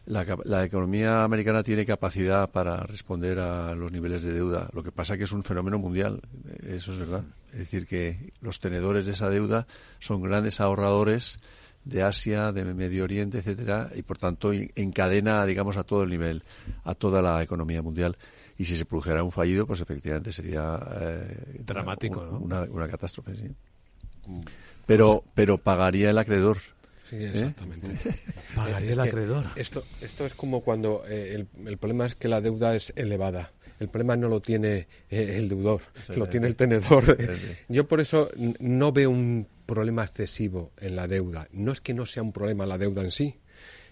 la, 0.07 0.63
economía 0.63 1.23
americana 1.23 1.63
tiene 1.63 1.85
capacidad 1.85 2.49
para 2.49 2.77
responder 2.77 3.39
a 3.39 3.75
los 3.75 3.91
niveles 3.91 4.23
de 4.23 4.31
deuda. 4.31 4.69
Lo 4.73 4.81
que 4.81 4.91
pasa 4.91 5.13
es 5.13 5.17
que 5.17 5.23
es 5.25 5.31
un 5.31 5.43
fenómeno 5.43 5.77
mundial, 5.77 6.21
eso 6.65 6.93
es 6.93 6.99
verdad. 6.99 7.23
Es 7.51 7.59
decir, 7.59 7.85
que 7.87 8.31
los 8.41 8.59
tenedores 8.59 9.05
de 9.05 9.11
esa 9.11 9.29
deuda 9.29 9.67
son 9.99 10.21
grandes 10.21 10.61
ahorradores 10.61 11.39
de 11.83 12.03
Asia, 12.03 12.51
de 12.51 12.63
Medio 12.73 13.03
Oriente, 13.03 13.39
etcétera, 13.39 13.91
y 13.95 14.01
por 14.01 14.17
tanto 14.17 14.51
encadena, 14.53 15.45
digamos, 15.45 15.77
a 15.77 15.83
todo 15.83 16.03
el 16.03 16.09
nivel, 16.09 16.43
a 16.83 16.95
toda 16.95 17.21
la 17.21 17.43
economía 17.43 17.81
mundial. 17.81 18.17
Y 18.57 18.65
si 18.65 18.77
se 18.77 18.85
produjera 18.85 19.23
un 19.23 19.31
fallido, 19.31 19.67
pues 19.67 19.81
efectivamente 19.81 20.31
sería 20.31 20.79
eh, 20.99 21.61
dramático, 21.65 22.21
una, 22.41 22.63
una, 22.63 22.87
catástrofe, 22.87 23.35
sí. 23.35 23.49
Mm. 24.25 24.41
Pero, 24.85 25.23
pero 25.35 25.57
pagaría 25.57 26.09
el 26.09 26.17
acreedor 26.17 26.57
Sí, 27.09 27.15
¿Eh? 27.17 27.31
exactamente. 27.33 27.87
Pagaría 28.55 28.93
el 28.93 28.99
acreedor. 28.99 29.45
Esto, 29.55 29.83
esto 30.01 30.25
es 30.25 30.33
como 30.33 30.61
cuando 30.61 31.03
eh, 31.07 31.45
el, 31.65 31.77
problema 31.77 32.05
es 32.05 32.15
que 32.15 32.27
la 32.27 32.41
deuda 32.41 32.75
es 32.75 32.91
elevada. 32.95 33.51
El 33.79 33.89
problema 33.89 34.15
no 34.15 34.27
lo 34.27 34.41
tiene 34.41 34.87
eh, 35.09 35.35
el 35.37 35.49
deudor, 35.49 35.81
lo 36.15 36.27
tiene 36.27 36.47
el 36.47 36.55
tenedor. 36.55 37.15
Yo 37.69 37.87
por 37.87 38.01
eso 38.01 38.29
no 38.59 38.91
veo 38.91 39.11
un 39.11 39.47
problema 39.67 40.03
excesivo 40.03 40.71
en 40.77 40.95
la 40.95 41.07
deuda. 41.07 41.47
No 41.51 41.71
es 41.71 41.79
que 41.79 41.93
no 41.93 42.05
sea 42.07 42.23
un 42.23 42.33
problema 42.33 42.65
la 42.65 42.79
deuda 42.79 43.03
en 43.03 43.11
sí, 43.11 43.35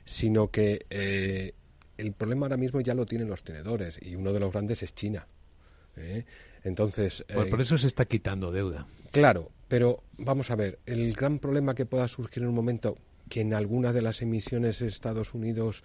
sino 0.05 0.49
que 0.49 1.53
el 1.97 2.13
problema 2.13 2.47
ahora 2.47 2.57
mismo 2.57 2.81
ya 2.81 2.95
lo 2.95 3.05
tienen 3.05 3.29
los 3.29 3.43
tenedores 3.43 3.99
y 4.01 4.15
uno 4.15 4.33
de 4.33 4.39
los 4.39 4.51
grandes 4.51 4.81
es 4.81 4.95
China. 4.95 5.27
Entonces. 6.63 7.23
por 7.49 7.61
eso 7.61 7.77
se 7.77 7.85
está 7.85 8.05
quitando 8.05 8.51
deuda. 8.51 8.87
Claro, 9.11 9.51
pero 9.67 10.03
vamos 10.17 10.51
a 10.51 10.55
ver, 10.55 10.79
el 10.85 11.13
gran 11.13 11.39
problema 11.39 11.75
que 11.75 11.85
pueda 11.85 12.07
surgir 12.07 12.43
en 12.43 12.49
un 12.49 12.55
momento 12.55 12.97
que 13.29 13.41
en 13.41 13.53
alguna 13.53 13.93
de 13.93 14.01
las 14.01 14.21
emisiones 14.21 14.79
de 14.79 14.87
Estados 14.87 15.33
Unidos 15.33 15.83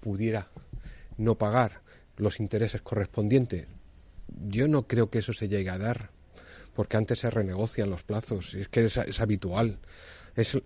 pudiera 0.00 0.48
no 1.16 1.36
pagar 1.36 1.82
los 2.16 2.40
intereses 2.40 2.82
correspondientes, 2.82 3.66
yo 4.48 4.68
no 4.68 4.86
creo 4.86 5.10
que 5.10 5.18
eso 5.18 5.32
se 5.32 5.48
llegue 5.48 5.70
a 5.70 5.78
dar, 5.78 6.10
porque 6.74 6.96
antes 6.96 7.20
se 7.20 7.30
renegocian 7.30 7.90
los 7.90 8.02
plazos, 8.02 8.54
y 8.54 8.62
es 8.62 8.68
que 8.68 8.84
es, 8.84 9.20
habitual. 9.20 9.78
Es, 10.34 10.58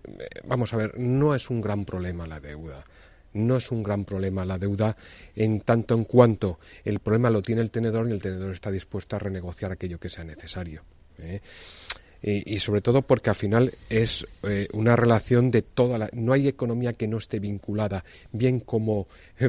vamos 0.45 0.73
a 0.73 0.77
ver, 0.77 0.97
no 0.97 1.35
es 1.35 1.49
un 1.49 1.61
gran 1.61 1.85
problema 1.85 2.27
la 2.27 2.39
deuda. 2.39 2.83
No 3.31 3.57
es 3.57 3.71
un 3.71 3.83
gran 3.83 4.05
problema 4.05 4.43
la 4.43 4.57
deuda 4.57 4.97
en 5.35 5.61
tanto 5.61 5.93
en 5.93 6.03
cuanto 6.03 6.59
el 6.83 6.97
problema 6.97 7.29
lo 7.29 7.43
tiene 7.43 7.61
el 7.61 7.69
tenedor 7.69 8.09
y 8.09 8.11
el 8.11 8.21
tenedor 8.23 8.51
está 8.53 8.71
dispuesto 8.71 9.15
a 9.15 9.19
renegociar 9.19 9.71
aquello 9.71 9.99
que 9.99 10.09
sea 10.09 10.23
necesario. 10.23 10.83
¿eh? 11.19 11.41
Y, 12.21 12.59
sobre 12.59 12.81
todo 12.81 13.01
porque 13.01 13.29
al 13.29 13.35
final 13.35 13.73
es 13.89 14.27
eh, 14.43 14.67
una 14.73 14.95
relación 14.95 15.51
de 15.51 15.61
toda 15.61 15.97
la... 15.97 16.09
No 16.11 16.33
hay 16.33 16.49
economía 16.49 16.91
que 16.91 17.07
no 17.07 17.17
esté 17.17 17.39
vinculada, 17.39 18.03
bien 18.33 18.59
como 18.59 19.07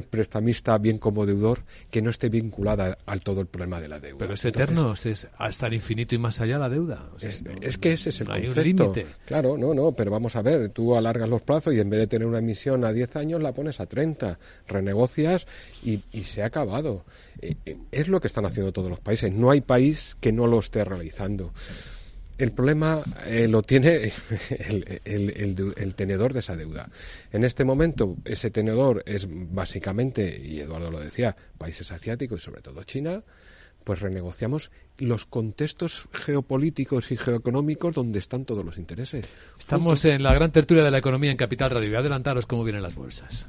prestamista, 0.08 0.78
bien 0.78 0.98
como 0.98 1.26
deudor, 1.26 1.64
que 1.90 2.00
no 2.00 2.10
esté 2.10 2.28
vinculada 2.28 2.96
al 3.06 3.22
todo 3.22 3.40
el 3.40 3.48
problema 3.48 3.80
de 3.80 3.88
la 3.88 3.98
deuda. 3.98 4.18
Pero 4.18 4.34
es 4.34 4.44
eterno, 4.44 4.94
es 4.94 5.26
hasta 5.36 5.66
el 5.66 5.74
infinito 5.74 6.14
y 6.14 6.18
más 6.18 6.40
allá 6.40 6.58
la 6.58 6.68
deuda. 6.68 7.10
es, 7.20 7.78
que 7.78 7.92
ese 7.92 8.10
es 8.10 8.20
el 8.20 8.28
concepto. 8.28 8.94
Claro, 9.26 9.58
no, 9.58 9.74
no, 9.74 9.92
pero 9.92 10.12
vamos 10.12 10.36
a 10.36 10.42
ver, 10.42 10.68
tú 10.70 10.94
alargas 10.94 11.28
los 11.28 11.42
plazos 11.42 11.74
y 11.74 11.80
en 11.80 11.90
vez 11.90 12.00
de 12.00 12.06
tener 12.06 12.28
una 12.28 12.38
emisión 12.38 12.84
a 12.84 12.92
10 12.92 13.16
años 13.16 13.42
la 13.42 13.52
pones 13.52 13.80
a 13.80 13.86
30, 13.86 14.38
renegocias 14.68 15.48
y, 15.82 16.02
y 16.12 16.22
se 16.22 16.42
ha 16.42 16.46
acabado. 16.46 17.04
Eh, 17.40 17.56
eh, 17.64 17.76
es 17.90 18.08
lo 18.08 18.20
que 18.20 18.28
están 18.28 18.44
haciendo 18.44 18.72
todos 18.72 18.90
los 18.90 19.00
países. 19.00 19.32
No 19.32 19.50
hay 19.50 19.60
país 19.60 20.16
que 20.20 20.32
no 20.32 20.46
lo 20.46 20.60
esté 20.60 20.84
realizando. 20.84 21.52
El 22.41 22.53
problema 22.53 23.03
eh, 23.26 23.47
lo 23.49 23.61
tiene 23.61 24.11
el, 25.05 25.95
tenedor 25.95 26.32
de 26.32 26.41
esa 26.41 26.57
deuda. 26.57 26.88
En 27.32 27.45
este 27.45 27.66
momento, 27.66 28.16
ese 28.24 28.51
tenedor 28.51 29.03
es 29.05 29.26
básicamente, 29.28 30.41
y 30.43 30.61
Eduardo 30.61 30.91
lo 30.91 31.01
decía, 31.01 31.36
países 31.59 31.93
asiáticos 31.93 32.41
y 32.41 32.45
sobre 32.47 32.62
todo 32.62 32.82
China, 32.84 33.22
pues 33.84 34.01
renegociamos 34.01 34.70
los 34.97 35.26
contextos 35.26 36.09
geopolíticos 36.12 37.12
y 37.12 37.18
geoeconómicos 37.18 37.95
donde 37.95 38.18
están 38.18 38.47
todos 38.47 38.64
los 38.64 38.78
intereses. 38.78 39.28
Estamos 39.59 40.03
en 40.07 40.22
la 40.22 40.32
gran 40.32 40.51
tertulia 40.51 40.82
de 40.82 40.91
la 40.91 40.99
economía 40.99 41.30
en 41.30 41.36
Capital 41.36 41.70
Radio. 41.70 41.91
Voy 41.91 41.97
a 41.97 42.01
adelantaros 42.01 42.47
cómo 42.47 42.64
vienen 42.64 42.82
las 42.82 42.95
bolsas. 42.95 43.49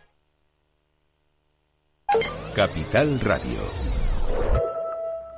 Capital 2.61 3.19
Radio. 3.21 3.59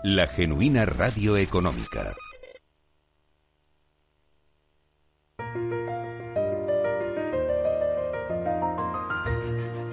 La 0.04 0.28
genuina 0.28 0.84
radio 0.84 1.38
económica. 1.38 2.14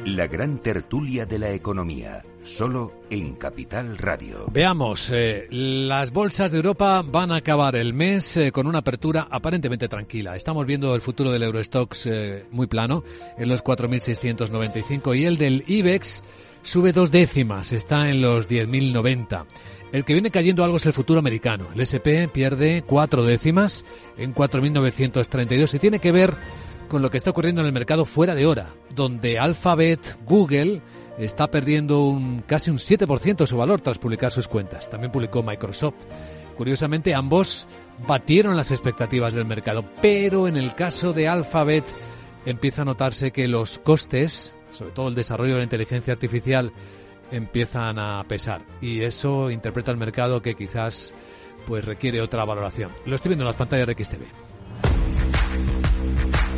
La 0.06 0.26
gran 0.26 0.58
tertulia 0.58 1.24
de 1.24 1.38
la 1.38 1.50
economía, 1.50 2.24
solo 2.42 2.94
en 3.10 3.36
Capital 3.36 3.96
Radio. 3.96 4.46
Veamos, 4.50 5.08
eh, 5.12 5.46
las 5.50 6.10
bolsas 6.10 6.50
de 6.50 6.56
Europa 6.56 7.04
van 7.06 7.30
a 7.30 7.36
acabar 7.36 7.76
el 7.76 7.94
mes 7.94 8.36
eh, 8.38 8.50
con 8.50 8.66
una 8.66 8.78
apertura 8.78 9.28
aparentemente 9.30 9.86
tranquila. 9.86 10.34
Estamos 10.34 10.66
viendo 10.66 10.96
el 10.96 11.00
futuro 11.00 11.30
del 11.30 11.44
Eurostox 11.44 12.06
eh, 12.06 12.46
muy 12.50 12.66
plano, 12.66 13.04
en 13.38 13.48
los 13.48 13.62
4.695, 13.62 15.16
y 15.16 15.26
el 15.26 15.36
del 15.36 15.62
IBEX 15.68 16.24
sube 16.62 16.92
dos 16.92 17.10
décimas, 17.10 17.72
está 17.72 18.10
en 18.10 18.22
los 18.22 18.48
10.090. 18.48 19.46
El 19.92 20.04
que 20.04 20.12
viene 20.12 20.30
cayendo 20.30 20.62
algo 20.62 20.76
es 20.76 20.86
el 20.86 20.92
futuro 20.92 21.18
americano. 21.18 21.66
El 21.74 21.80
SP 21.82 22.28
pierde 22.32 22.84
cuatro 22.86 23.24
décimas 23.24 23.84
en 24.16 24.34
4.932 24.34 25.74
y 25.74 25.78
tiene 25.78 25.98
que 25.98 26.12
ver 26.12 26.34
con 26.88 27.02
lo 27.02 27.10
que 27.10 27.16
está 27.16 27.30
ocurriendo 27.30 27.60
en 27.60 27.66
el 27.66 27.72
mercado 27.72 28.04
fuera 28.04 28.34
de 28.34 28.46
hora, 28.46 28.74
donde 28.94 29.38
Alphabet, 29.38 30.18
Google, 30.26 30.82
está 31.18 31.50
perdiendo 31.50 32.04
un, 32.04 32.42
casi 32.42 32.70
un 32.70 32.78
7% 32.78 33.46
su 33.46 33.56
valor 33.56 33.80
tras 33.80 33.98
publicar 33.98 34.32
sus 34.32 34.48
cuentas. 34.48 34.88
También 34.90 35.12
publicó 35.12 35.42
Microsoft. 35.42 35.94
Curiosamente, 36.56 37.14
ambos 37.14 37.66
batieron 38.06 38.56
las 38.56 38.70
expectativas 38.70 39.34
del 39.34 39.44
mercado, 39.44 39.84
pero 40.02 40.46
en 40.46 40.56
el 40.56 40.74
caso 40.74 41.12
de 41.12 41.28
Alphabet 41.28 41.84
empieza 42.44 42.82
a 42.82 42.84
notarse 42.84 43.30
que 43.30 43.48
los 43.48 43.78
costes 43.78 44.54
sobre 44.70 44.92
todo 44.92 45.08
el 45.08 45.14
desarrollo 45.14 45.52
de 45.52 45.58
la 45.58 45.64
inteligencia 45.64 46.12
artificial, 46.12 46.72
empiezan 47.30 47.98
a 47.98 48.24
pesar. 48.26 48.62
Y 48.80 49.02
eso 49.02 49.50
interpreta 49.50 49.90
el 49.90 49.96
mercado 49.96 50.42
que 50.42 50.54
quizás 50.54 51.14
pues 51.66 51.84
requiere 51.84 52.20
otra 52.20 52.44
valoración. 52.44 52.90
Lo 53.06 53.16
estoy 53.16 53.30
viendo 53.30 53.44
en 53.44 53.48
las 53.48 53.56
pantallas 53.56 53.86
de 53.86 54.04
XTV. 54.04 54.24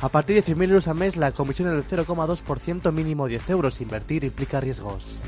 A 0.00 0.08
partir 0.08 0.36
de 0.36 0.44
100.000 0.54 0.68
euros 0.68 0.88
al 0.88 0.94
mes, 0.96 1.16
la 1.16 1.32
comisión 1.32 1.68
es 1.68 1.90
del 1.90 2.06
0,2% 2.06 2.92
mínimo 2.92 3.26
10 3.26 3.50
euros. 3.50 3.80
Invertir 3.80 4.24
implica 4.24 4.60
riesgos. 4.60 5.18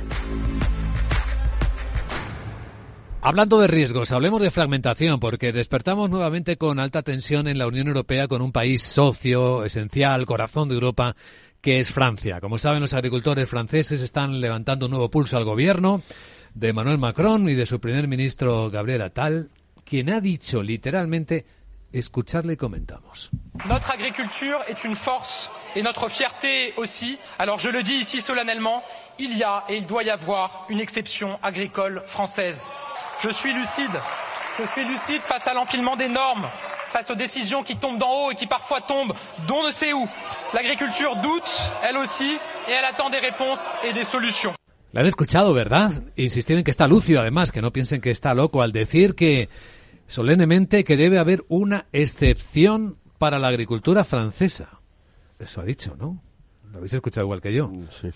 Hablando 3.20 3.58
de 3.58 3.68
riesgos, 3.68 4.12
hablemos 4.12 4.40
de 4.40 4.50
fragmentación, 4.50 5.20
porque 5.20 5.52
despertamos 5.52 6.10
nuevamente 6.10 6.56
con 6.56 6.78
alta 6.78 7.02
tensión 7.02 7.48
en 7.48 7.58
la 7.58 7.66
Unión 7.66 7.88
Europea 7.88 8.28
con 8.28 8.42
un 8.42 8.52
país 8.52 8.82
socio, 8.82 9.64
esencial, 9.64 10.26
corazón 10.26 10.68
de 10.68 10.74
Europa, 10.74 11.16
que 11.60 11.80
es 11.80 11.92
Francia. 11.92 12.40
Como 12.40 12.58
saben, 12.58 12.80
los 12.80 12.94
agricultores 12.94 13.48
franceses 13.48 14.00
están 14.00 14.40
levantando 14.40 14.86
un 14.86 14.90
nuevo 14.90 15.10
pulso 15.10 15.36
al 15.36 15.44
gobierno 15.44 16.02
de 16.54 16.68
Emmanuel 16.68 16.98
Macron 16.98 17.48
y 17.48 17.54
de 17.54 17.66
su 17.66 17.80
primer 17.80 18.08
ministro 18.08 18.70
Gabriel 18.70 19.02
Attal, 19.02 19.50
quien 19.84 20.10
ha 20.10 20.20
dicho 20.20 20.62
literalmente 20.62 21.44
Escucharle 21.94 22.52
y 22.52 22.56
comentamos. 22.56 23.30
Notre 23.66 23.88
agriculture 23.92 24.58
est 24.66 24.82
une 24.82 24.96
force 24.96 25.48
et 25.76 25.82
notre 25.82 26.08
fierté 26.08 26.74
aussi. 26.76 27.18
Alors 27.38 27.60
je 27.60 27.68
le 27.68 27.84
dis 27.84 27.94
ici 27.94 28.20
solennellement, 28.22 28.82
il 29.20 29.38
y 29.38 29.44
a 29.44 29.62
et 29.68 29.76
il 29.76 29.86
doit 29.86 30.02
y 30.02 30.10
avoir 30.10 30.66
une 30.68 30.80
exception 30.80 31.38
agricole 31.40 32.02
française. 32.08 32.58
Je 33.22 33.30
suis 33.30 33.52
lucide. 33.52 33.96
Je 34.58 34.64
suis 34.66 34.84
lucide 34.84 35.22
face 35.28 35.46
à 35.46 35.54
l'empilement 35.54 35.94
des 35.94 36.08
normes, 36.08 36.48
face 36.92 37.08
aux 37.10 37.14
décisions 37.14 37.62
qui 37.62 37.76
tombent 37.76 37.98
d'en 37.98 38.10
haut 38.10 38.32
et 38.32 38.34
qui 38.34 38.48
parfois 38.48 38.80
tombent 38.80 39.14
d'on 39.46 39.64
ne 39.64 39.70
sait 39.72 39.92
où. 39.92 40.08
L'agriculture 40.52 41.14
doute, 41.22 41.50
elle 41.82 41.96
aussi, 41.96 42.38
et 42.68 42.72
elle 42.72 42.84
attend 42.84 43.08
des 43.08 43.20
réponses 43.20 43.60
et 43.84 43.92
des 43.92 44.04
solutions. 44.04 44.52
La 44.92 45.00
han 45.00 45.06
escuchado, 45.06 45.54
¿verdad? 45.54 45.90
Insistir 46.16 46.56
en 46.56 46.64
que 46.64 46.70
está 46.70 46.86
lucio, 46.86 47.20
además, 47.20 47.50
que 47.52 47.60
no 47.60 47.72
piensen 47.72 48.00
que 48.00 48.10
está 48.10 48.34
loco 48.34 48.62
al 48.62 48.72
decir 48.72 49.14
que 49.14 49.48
solemnemente 50.06 50.84
que 50.84 50.96
debe 50.96 51.18
haber 51.18 51.44
una 51.48 51.86
excepción 51.92 52.98
para 53.18 53.38
la 53.38 53.48
agricultura 53.48 54.04
francesa. 54.04 54.80
Eso 55.38 55.60
ha 55.60 55.64
dicho, 55.64 55.96
¿no? 55.98 56.22
Lo 56.70 56.78
habéis 56.78 56.92
escuchado 56.92 57.26
igual 57.26 57.40
que 57.40 57.52
yo. 57.52 57.68
Mm, 57.68 57.86
sí. 57.90 58.10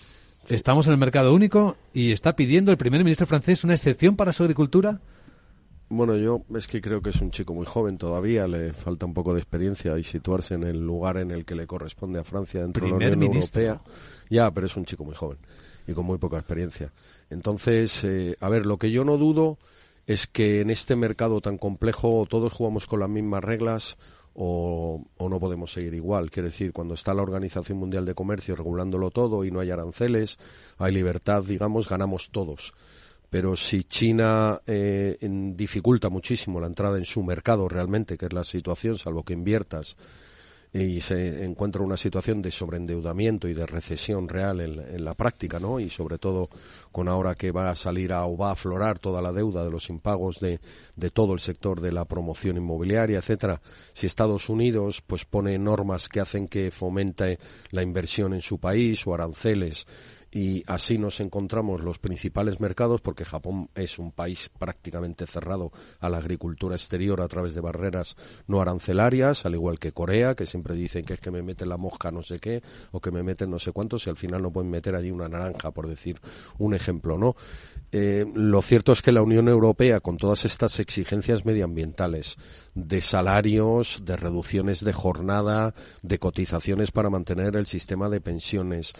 Estamos 0.47 0.87
en 0.87 0.93
el 0.93 0.99
mercado 0.99 1.33
único 1.33 1.77
y 1.93 2.11
está 2.11 2.35
pidiendo 2.35 2.71
el 2.71 2.77
primer 2.77 3.03
ministro 3.03 3.27
francés 3.27 3.63
una 3.63 3.75
excepción 3.75 4.15
para 4.15 4.33
su 4.33 4.43
agricultura. 4.43 4.99
Bueno, 5.89 6.15
yo 6.15 6.43
es 6.55 6.67
que 6.67 6.81
creo 6.81 7.01
que 7.01 7.09
es 7.09 7.21
un 7.21 7.31
chico 7.31 7.53
muy 7.53 7.65
joven 7.65 7.97
todavía, 7.97 8.47
le 8.47 8.73
falta 8.73 9.05
un 9.05 9.13
poco 9.13 9.33
de 9.33 9.39
experiencia 9.39 9.97
y 9.97 10.03
situarse 10.03 10.53
en 10.53 10.63
el 10.63 10.79
lugar 10.79 11.17
en 11.17 11.31
el 11.31 11.45
que 11.45 11.55
le 11.55 11.65
corresponde 11.65 12.19
a 12.19 12.23
Francia 12.23 12.61
dentro 12.61 12.85
de 12.85 12.91
la 12.91 12.97
Unión 12.97 13.23
Europea. 13.23 13.81
Ya, 14.29 14.51
pero 14.51 14.67
es 14.67 14.77
un 14.77 14.85
chico 14.85 15.03
muy 15.03 15.15
joven 15.15 15.39
y 15.87 15.93
con 15.93 16.05
muy 16.05 16.19
poca 16.19 16.37
experiencia. 16.37 16.91
Entonces, 17.31 18.03
eh, 18.03 18.37
a 18.39 18.49
ver, 18.49 18.67
lo 18.67 18.77
que 18.77 18.91
yo 18.91 19.03
no 19.03 19.17
dudo 19.17 19.57
es 20.09 20.25
que 20.25 20.61
en 20.61 20.71
este 20.71 20.95
mercado 20.95 21.39
tan 21.39 21.59
complejo 21.59 22.25
todos 22.27 22.51
jugamos 22.51 22.87
con 22.87 22.99
las 22.99 23.09
mismas 23.09 23.43
reglas 23.43 23.95
o, 24.33 25.05
no 25.19 25.39
podemos 25.39 25.71
seguir 25.71 25.93
igual. 25.93 26.31
Quiere 26.31 26.49
decir, 26.49 26.73
cuando 26.73 26.95
está 26.95 27.13
la 27.13 27.21
Organización 27.21 27.77
Mundial 27.77 28.05
de 28.05 28.15
Comercio 28.15 28.55
regulándolo 28.55 29.11
todo 29.11 29.45
y 29.45 29.51
no 29.51 29.59
hay 29.59 29.69
aranceles, 29.69 30.39
hay 30.79 30.93
libertad, 30.93 31.43
digamos, 31.43 31.87
ganamos 31.87 32.31
todos. 32.31 32.73
Pero 33.29 33.55
si 33.55 33.83
China 33.83 34.59
eh, 34.65 35.19
dificulta 35.55 36.09
muchísimo 36.09 36.59
la 36.59 36.65
entrada 36.65 36.97
en 36.97 37.05
su 37.05 37.21
mercado 37.21 37.69
realmente, 37.69 38.17
que 38.17 38.25
es 38.25 38.33
la 38.33 38.43
situación, 38.43 38.97
salvo 38.97 39.21
que 39.21 39.33
inviertas 39.33 39.95
y 40.71 41.01
se 41.01 41.43
encuentra 41.43 41.81
una 41.81 41.97
situación 41.97 42.41
de 42.43 42.51
sobreendeudamiento 42.51 43.47
y 43.47 43.53
de 43.53 43.65
recesión 43.65 44.29
real 44.29 44.61
en, 44.61 45.03
la 45.03 45.15
práctica, 45.15 45.59
¿no? 45.59 45.79
Y 45.79 45.89
sobre 45.89 46.19
todo 46.19 46.49
con 46.91 47.07
ahora 47.07 47.33
que 47.33 47.51
va 47.51 47.71
a 47.71 47.75
salir 47.75 48.13
a, 48.13 48.25
o 48.25 48.37
va 48.37 48.49
a 48.49 48.53
aflorar 48.53 48.99
toda 48.99 49.21
la 49.21 49.31
deuda 49.31 49.63
de 49.63 49.71
los 49.71 49.89
impagos 49.89 50.39
de, 50.39 50.59
de 50.95 51.09
todo 51.09 51.33
el 51.33 51.39
sector 51.39 51.81
de 51.81 51.91
la 51.91 52.05
promoción 52.05 52.57
inmobiliaria, 52.57 53.17
etcétera. 53.17 53.61
Si 53.93 54.05
Estados 54.05 54.47
Unidos 54.47 55.01
pues 55.05 55.25
pone 55.25 55.57
normas 55.57 56.07
que 56.07 56.19
hacen 56.19 56.47
que 56.47 56.69
fomente 56.69 57.39
la 57.71 57.81
inversión 57.81 58.33
en 58.33 58.41
su 58.41 58.59
país 58.59 59.07
o 59.07 59.13
aranceles 59.15 59.87
y 60.31 60.63
así 60.67 60.97
nos 60.97 61.19
encontramos 61.19 61.81
los 61.81 61.99
principales 61.99 62.59
mercados 62.59 63.01
porque 63.01 63.25
Japón 63.25 63.69
es 63.75 63.97
un 63.97 64.11
país 64.11 64.49
prácticamente 64.57 65.25
cerrado 65.25 65.71
a 65.99 66.09
la 66.09 66.17
agricultura 66.17 66.75
exterior 66.75 67.21
a 67.21 67.27
través 67.27 67.55
de 67.55 67.61
barreras 67.61 68.15
no 68.47 68.61
arancelarias, 68.61 69.45
al 69.45 69.55
igual 69.55 69.79
que 69.79 69.91
Corea, 69.91 70.35
que 70.35 70.45
siempre 70.45 70.75
dicen 70.75 71.05
que 71.05 71.13
es 71.13 71.19
que 71.19 71.31
me 71.31 71.41
meten 71.41 71.69
la 71.69 71.77
mosca 71.77 72.11
no 72.11 72.21
sé 72.21 72.39
qué 72.39 72.61
o 72.91 73.01
que 73.01 73.11
me 73.11 73.23
meten 73.23 73.49
no 73.49 73.59
sé 73.59 73.71
cuántos 73.71 74.05
y 74.05 74.09
al 74.09 74.17
final 74.17 74.41
no 74.41 74.51
pueden 74.51 74.69
meter 74.69 74.95
allí 74.95 75.11
una 75.11 75.27
naranja, 75.27 75.71
por 75.71 75.87
decir 75.87 76.19
un 76.57 76.73
ejemplo, 76.73 77.17
¿no? 77.17 77.35
Eh, 77.91 78.25
lo 78.35 78.61
cierto 78.61 78.91
es 78.91 79.01
que 79.01 79.11
la 79.11 79.23
Unión 79.23 79.47
Europea, 79.47 79.99
con 79.99 80.17
todas 80.17 80.45
estas 80.45 80.79
exigencias 80.79 81.43
medioambientales, 81.43 82.37
de 82.75 83.01
salarios, 83.01 84.03
de 84.05 84.15
reducciones 84.15 84.83
de 84.83 84.93
jornada, 84.93 85.73
de 86.03 86.19
cotizaciones 86.19 86.91
para 86.91 87.09
mantener 87.09 87.55
el 87.55 87.65
sistema 87.65 88.09
de 88.09 88.21
pensiones, 88.21 88.93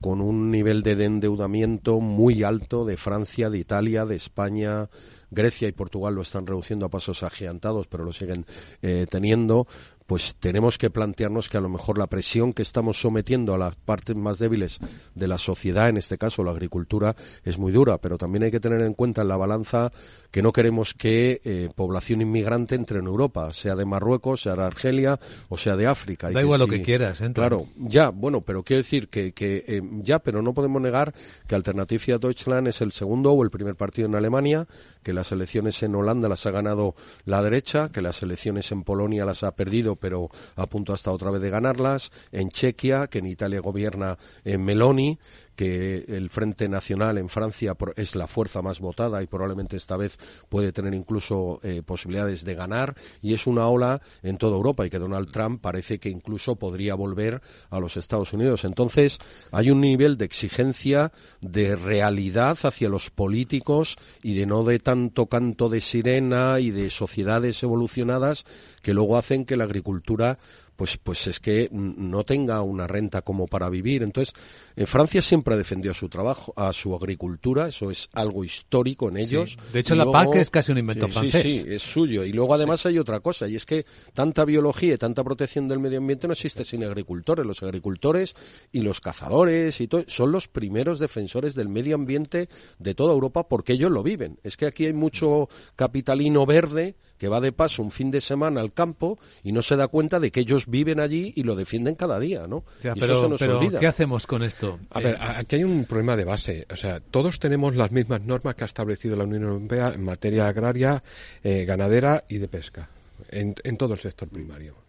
con 0.00 0.20
un 0.20 0.50
nivel 0.50 0.82
de 0.82 1.02
endeudamiento 1.04 2.00
muy 2.00 2.42
alto 2.42 2.84
de 2.84 2.96
Francia, 2.96 3.50
de 3.50 3.58
Italia, 3.58 4.04
de 4.04 4.16
España, 4.16 4.88
Grecia 5.30 5.68
y 5.68 5.72
Portugal 5.72 6.14
lo 6.14 6.22
están 6.22 6.46
reduciendo 6.46 6.86
a 6.86 6.90
pasos 6.90 7.22
agigantados, 7.22 7.86
pero 7.86 8.04
lo 8.04 8.12
siguen 8.12 8.46
eh, 8.82 9.06
teniendo 9.08 9.66
pues 10.06 10.36
tenemos 10.38 10.78
que 10.78 10.90
plantearnos 10.90 11.48
que 11.48 11.56
a 11.56 11.60
lo 11.60 11.68
mejor 11.68 11.98
la 11.98 12.06
presión 12.06 12.52
que 12.52 12.62
estamos 12.62 13.00
sometiendo 13.00 13.54
a 13.54 13.58
las 13.58 13.74
partes 13.74 14.14
más 14.16 14.38
débiles 14.38 14.78
de 15.14 15.28
la 15.28 15.38
sociedad, 15.38 15.88
en 15.88 15.96
este 15.96 16.18
caso 16.18 16.44
la 16.44 16.50
agricultura, 16.50 17.16
es 17.44 17.58
muy 17.58 17.72
dura, 17.72 17.98
pero 17.98 18.18
también 18.18 18.44
hay 18.44 18.50
que 18.50 18.60
tener 18.60 18.80
en 18.82 18.94
cuenta 18.94 19.22
en 19.22 19.28
la 19.28 19.36
balanza 19.36 19.92
que 20.30 20.42
no 20.42 20.52
queremos 20.52 20.94
que 20.94 21.40
eh, 21.44 21.70
población 21.74 22.20
inmigrante 22.20 22.74
entre 22.74 22.98
en 22.98 23.06
Europa, 23.06 23.52
sea 23.52 23.76
de 23.76 23.84
Marruecos, 23.84 24.42
sea 24.42 24.56
de 24.56 24.64
Argelia 24.64 25.18
o 25.48 25.56
sea 25.56 25.76
de 25.76 25.86
África. 25.86 26.30
Da 26.30 26.42
igual 26.42 26.60
lo 26.60 26.66
que 26.66 26.82
quieras, 26.82 27.20
entra. 27.20 27.48
Claro, 27.48 27.66
ya, 27.76 28.10
bueno, 28.10 28.42
pero 28.42 28.62
quiero 28.62 28.82
decir 28.82 29.08
que, 29.08 29.32
que 29.32 29.64
eh, 29.66 29.82
ya, 30.02 30.18
pero 30.18 30.42
no 30.42 30.52
podemos 30.52 30.82
negar 30.82 31.14
que 31.46 31.54
Alternativa 31.54 32.18
Deutschland 32.18 32.68
es 32.68 32.80
el 32.80 32.92
segundo 32.92 33.32
o 33.32 33.42
el 33.42 33.50
primer 33.50 33.76
partido 33.76 34.08
en 34.08 34.14
Alemania, 34.14 34.66
que 35.02 35.12
las 35.12 35.32
elecciones 35.32 35.82
en 35.82 35.94
Holanda 35.94 36.28
las 36.28 36.44
ha 36.46 36.50
ganado 36.50 36.94
la 37.24 37.42
derecha, 37.42 37.90
que 37.90 38.02
las 38.02 38.22
elecciones 38.22 38.70
en 38.72 38.82
Polonia 38.82 39.24
las 39.24 39.44
ha 39.44 39.54
perdido 39.54 39.93
pero 39.96 40.28
a 40.56 40.66
punto 40.66 40.92
hasta 40.92 41.10
otra 41.10 41.30
vez 41.30 41.40
de 41.40 41.50
ganarlas, 41.50 42.12
en 42.32 42.50
Chequia, 42.50 43.06
que 43.06 43.18
en 43.18 43.26
Italia 43.26 43.60
gobierna 43.60 44.18
en 44.44 44.64
Meloni, 44.64 45.18
que 45.56 46.04
el 46.08 46.30
Frente 46.30 46.68
Nacional 46.68 47.18
en 47.18 47.28
Francia 47.28 47.76
es 47.96 48.16
la 48.16 48.26
fuerza 48.26 48.62
más 48.62 48.80
votada 48.80 49.22
y 49.22 49.26
probablemente 49.26 49.76
esta 49.76 49.96
vez 49.96 50.18
puede 50.48 50.72
tener 50.72 50.94
incluso 50.94 51.60
eh, 51.62 51.82
posibilidades 51.84 52.44
de 52.44 52.54
ganar 52.54 52.94
y 53.22 53.34
es 53.34 53.46
una 53.46 53.66
ola 53.68 54.00
en 54.22 54.38
toda 54.38 54.56
Europa 54.56 54.86
y 54.86 54.90
que 54.90 54.98
Donald 54.98 55.30
Trump 55.30 55.60
parece 55.60 55.98
que 55.98 56.08
incluso 56.08 56.56
podría 56.56 56.94
volver 56.94 57.42
a 57.70 57.80
los 57.80 57.96
Estados 57.96 58.32
Unidos. 58.32 58.64
Entonces 58.64 59.18
hay 59.50 59.70
un 59.70 59.80
nivel 59.80 60.16
de 60.16 60.24
exigencia 60.24 61.12
de 61.40 61.76
realidad 61.76 62.58
hacia 62.62 62.88
los 62.88 63.10
políticos 63.10 63.96
y 64.22 64.34
de 64.34 64.46
no 64.46 64.64
de 64.64 64.78
tanto 64.78 65.26
canto 65.26 65.68
de 65.68 65.80
sirena 65.80 66.60
y 66.60 66.70
de 66.70 66.90
sociedades 66.90 67.62
evolucionadas 67.62 68.44
que 68.82 68.94
luego 68.94 69.16
hacen 69.16 69.44
que 69.44 69.56
la 69.56 69.64
agricultura 69.64 70.38
pues, 70.76 70.98
pues 70.98 71.26
es 71.26 71.40
que 71.40 71.68
no 71.72 72.24
tenga 72.24 72.62
una 72.62 72.86
renta 72.86 73.22
como 73.22 73.46
para 73.46 73.68
vivir. 73.68 74.02
Entonces, 74.02 74.34
en 74.76 74.86
Francia 74.86 75.22
siempre 75.22 75.56
defendió 75.56 75.92
a 75.92 75.94
su 75.94 76.08
trabajo, 76.08 76.52
a 76.56 76.72
su 76.72 76.94
agricultura, 76.94 77.68
eso 77.68 77.90
es 77.90 78.08
algo 78.12 78.44
histórico 78.44 79.08
en 79.08 79.16
ellos. 79.16 79.56
De 79.72 79.80
hecho, 79.80 79.94
la 79.94 80.10
PAC 80.10 80.36
es 80.36 80.50
casi 80.50 80.72
un 80.72 80.78
invento 80.78 81.08
francés. 81.08 81.42
Sí, 81.42 81.58
sí, 81.58 81.66
es 81.68 81.82
suyo. 81.82 82.24
Y 82.24 82.32
luego 82.32 82.54
además 82.54 82.84
hay 82.86 82.98
otra 82.98 83.20
cosa, 83.20 83.48
y 83.48 83.56
es 83.56 83.66
que 83.66 83.86
tanta 84.12 84.44
biología 84.44 84.94
y 84.94 84.98
tanta 84.98 85.22
protección 85.22 85.68
del 85.68 85.78
medio 85.78 85.98
ambiente 85.98 86.26
no 86.26 86.32
existe 86.32 86.64
sin 86.64 86.84
agricultores. 86.84 87.46
Los 87.46 87.62
agricultores 87.62 88.34
y 88.72 88.80
los 88.80 89.00
cazadores 89.00 89.80
y 89.80 89.88
todo, 89.88 90.04
son 90.08 90.32
los 90.32 90.48
primeros 90.48 90.98
defensores 90.98 91.54
del 91.54 91.68
medio 91.68 91.94
ambiente 91.94 92.48
de 92.78 92.94
toda 92.94 93.12
Europa 93.12 93.48
porque 93.48 93.74
ellos 93.74 93.90
lo 93.90 94.02
viven. 94.02 94.38
Es 94.42 94.56
que 94.56 94.66
aquí 94.66 94.86
hay 94.86 94.92
mucho 94.92 95.48
capitalino 95.76 96.46
verde 96.46 96.96
que 97.18 97.28
va 97.28 97.40
de 97.40 97.52
paso 97.52 97.82
un 97.82 97.90
fin 97.90 98.10
de 98.10 98.20
semana 98.20 98.60
al 98.60 98.72
campo 98.72 99.18
y 99.42 99.52
no 99.52 99.62
se 99.62 99.76
da 99.76 99.88
cuenta 99.88 100.20
de 100.20 100.30
que 100.30 100.40
ellos 100.40 100.66
viven 100.66 101.00
allí 101.00 101.32
y 101.36 101.42
lo 101.42 101.56
defienden 101.56 101.94
cada 101.94 102.18
día, 102.18 102.46
¿no? 102.46 102.64
pero, 102.98 103.36
¿qué 103.78 103.86
hacemos 103.86 104.26
con 104.26 104.42
esto? 104.42 104.78
A 104.90 105.00
ver, 105.00 105.16
aquí 105.20 105.56
hay 105.56 105.64
un 105.64 105.84
problema 105.84 106.16
de 106.16 106.24
base. 106.24 106.66
O 106.70 106.76
sea, 106.76 107.00
todos 107.00 107.38
tenemos 107.38 107.76
las 107.76 107.92
mismas 107.92 108.20
normas 108.22 108.54
que 108.54 108.64
ha 108.64 108.66
establecido 108.66 109.16
la 109.16 109.24
Unión 109.24 109.44
Europea 109.44 109.92
en 109.94 110.04
materia 110.04 110.48
agraria, 110.48 111.02
eh, 111.42 111.64
ganadera 111.64 112.24
y 112.28 112.38
de 112.38 112.48
pesca, 112.48 112.88
en, 113.30 113.54
en 113.62 113.76
todo 113.76 113.94
el 113.94 114.00
sector 114.00 114.28
primario. 114.28 114.84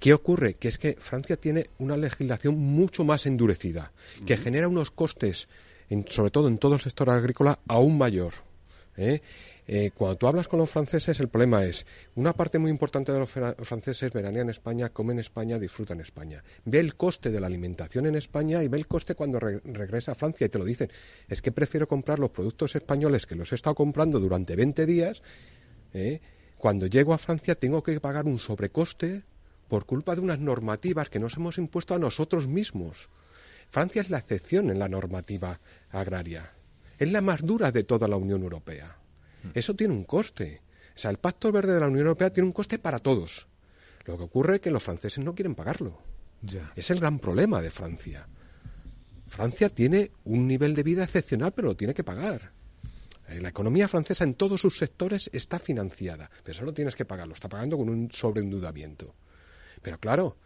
¿Qué 0.00 0.12
ocurre? 0.12 0.54
Que 0.54 0.68
es 0.68 0.78
que 0.78 0.96
Francia 0.98 1.36
tiene 1.36 1.70
una 1.78 1.96
legislación 1.96 2.58
mucho 2.58 3.04
más 3.04 3.26
endurecida, 3.26 3.92
que 4.26 4.36
genera 4.36 4.68
unos 4.68 4.90
costes, 4.90 5.48
sobre 6.08 6.30
todo 6.30 6.48
en 6.48 6.58
todo 6.58 6.74
el 6.74 6.80
sector 6.80 7.10
agrícola, 7.10 7.60
aún 7.68 7.96
mayor. 7.96 8.34
¿Eh? 8.96 9.20
Eh, 9.66 9.92
cuando 9.94 10.16
tú 10.16 10.26
hablas 10.26 10.46
con 10.46 10.58
los 10.58 10.70
franceses, 10.70 11.20
el 11.20 11.28
problema 11.28 11.64
es, 11.64 11.86
una 12.16 12.34
parte 12.34 12.58
muy 12.58 12.70
importante 12.70 13.12
de 13.12 13.18
los 13.18 13.30
franceses 13.30 14.12
veranean 14.12 14.46
en 14.46 14.50
España, 14.50 14.90
comen 14.90 15.16
en 15.16 15.20
España, 15.20 15.58
disfrutan 15.58 15.98
en 15.98 16.04
España. 16.04 16.44
Ve 16.64 16.80
el 16.80 16.96
coste 16.96 17.30
de 17.30 17.40
la 17.40 17.46
alimentación 17.46 18.06
en 18.06 18.14
España 18.14 18.62
y 18.62 18.68
ve 18.68 18.76
el 18.76 18.86
coste 18.86 19.14
cuando 19.14 19.40
regresa 19.40 20.12
a 20.12 20.14
Francia 20.14 20.46
y 20.46 20.50
te 20.50 20.58
lo 20.58 20.64
dicen. 20.64 20.90
Es 21.28 21.40
que 21.40 21.52
prefiero 21.52 21.88
comprar 21.88 22.18
los 22.18 22.30
productos 22.30 22.76
españoles 22.76 23.26
que 23.26 23.36
los 23.36 23.52
he 23.52 23.54
estado 23.54 23.74
comprando 23.74 24.20
durante 24.20 24.54
20 24.54 24.84
días. 24.84 25.22
¿eh? 25.94 26.20
Cuando 26.58 26.86
llego 26.86 27.14
a 27.14 27.18
Francia 27.18 27.54
tengo 27.54 27.82
que 27.82 27.98
pagar 28.00 28.26
un 28.26 28.38
sobrecoste 28.38 29.22
por 29.68 29.86
culpa 29.86 30.14
de 30.14 30.20
unas 30.20 30.38
normativas 30.38 31.08
que 31.08 31.18
nos 31.18 31.36
hemos 31.36 31.56
impuesto 31.56 31.94
a 31.94 31.98
nosotros 31.98 32.46
mismos. 32.46 33.08
Francia 33.70 34.02
es 34.02 34.10
la 34.10 34.18
excepción 34.18 34.70
en 34.70 34.78
la 34.78 34.88
normativa 34.88 35.60
agraria. 35.90 36.53
Es 36.98 37.10
la 37.10 37.20
más 37.20 37.44
dura 37.44 37.72
de 37.72 37.84
toda 37.84 38.08
la 38.08 38.16
Unión 38.16 38.42
Europea. 38.42 38.96
Mm. 39.42 39.48
Eso 39.54 39.74
tiene 39.74 39.94
un 39.94 40.04
coste. 40.04 40.62
O 40.94 40.98
sea, 40.98 41.10
el 41.10 41.18
Pacto 41.18 41.50
Verde 41.50 41.74
de 41.74 41.80
la 41.80 41.86
Unión 41.86 42.06
Europea 42.06 42.30
tiene 42.30 42.46
un 42.46 42.52
coste 42.52 42.78
para 42.78 42.98
todos. 42.98 43.48
Lo 44.04 44.16
que 44.16 44.24
ocurre 44.24 44.56
es 44.56 44.60
que 44.60 44.70
los 44.70 44.82
franceses 44.82 45.24
no 45.24 45.34
quieren 45.34 45.54
pagarlo. 45.54 45.98
Es 46.76 46.90
el 46.90 47.00
gran 47.00 47.18
problema 47.18 47.62
de 47.62 47.70
Francia. 47.70 48.28
Francia 49.28 49.68
tiene 49.70 50.12
un 50.24 50.46
nivel 50.46 50.74
de 50.74 50.82
vida 50.82 51.04
excepcional, 51.04 51.52
pero 51.52 51.68
lo 51.68 51.76
tiene 51.76 51.94
que 51.94 52.04
pagar. 52.04 52.52
Eh, 53.28 53.40
la 53.40 53.48
economía 53.48 53.88
francesa 53.88 54.24
en 54.24 54.34
todos 54.34 54.60
sus 54.60 54.76
sectores 54.78 55.30
está 55.32 55.58
financiada, 55.58 56.30
pero 56.42 56.54
eso 56.54 56.64
no 56.64 56.74
tienes 56.74 56.94
que 56.94 57.06
pagarlo, 57.06 57.34
está 57.34 57.48
pagando 57.48 57.78
con 57.78 57.88
un 57.88 58.10
sobreendeudamiento. 58.12 59.14
Pero 59.82 59.98
claro, 59.98 60.36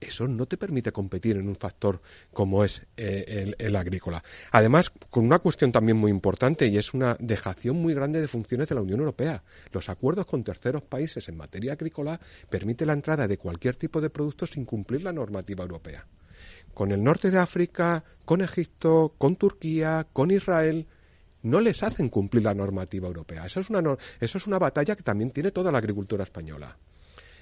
eso 0.00 0.26
no 0.26 0.46
te 0.46 0.56
permite 0.56 0.92
competir 0.92 1.36
en 1.36 1.48
un 1.48 1.56
factor 1.56 2.00
como 2.32 2.64
es 2.64 2.82
eh, 2.96 3.54
el, 3.58 3.76
agrícola. 3.76 4.24
Además, 4.50 4.90
con 5.10 5.24
una 5.24 5.38
cuestión 5.38 5.72
también 5.72 5.98
muy 5.98 6.10
importante 6.10 6.66
y 6.66 6.78
es 6.78 6.94
una 6.94 7.16
dejación 7.20 7.76
muy 7.76 7.94
grande 7.94 8.20
de 8.20 8.28
funciones 8.28 8.68
de 8.68 8.74
la 8.74 8.82
Unión 8.82 9.00
Europea. 9.00 9.42
Los 9.72 9.88
acuerdos 9.88 10.26
con 10.26 10.42
terceros 10.42 10.82
países 10.82 11.28
en 11.28 11.36
materia 11.36 11.74
agrícola 11.74 12.20
permiten 12.48 12.88
la 12.88 12.94
entrada 12.94 13.28
de 13.28 13.38
cualquier 13.38 13.76
tipo 13.76 14.00
de 14.00 14.10
producto 14.10 14.46
sin 14.46 14.64
cumplir 14.64 15.02
la 15.02 15.12
normativa 15.12 15.62
europea. 15.62 16.06
Con 16.72 16.92
el 16.92 17.02
norte 17.02 17.30
de 17.30 17.38
África, 17.38 18.04
con 18.24 18.40
Egipto, 18.40 19.14
con 19.18 19.36
Turquía, 19.36 20.06
con 20.12 20.30
Israel, 20.30 20.86
no 21.42 21.60
les 21.60 21.82
hacen 21.82 22.08
cumplir 22.08 22.44
la 22.44 22.54
normativa 22.54 23.06
europea. 23.06 23.46
Eso 23.46 23.60
es 23.60 23.70
una, 23.70 23.96
eso 24.20 24.38
es 24.38 24.46
una 24.46 24.58
batalla 24.58 24.96
que 24.96 25.02
también 25.02 25.30
tiene 25.30 25.50
toda 25.50 25.72
la 25.72 25.78
agricultura 25.78 26.24
española. 26.24 26.76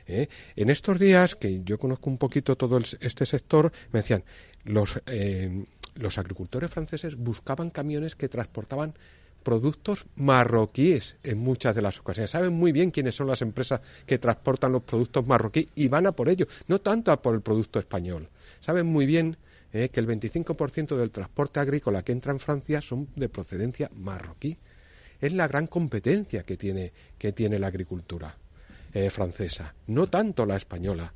¿Eh? 0.09 0.29
En 0.57 0.71
estos 0.71 0.99
días, 0.99 1.37
que 1.37 1.63
yo 1.65 1.79
conozco 1.79 2.11
un 2.11 2.19
poquito 2.19 2.57
todo 2.57 2.79
este 2.79 3.27
sector, 3.27 3.73
me 3.93 4.01
decían, 4.01 4.25
los, 4.65 5.01
eh, 5.07 5.65
los 5.95 6.19
agricultores 6.19 6.71
franceses 6.71 7.17
buscaban 7.17 7.71
camiones 7.71 8.17
que 8.17 8.29
transportaban 8.29 8.95
productos 9.43 10.07
marroquíes 10.17 11.17
en 11.23 11.39
muchas 11.39 11.75
de 11.75 11.83
las 11.83 11.99
ocasiones. 12.01 12.33
Saben 12.33 12.53
muy 12.53 12.73
bien 12.73 12.91
quiénes 12.91 13.15
son 13.15 13.29
las 13.29 13.43
empresas 13.43 13.81
que 14.05 14.19
transportan 14.19 14.73
los 14.73 14.83
productos 14.83 15.27
marroquíes 15.27 15.69
y 15.75 15.89
van 15.89 16.07
a 16.07 16.13
por 16.13 16.29
ello, 16.29 16.47
no 16.67 16.81
tanto 16.81 17.13
a 17.13 17.23
por 17.23 17.35
el 17.35 17.41
producto 17.41 17.79
español. 17.79 18.29
Saben 18.61 18.87
muy 18.87 19.07
bien 19.07 19.37
eh, 19.73 19.91
que 19.91 20.01
el 20.01 20.07
25% 20.07 20.97
del 20.97 21.11
transporte 21.11 21.61
agrícola 21.61 22.03
que 22.03 22.13
entra 22.13 22.33
en 22.33 22.41
Francia 22.41 22.81
son 22.81 23.09
de 23.17 23.29
procedencia 23.29 23.91
marroquí. 23.95 24.59
Es 25.21 25.33
la 25.33 25.49
gran 25.49 25.67
competencia 25.67 26.43
que 26.43 26.57
tiene, 26.57 26.93
que 27.19 27.33
tiene 27.33 27.59
la 27.59 27.67
agricultura. 27.67 28.37
Eh, 28.99 29.11
francesa, 29.11 29.77
no 29.87 30.09
tanto 30.09 30.45
la 30.45 30.57
española. 30.57 31.15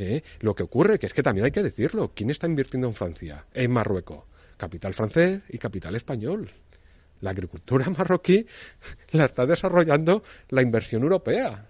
¿eh? 0.00 0.24
Lo 0.40 0.52
que 0.52 0.64
ocurre 0.64 0.98
que 0.98 1.06
es 1.06 1.14
que 1.14 1.22
también 1.22 1.44
hay 1.44 1.52
que 1.52 1.62
decirlo, 1.62 2.10
¿quién 2.12 2.28
está 2.28 2.48
invirtiendo 2.48 2.88
en 2.88 2.94
Francia? 2.94 3.46
En 3.54 3.70
Marruecos, 3.70 4.24
capital 4.56 4.94
francés 4.94 5.40
y 5.48 5.58
capital 5.58 5.94
español. 5.94 6.50
La 7.20 7.30
agricultura 7.30 7.88
marroquí 7.96 8.44
la 9.12 9.26
está 9.26 9.46
desarrollando 9.46 10.24
la 10.48 10.62
inversión 10.62 11.04
europea. 11.04 11.68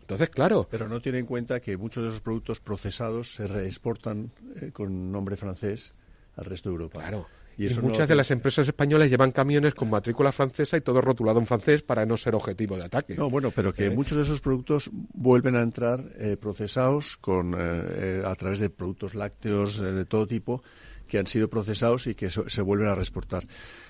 Entonces, 0.00 0.30
claro. 0.30 0.66
Pero 0.70 0.88
no 0.88 1.02
tiene 1.02 1.18
en 1.18 1.26
cuenta 1.26 1.60
que 1.60 1.76
muchos 1.76 2.02
de 2.04 2.08
esos 2.08 2.22
productos 2.22 2.60
procesados 2.60 3.34
se 3.34 3.46
reexportan 3.46 4.32
eh, 4.62 4.70
con 4.72 5.12
nombre 5.12 5.36
francés 5.36 5.92
al 6.36 6.46
resto 6.46 6.70
de 6.70 6.76
Europa. 6.76 7.00
Claro. 7.00 7.26
Y, 7.58 7.68
muchas 7.80 8.06
de 8.06 8.14
las 8.14 8.30
empresas 8.30 8.68
españolas 8.68 9.10
llevan 9.10 9.32
camiones 9.32 9.74
con 9.74 9.90
matrícula 9.90 10.30
francesa 10.30 10.76
y 10.76 10.80
todo 10.80 11.00
rotulado 11.00 11.40
en 11.40 11.46
francés 11.46 11.82
para 11.82 12.06
no 12.06 12.16
ser 12.16 12.36
objetivo 12.36 12.76
de 12.76 12.84
ataque. 12.84 13.16
No, 13.16 13.28
bueno, 13.28 13.50
pero 13.50 13.74
que 13.74 13.86
eh. 13.86 13.90
muchos 13.90 14.16
de 14.16 14.22
esos 14.22 14.40
productos 14.40 14.88
vuelven 14.92 15.56
a 15.56 15.62
entrar 15.62 16.04
eh, 16.18 16.36
procesados 16.40 17.16
con, 17.16 17.56
eh, 17.58 18.22
a 18.24 18.32
través 18.36 18.60
de 18.60 18.70
productos 18.70 19.16
lácteos 19.16 19.78
de 19.78 20.04
todo 20.04 20.28
tipo 20.28 20.62
que 21.08 21.18
han 21.18 21.26
sido 21.26 21.48
procesados 21.48 22.06
y 22.06 22.14
que 22.14 22.30
se 22.30 22.62
vuelven 22.62 22.88
a 22.88 22.94
reexportar. 22.94 23.44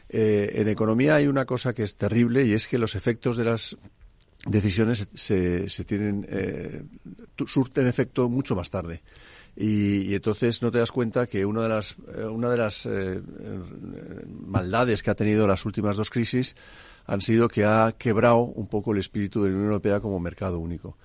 en 0.09 0.69
economía 0.69 1.17
hay 1.17 1.27
una 1.27 1.45
cosa 1.45 1.75
que 1.75 1.83
es 1.83 1.97
terrible 1.97 2.47
y 2.47 2.55
es 2.55 2.69
que 2.69 2.79
los 2.79 2.95
efectos 2.95 3.37
de 3.37 3.45
las 3.45 3.77
decisiones 4.47 5.09
se, 5.13 5.69
se 5.69 5.85
tienen 5.85 6.27
surten 7.45 7.89
efecto 7.89 8.29
mucho 8.29 8.55
más 8.55 8.71
tarde. 8.71 9.03
Y, 9.61 10.15
entonces 10.15 10.63
no 10.63 10.71
te 10.71 10.79
das 10.79 10.93
cuenta 10.93 11.27
que 11.27 11.45
una 11.45 11.63
de 11.63 11.69
las, 11.69 11.97
eh, 12.17 12.25
una 12.25 12.49
de 12.49 12.57
las 12.57 12.87
eh, 12.87 13.21
maldades 14.47 15.03
que 15.03 15.11
ha 15.11 15.17
tenido 15.17 15.49
las 15.49 15.67
últimas 15.67 15.97
dos 15.97 16.11
crisis 16.11 16.55
han 17.07 17.21
sido 17.21 17.49
que 17.49 17.65
ha 17.65 17.93
quebrado 17.99 18.37
un 18.37 18.69
poco 18.69 18.93
el 18.93 18.99
espíritu 18.99 19.43
de 19.43 19.49
la 19.49 19.57
Unión 19.57 19.71
Europea 19.73 19.99
como 19.99 20.21
mercado 20.21 20.61
único. 20.61 20.97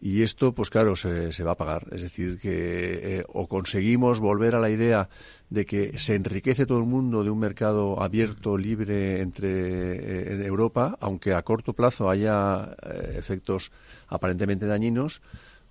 Y 0.00 0.22
esto, 0.22 0.54
pues 0.54 0.70
claro, 0.70 0.96
se, 0.96 1.34
se 1.34 1.44
va 1.44 1.52
a 1.52 1.56
pagar. 1.56 1.88
Es 1.90 2.00
decir, 2.00 2.38
que 2.40 3.18
eh, 3.18 3.24
o 3.28 3.46
conseguimos 3.46 4.20
volver 4.20 4.54
a 4.54 4.60
la 4.60 4.70
idea 4.70 5.10
de 5.50 5.66
que 5.66 5.98
se 5.98 6.14
enriquece 6.14 6.64
todo 6.64 6.78
el 6.78 6.86
mundo 6.86 7.24
de 7.24 7.30
un 7.30 7.38
mercado 7.38 8.02
abierto, 8.02 8.56
libre 8.56 9.20
entre 9.20 10.46
Europa, 10.46 10.96
aunque 11.00 11.34
a 11.34 11.42
corto 11.42 11.74
plazo 11.74 12.08
haya 12.08 12.74
efectos 13.16 13.70
aparentemente 14.08 14.66
dañinos, 14.66 15.20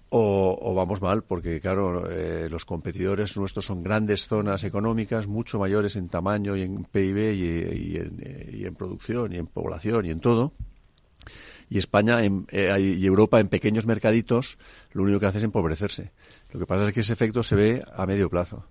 o, 0.09 0.73
vamos 0.73 1.01
mal, 1.01 1.23
porque 1.23 1.59
claro, 1.59 2.09
eh, 2.09 2.47
los 2.49 2.65
competidores 2.65 3.35
nuestros 3.37 3.65
son 3.65 3.83
grandes 3.83 4.27
zonas 4.27 4.63
económicas, 4.63 5.27
mucho 5.27 5.59
mayores 5.59 5.95
en 5.95 6.07
tamaño 6.07 6.55
y 6.55 6.61
en 6.63 6.85
PIB 6.85 7.33
y, 7.33 8.65
en, 8.65 8.75
producción 8.75 9.33
y 9.33 9.37
en 9.37 9.47
población 9.47 10.05
y 10.05 10.11
en 10.11 10.19
todo. 10.19 10.53
Y 11.69 11.77
España 11.77 12.19
eh, 12.23 12.79
y 12.79 13.05
Europa 13.05 13.41
en 13.41 13.49
pequeños 13.49 13.85
mercaditos 13.85 14.57
lo 14.93 15.03
único 15.03 15.19
que 15.19 15.25
hace 15.25 15.39
es 15.39 15.43
empobrecerse. 15.43 16.11
Lo 16.51 16.59
que 16.59 16.65
pasa 16.65 16.87
es 16.87 16.93
que 16.93 17.01
ese 17.01 17.11
efecto 17.11 17.43
se 17.43 17.55
ve 17.55 17.83
a 17.93 18.05
medio 18.05 18.29
plazo. 18.29 18.65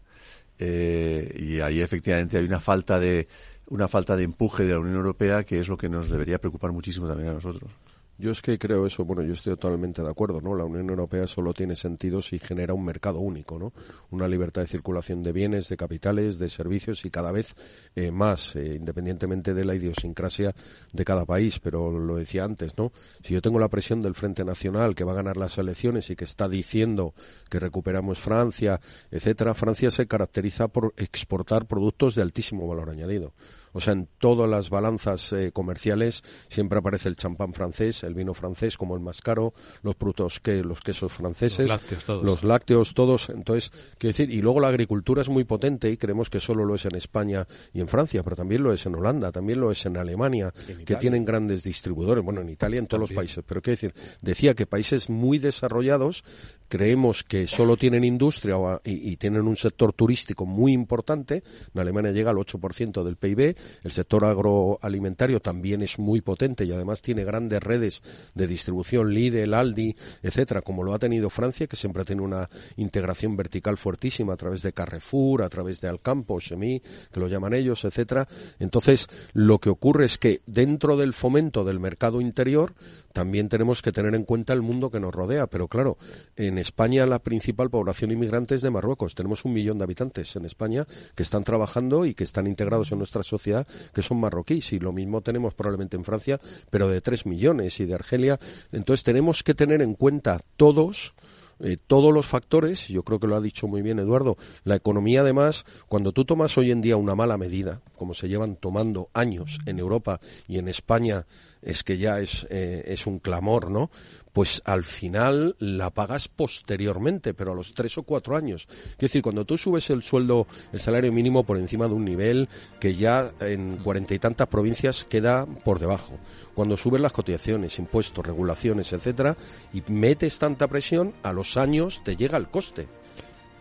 Eh, 0.59 1.37
y 1.39 1.61
ahí 1.61 1.83
efectivamente 1.83 2.39
hay 2.39 2.45
una 2.45 2.61
falta 2.61 2.99
de 2.99 3.29
una 3.69 3.89
falta 3.89 4.17
de 4.17 4.23
empuje 4.23 4.65
de 4.65 4.73
la 4.73 4.79
Unión 4.79 4.97
Europea 4.97 5.45
que 5.45 5.61
es 5.61 5.69
lo 5.69 5.77
que 5.77 5.91
nos 5.91 6.09
debería 6.09 6.39
preocupar 6.39 6.73
muchísimo 6.73 7.07
también 7.07 7.29
a 7.29 7.35
nosotros. 7.35 7.71
Yo 8.19 8.31
es 8.31 8.41
que 8.41 8.59
creo 8.59 8.87
eso, 8.87 9.05
bueno, 9.05 9.23
yo 9.23 9.35
estoy 9.35 9.55
totalmente 9.57 10.03
de 10.03 10.09
acuerdo, 10.09 10.41
¿no? 10.41 10.55
La 10.55 10.65
Unión 10.65 10.89
Europea 10.89 11.27
solo 11.27 11.53
tiene 11.53 11.77
sentido 11.77 12.23
si 12.23 12.39
genera 12.39 12.73
un 12.73 12.83
mercado 12.83 13.21
único, 13.21 13.59
¿no? 13.59 13.75
Una 14.11 14.27
libertad 14.27 14.63
de 14.63 14.69
circulación 14.69 15.23
de 15.23 15.33
bienes, 15.33 15.69
de 15.69 15.77
capitales, 15.77 16.39
de 16.39 16.49
servicios 16.49 17.05
y 17.05 17.11
cada 17.11 17.31
vez 17.31 17.55
eh, 17.95 18.11
más, 18.11 18.57
eh, 18.57 18.73
independientemente 18.77 19.53
de 19.53 19.67
la 19.67 19.75
idiosincrasia 19.75 20.55
de 20.95 21.05
cada 21.05 21.27
país. 21.27 21.59
Pero 21.59 21.91
lo 21.91 22.17
decía 22.17 22.45
antes, 22.45 22.79
¿no? 22.79 22.91
Si 23.23 23.35
yo 23.35 23.43
tengo 23.43 23.59
la 23.59 23.69
presión 23.69 24.01
del 24.01 24.15
Frente 24.15 24.47
Nacional 24.47 24.95
que 24.95 25.05
va 25.05 25.13
a 25.13 25.17
ganar 25.17 25.37
las 25.37 25.59
elecciones 25.59 26.09
y 26.09 26.17
que 26.17 26.25
está 26.25 26.49
diciendo 26.49 27.13
que 27.51 27.61
recuperamos 27.61 28.19
Francia, 28.19 28.81
etcétera, 29.11 29.53
Francia 29.53 29.91
se 29.91 30.07
caracteriza 30.07 30.69
por 30.69 30.95
exportar 30.97 31.67
productos 31.67 32.15
de 32.15 32.23
altísimo 32.23 32.67
valor 32.67 32.89
añadido. 32.89 33.35
O 33.77 33.81
sea, 33.81 33.93
en 33.93 34.09
todas 34.19 34.49
las 34.49 34.71
balanzas 34.71 35.35
eh, 35.35 35.53
comerciales 35.53 36.25
siempre 36.49 36.79
aparece 36.79 37.11
el 37.11 37.17
champán 37.17 37.53
francés, 37.53 38.05
el 38.05 38.15
vino 38.15 38.33
francés 38.33 38.79
como 38.79 38.95
el 38.95 39.03
más 39.03 39.21
caro, 39.21 39.53
los 39.83 39.97
frutos 39.97 40.41
que 40.41 40.65
los 40.65 40.81
quesos 40.81 41.13
franceses, 41.13 41.71
los 42.09 42.43
lácteos 42.43 42.95
todos. 42.95 43.29
Entonces, 43.29 43.71
quiero 43.99 44.17
decir, 44.17 44.31
y 44.31 44.41
luego 44.41 44.61
la 44.61 44.69
agricultura 44.69 45.21
es 45.21 45.29
muy 45.29 45.45
potente 45.45 45.91
y 45.91 45.99
creemos 45.99 46.31
que 46.31 46.41
solo 46.41 46.65
lo 46.65 46.75
es 46.75 46.87
en 46.87 46.95
España 46.95 47.47
y 47.75 47.83
en 47.83 47.89
Francia, 47.89 48.23
pero 48.23 48.35
también 48.35 48.63
lo 48.63 48.73
es 48.73 48.87
en 48.87 48.95
Holanda, 48.95 49.31
también 49.31 49.61
lo 49.61 49.71
es 49.71 49.85
en 49.85 49.99
Alemania, 49.99 50.55
que 50.87 50.97
tienen 50.97 51.27
grandes 51.27 51.63
distribuidores, 51.63 52.25
bueno, 52.25 52.41
en 52.41 52.49
Italia, 52.49 52.79
en 52.79 52.87
todos 52.87 53.03
los 53.03 53.13
países. 53.13 53.45
Pero 53.47 53.61
quiero 53.61 53.75
decir, 53.75 53.95
decía 54.23 54.55
que 54.55 54.65
países 54.65 55.11
muy 55.11 55.39
desarrollados 55.39 56.25
creemos 56.69 57.25
que 57.25 57.47
solo 57.47 57.77
tienen 57.77 58.05
industria 58.05 58.57
y, 58.85 59.17
tienen 59.17 59.47
un 59.47 59.57
sector 59.57 59.93
turístico 59.93 60.47
muy 60.47 60.73
importante. 60.73 61.43
En 61.75 61.81
Alemania 61.81 62.13
llega 62.13 62.31
al 62.31 62.37
8% 62.37 63.03
del 63.03 63.17
PIB. 63.17 63.57
El 63.83 63.93
sector 63.93 64.25
agroalimentario 64.25 65.41
también 65.41 65.83
es 65.83 65.99
muy 65.99 66.21
potente 66.21 66.65
y 66.65 66.73
además 66.73 67.03
tiene 67.03 67.25
grandes 67.25 67.63
redes 67.63 68.03
de 68.35 68.47
distribución, 68.47 69.13
Lidl, 69.13 69.55
Aldi, 69.55 69.97
etcétera, 70.23 70.63
como 70.63 70.83
lo 70.83 70.95
ha 70.95 70.99
tenido 70.99 71.31
Francia, 71.31 71.67
que 71.67 71.77
siempre 71.77 72.05
tenido 72.07 72.25
una 72.25 72.49
integración 72.77 73.37
vertical 73.37 73.77
fuertísima 73.77 74.33
a 74.33 74.37
través 74.37 74.63
de 74.63 74.73
Carrefour, 74.73 75.43
a 75.43 75.49
través 75.51 75.81
de 75.81 75.89
Alcampo, 75.89 76.41
Chemi, 76.41 76.81
que 77.13 77.21
lo 77.21 77.29
llaman 77.29 77.53
ellos, 77.53 77.85
etcétera. 77.85 78.27
Entonces, 78.59 79.09
lo 79.35 79.59
que 79.59 79.69
ocurre 79.69 80.07
es 80.07 80.17
que 80.17 80.41
dentro 80.47 80.97
del 80.97 81.13
fomento 81.13 81.65
del 81.65 81.81
mercado 81.81 82.21
interior 82.21 82.75
también 83.13 83.49
tenemos 83.49 83.83
que 83.83 83.93
tener 83.93 84.15
en 84.15 84.25
cuenta 84.25 84.53
el 84.53 84.63
mundo 84.63 84.91
que 84.91 85.01
nos 85.01 85.15
rodea, 85.15 85.47
pero 85.47 85.69
claro, 85.69 85.97
en 86.37 86.56
en 86.57 86.61
España 86.61 87.05
la 87.05 87.19
principal 87.19 87.69
población 87.69 88.13
inmigrante 88.13 88.55
es 88.55 88.63
de 88.63 88.71
Marruecos. 88.71 89.15
Tenemos 89.15 89.45
un 89.45 89.53
millón 89.53 89.77
de 89.77 89.85
habitantes 89.85 90.37
en 90.37 90.47
España 90.47 90.87
que 91.15 91.23
están 91.23 91.45
trabajando 91.45 92.07
y 92.07 92.15
que 92.15 92.25
están 92.25 92.47
integrados 92.47 92.93
en 92.93 92.99
nuestra 92.99 93.23
sociedad, 93.23 93.67
que 93.93 94.01
son 94.01 94.21
marroquíes. 94.21 94.73
Y 94.73 94.79
lo 94.79 94.91
mismo 94.91 95.21
tenemos 95.21 95.53
probablemente 95.53 95.99
en 95.99 96.05
Francia, 96.05 96.41
pero 96.71 96.89
de 96.89 97.03
tres 97.03 97.27
millones 97.27 97.79
y 97.81 97.85
de 97.85 97.95
Argelia. 97.95 98.41
Entonces 98.73 99.05
tenemos 99.05 99.43
que 99.43 99.53
tener 99.53 99.83
en 99.83 99.93
cuenta 99.93 100.41
todos 100.57 101.13
eh, 101.59 101.79
todos 101.87 102.13
los 102.13 102.27
factores, 102.27 102.87
yo 102.89 103.03
creo 103.03 103.19
que 103.19 103.27
lo 103.27 103.35
ha 103.35 103.41
dicho 103.41 103.67
muy 103.67 103.81
bien 103.81 103.99
Eduardo, 103.99 104.37
la 104.65 104.77
economía 104.77 105.23
además, 105.23 105.65
cuando 105.89 106.13
tú 106.13 106.27
tomas 106.27 106.59
hoy 106.59 106.71
en 106.71 106.83
día 106.83 106.99
una 106.99 107.15
mala 107.15 107.39
medida, 107.39 107.81
como 107.97 108.13
se 108.13 108.29
llevan 108.29 108.57
tomando 108.57 109.09
años 109.15 109.61
en 109.65 109.79
Europa 109.79 110.21
y 110.47 110.59
en 110.59 110.69
España, 110.69 111.25
es 111.63 111.83
que 111.83 111.99
ya 111.99 112.21
es, 112.21 112.47
eh, 112.51 112.85
es 112.87 113.07
un 113.07 113.19
clamor, 113.19 113.71
¿no? 113.71 113.91
Pues 114.33 114.61
al 114.67 114.85
final 114.85 115.57
la 115.59 115.89
pagas 115.91 116.29
posteriormente, 116.29 117.33
pero 117.33 117.53
a 117.53 117.55
los 117.55 117.73
tres 117.73 117.97
o 117.97 118.03
cuatro 118.03 118.37
años. 118.37 118.69
Es 118.91 118.99
decir, 118.99 119.23
cuando 119.23 119.47
tú 119.47 119.57
subes 119.57 119.89
el 119.89 120.03
sueldo, 120.03 120.47
el 120.73 120.81
salario 120.81 121.11
mínimo 121.11 121.45
por 121.45 121.57
encima 121.57 121.89
de 121.89 121.95
un 121.95 122.05
nivel 122.05 122.49
que 122.79 122.95
ya 122.95 123.33
en 123.41 123.79
cuarenta 123.79 124.13
y 124.13 124.19
tantas 124.19 124.49
provincias 124.49 125.05
queda 125.05 125.47
por 125.47 125.79
debajo. 125.79 126.19
Cuando 126.55 126.77
subes 126.77 127.01
las 127.01 127.13
cotizaciones, 127.13 127.79
impuestos, 127.79 128.27
regulaciones, 128.27 128.93
etcétera, 128.93 129.39
y 129.73 129.83
metes 129.91 130.39
tanta 130.39 130.69
presión, 130.69 131.15
a 131.23 131.33
los 131.33 131.57
años 131.57 132.03
te 132.05 132.17
llega 132.17 132.37
el 132.37 132.49
coste 132.49 132.89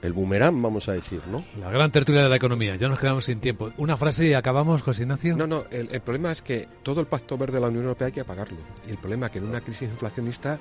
el 0.06 0.14
boomerang, 0.14 0.62
vamos 0.62 0.88
a 0.90 0.94
decir, 0.94 1.22
¿no? 1.32 1.44
La 1.60 1.70
gran 1.70 1.92
tertulia 1.92 2.24
de 2.24 2.30
la 2.30 2.36
economía. 2.36 2.76
Ya 2.76 2.88
nos 2.88 3.00
quedamos 3.00 3.26
sin 3.26 3.40
tiempo. 3.40 3.72
Una 3.78 3.98
frase 3.98 4.28
y 4.28 4.34
acabamos, 4.34 4.82
José 4.82 5.04
Ignacio. 5.04 5.36
No, 5.36 5.48
no, 5.48 5.66
el, 5.72 5.88
problema 6.02 6.32
es 6.32 6.42
que 6.42 6.68
todo 6.84 7.02
el 7.02 7.08
pacto 7.08 7.38
verde 7.38 7.56
de 7.56 7.62
la 7.62 7.68
Unión 7.68 7.84
Europea 7.84 8.08
hay 8.08 8.14
que 8.14 8.24
pagarlo. 8.24 8.58
Y 8.88 8.92
el 8.92 8.98
problema 8.98 9.28
es 9.28 9.32
que 9.34 9.40
en 9.40 9.46
una 9.46 9.62
crisis 9.62 9.90
inflacionista 9.90 10.60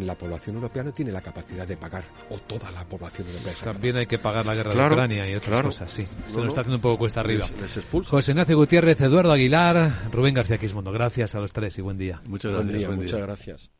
la 0.00 0.14
población 0.14 0.56
europea 0.56 0.82
no 0.82 0.92
tiene 0.92 1.12
la 1.12 1.20
capacidad 1.20 1.66
de 1.66 1.76
pagar, 1.76 2.04
o 2.28 2.38
toda 2.38 2.70
la 2.70 2.84
población 2.84 3.28
europea. 3.28 3.54
También 3.62 3.96
hay 3.96 4.06
que 4.06 4.18
pagar 4.18 4.44
la 4.44 4.54
guerra 4.54 4.74
de 4.74 4.86
Ucrania 4.86 5.30
y 5.30 5.34
otras 5.34 5.62
cosas, 5.62 5.90
sí. 5.90 6.06
Se 6.26 6.38
nos 6.38 6.48
está 6.48 6.60
haciendo 6.62 6.76
un 6.76 6.82
poco 6.82 6.98
cuesta 6.98 7.20
arriba. 7.20 7.46
José 8.06 8.32
Ignacio 8.32 8.56
Gutiérrez, 8.56 9.00
Eduardo 9.00 9.32
Aguilar, 9.32 10.10
Rubén 10.12 10.34
García 10.34 10.58
Quismondo. 10.58 10.92
Gracias 10.92 11.34
a 11.34 11.40
los 11.40 11.52
tres 11.52 11.78
y 11.78 11.82
buen 11.82 11.98
día. 11.98 12.20
Muchas 12.26 12.52
gracias. 12.52 12.96
muchas 12.96 13.20
gracias. 13.20 13.79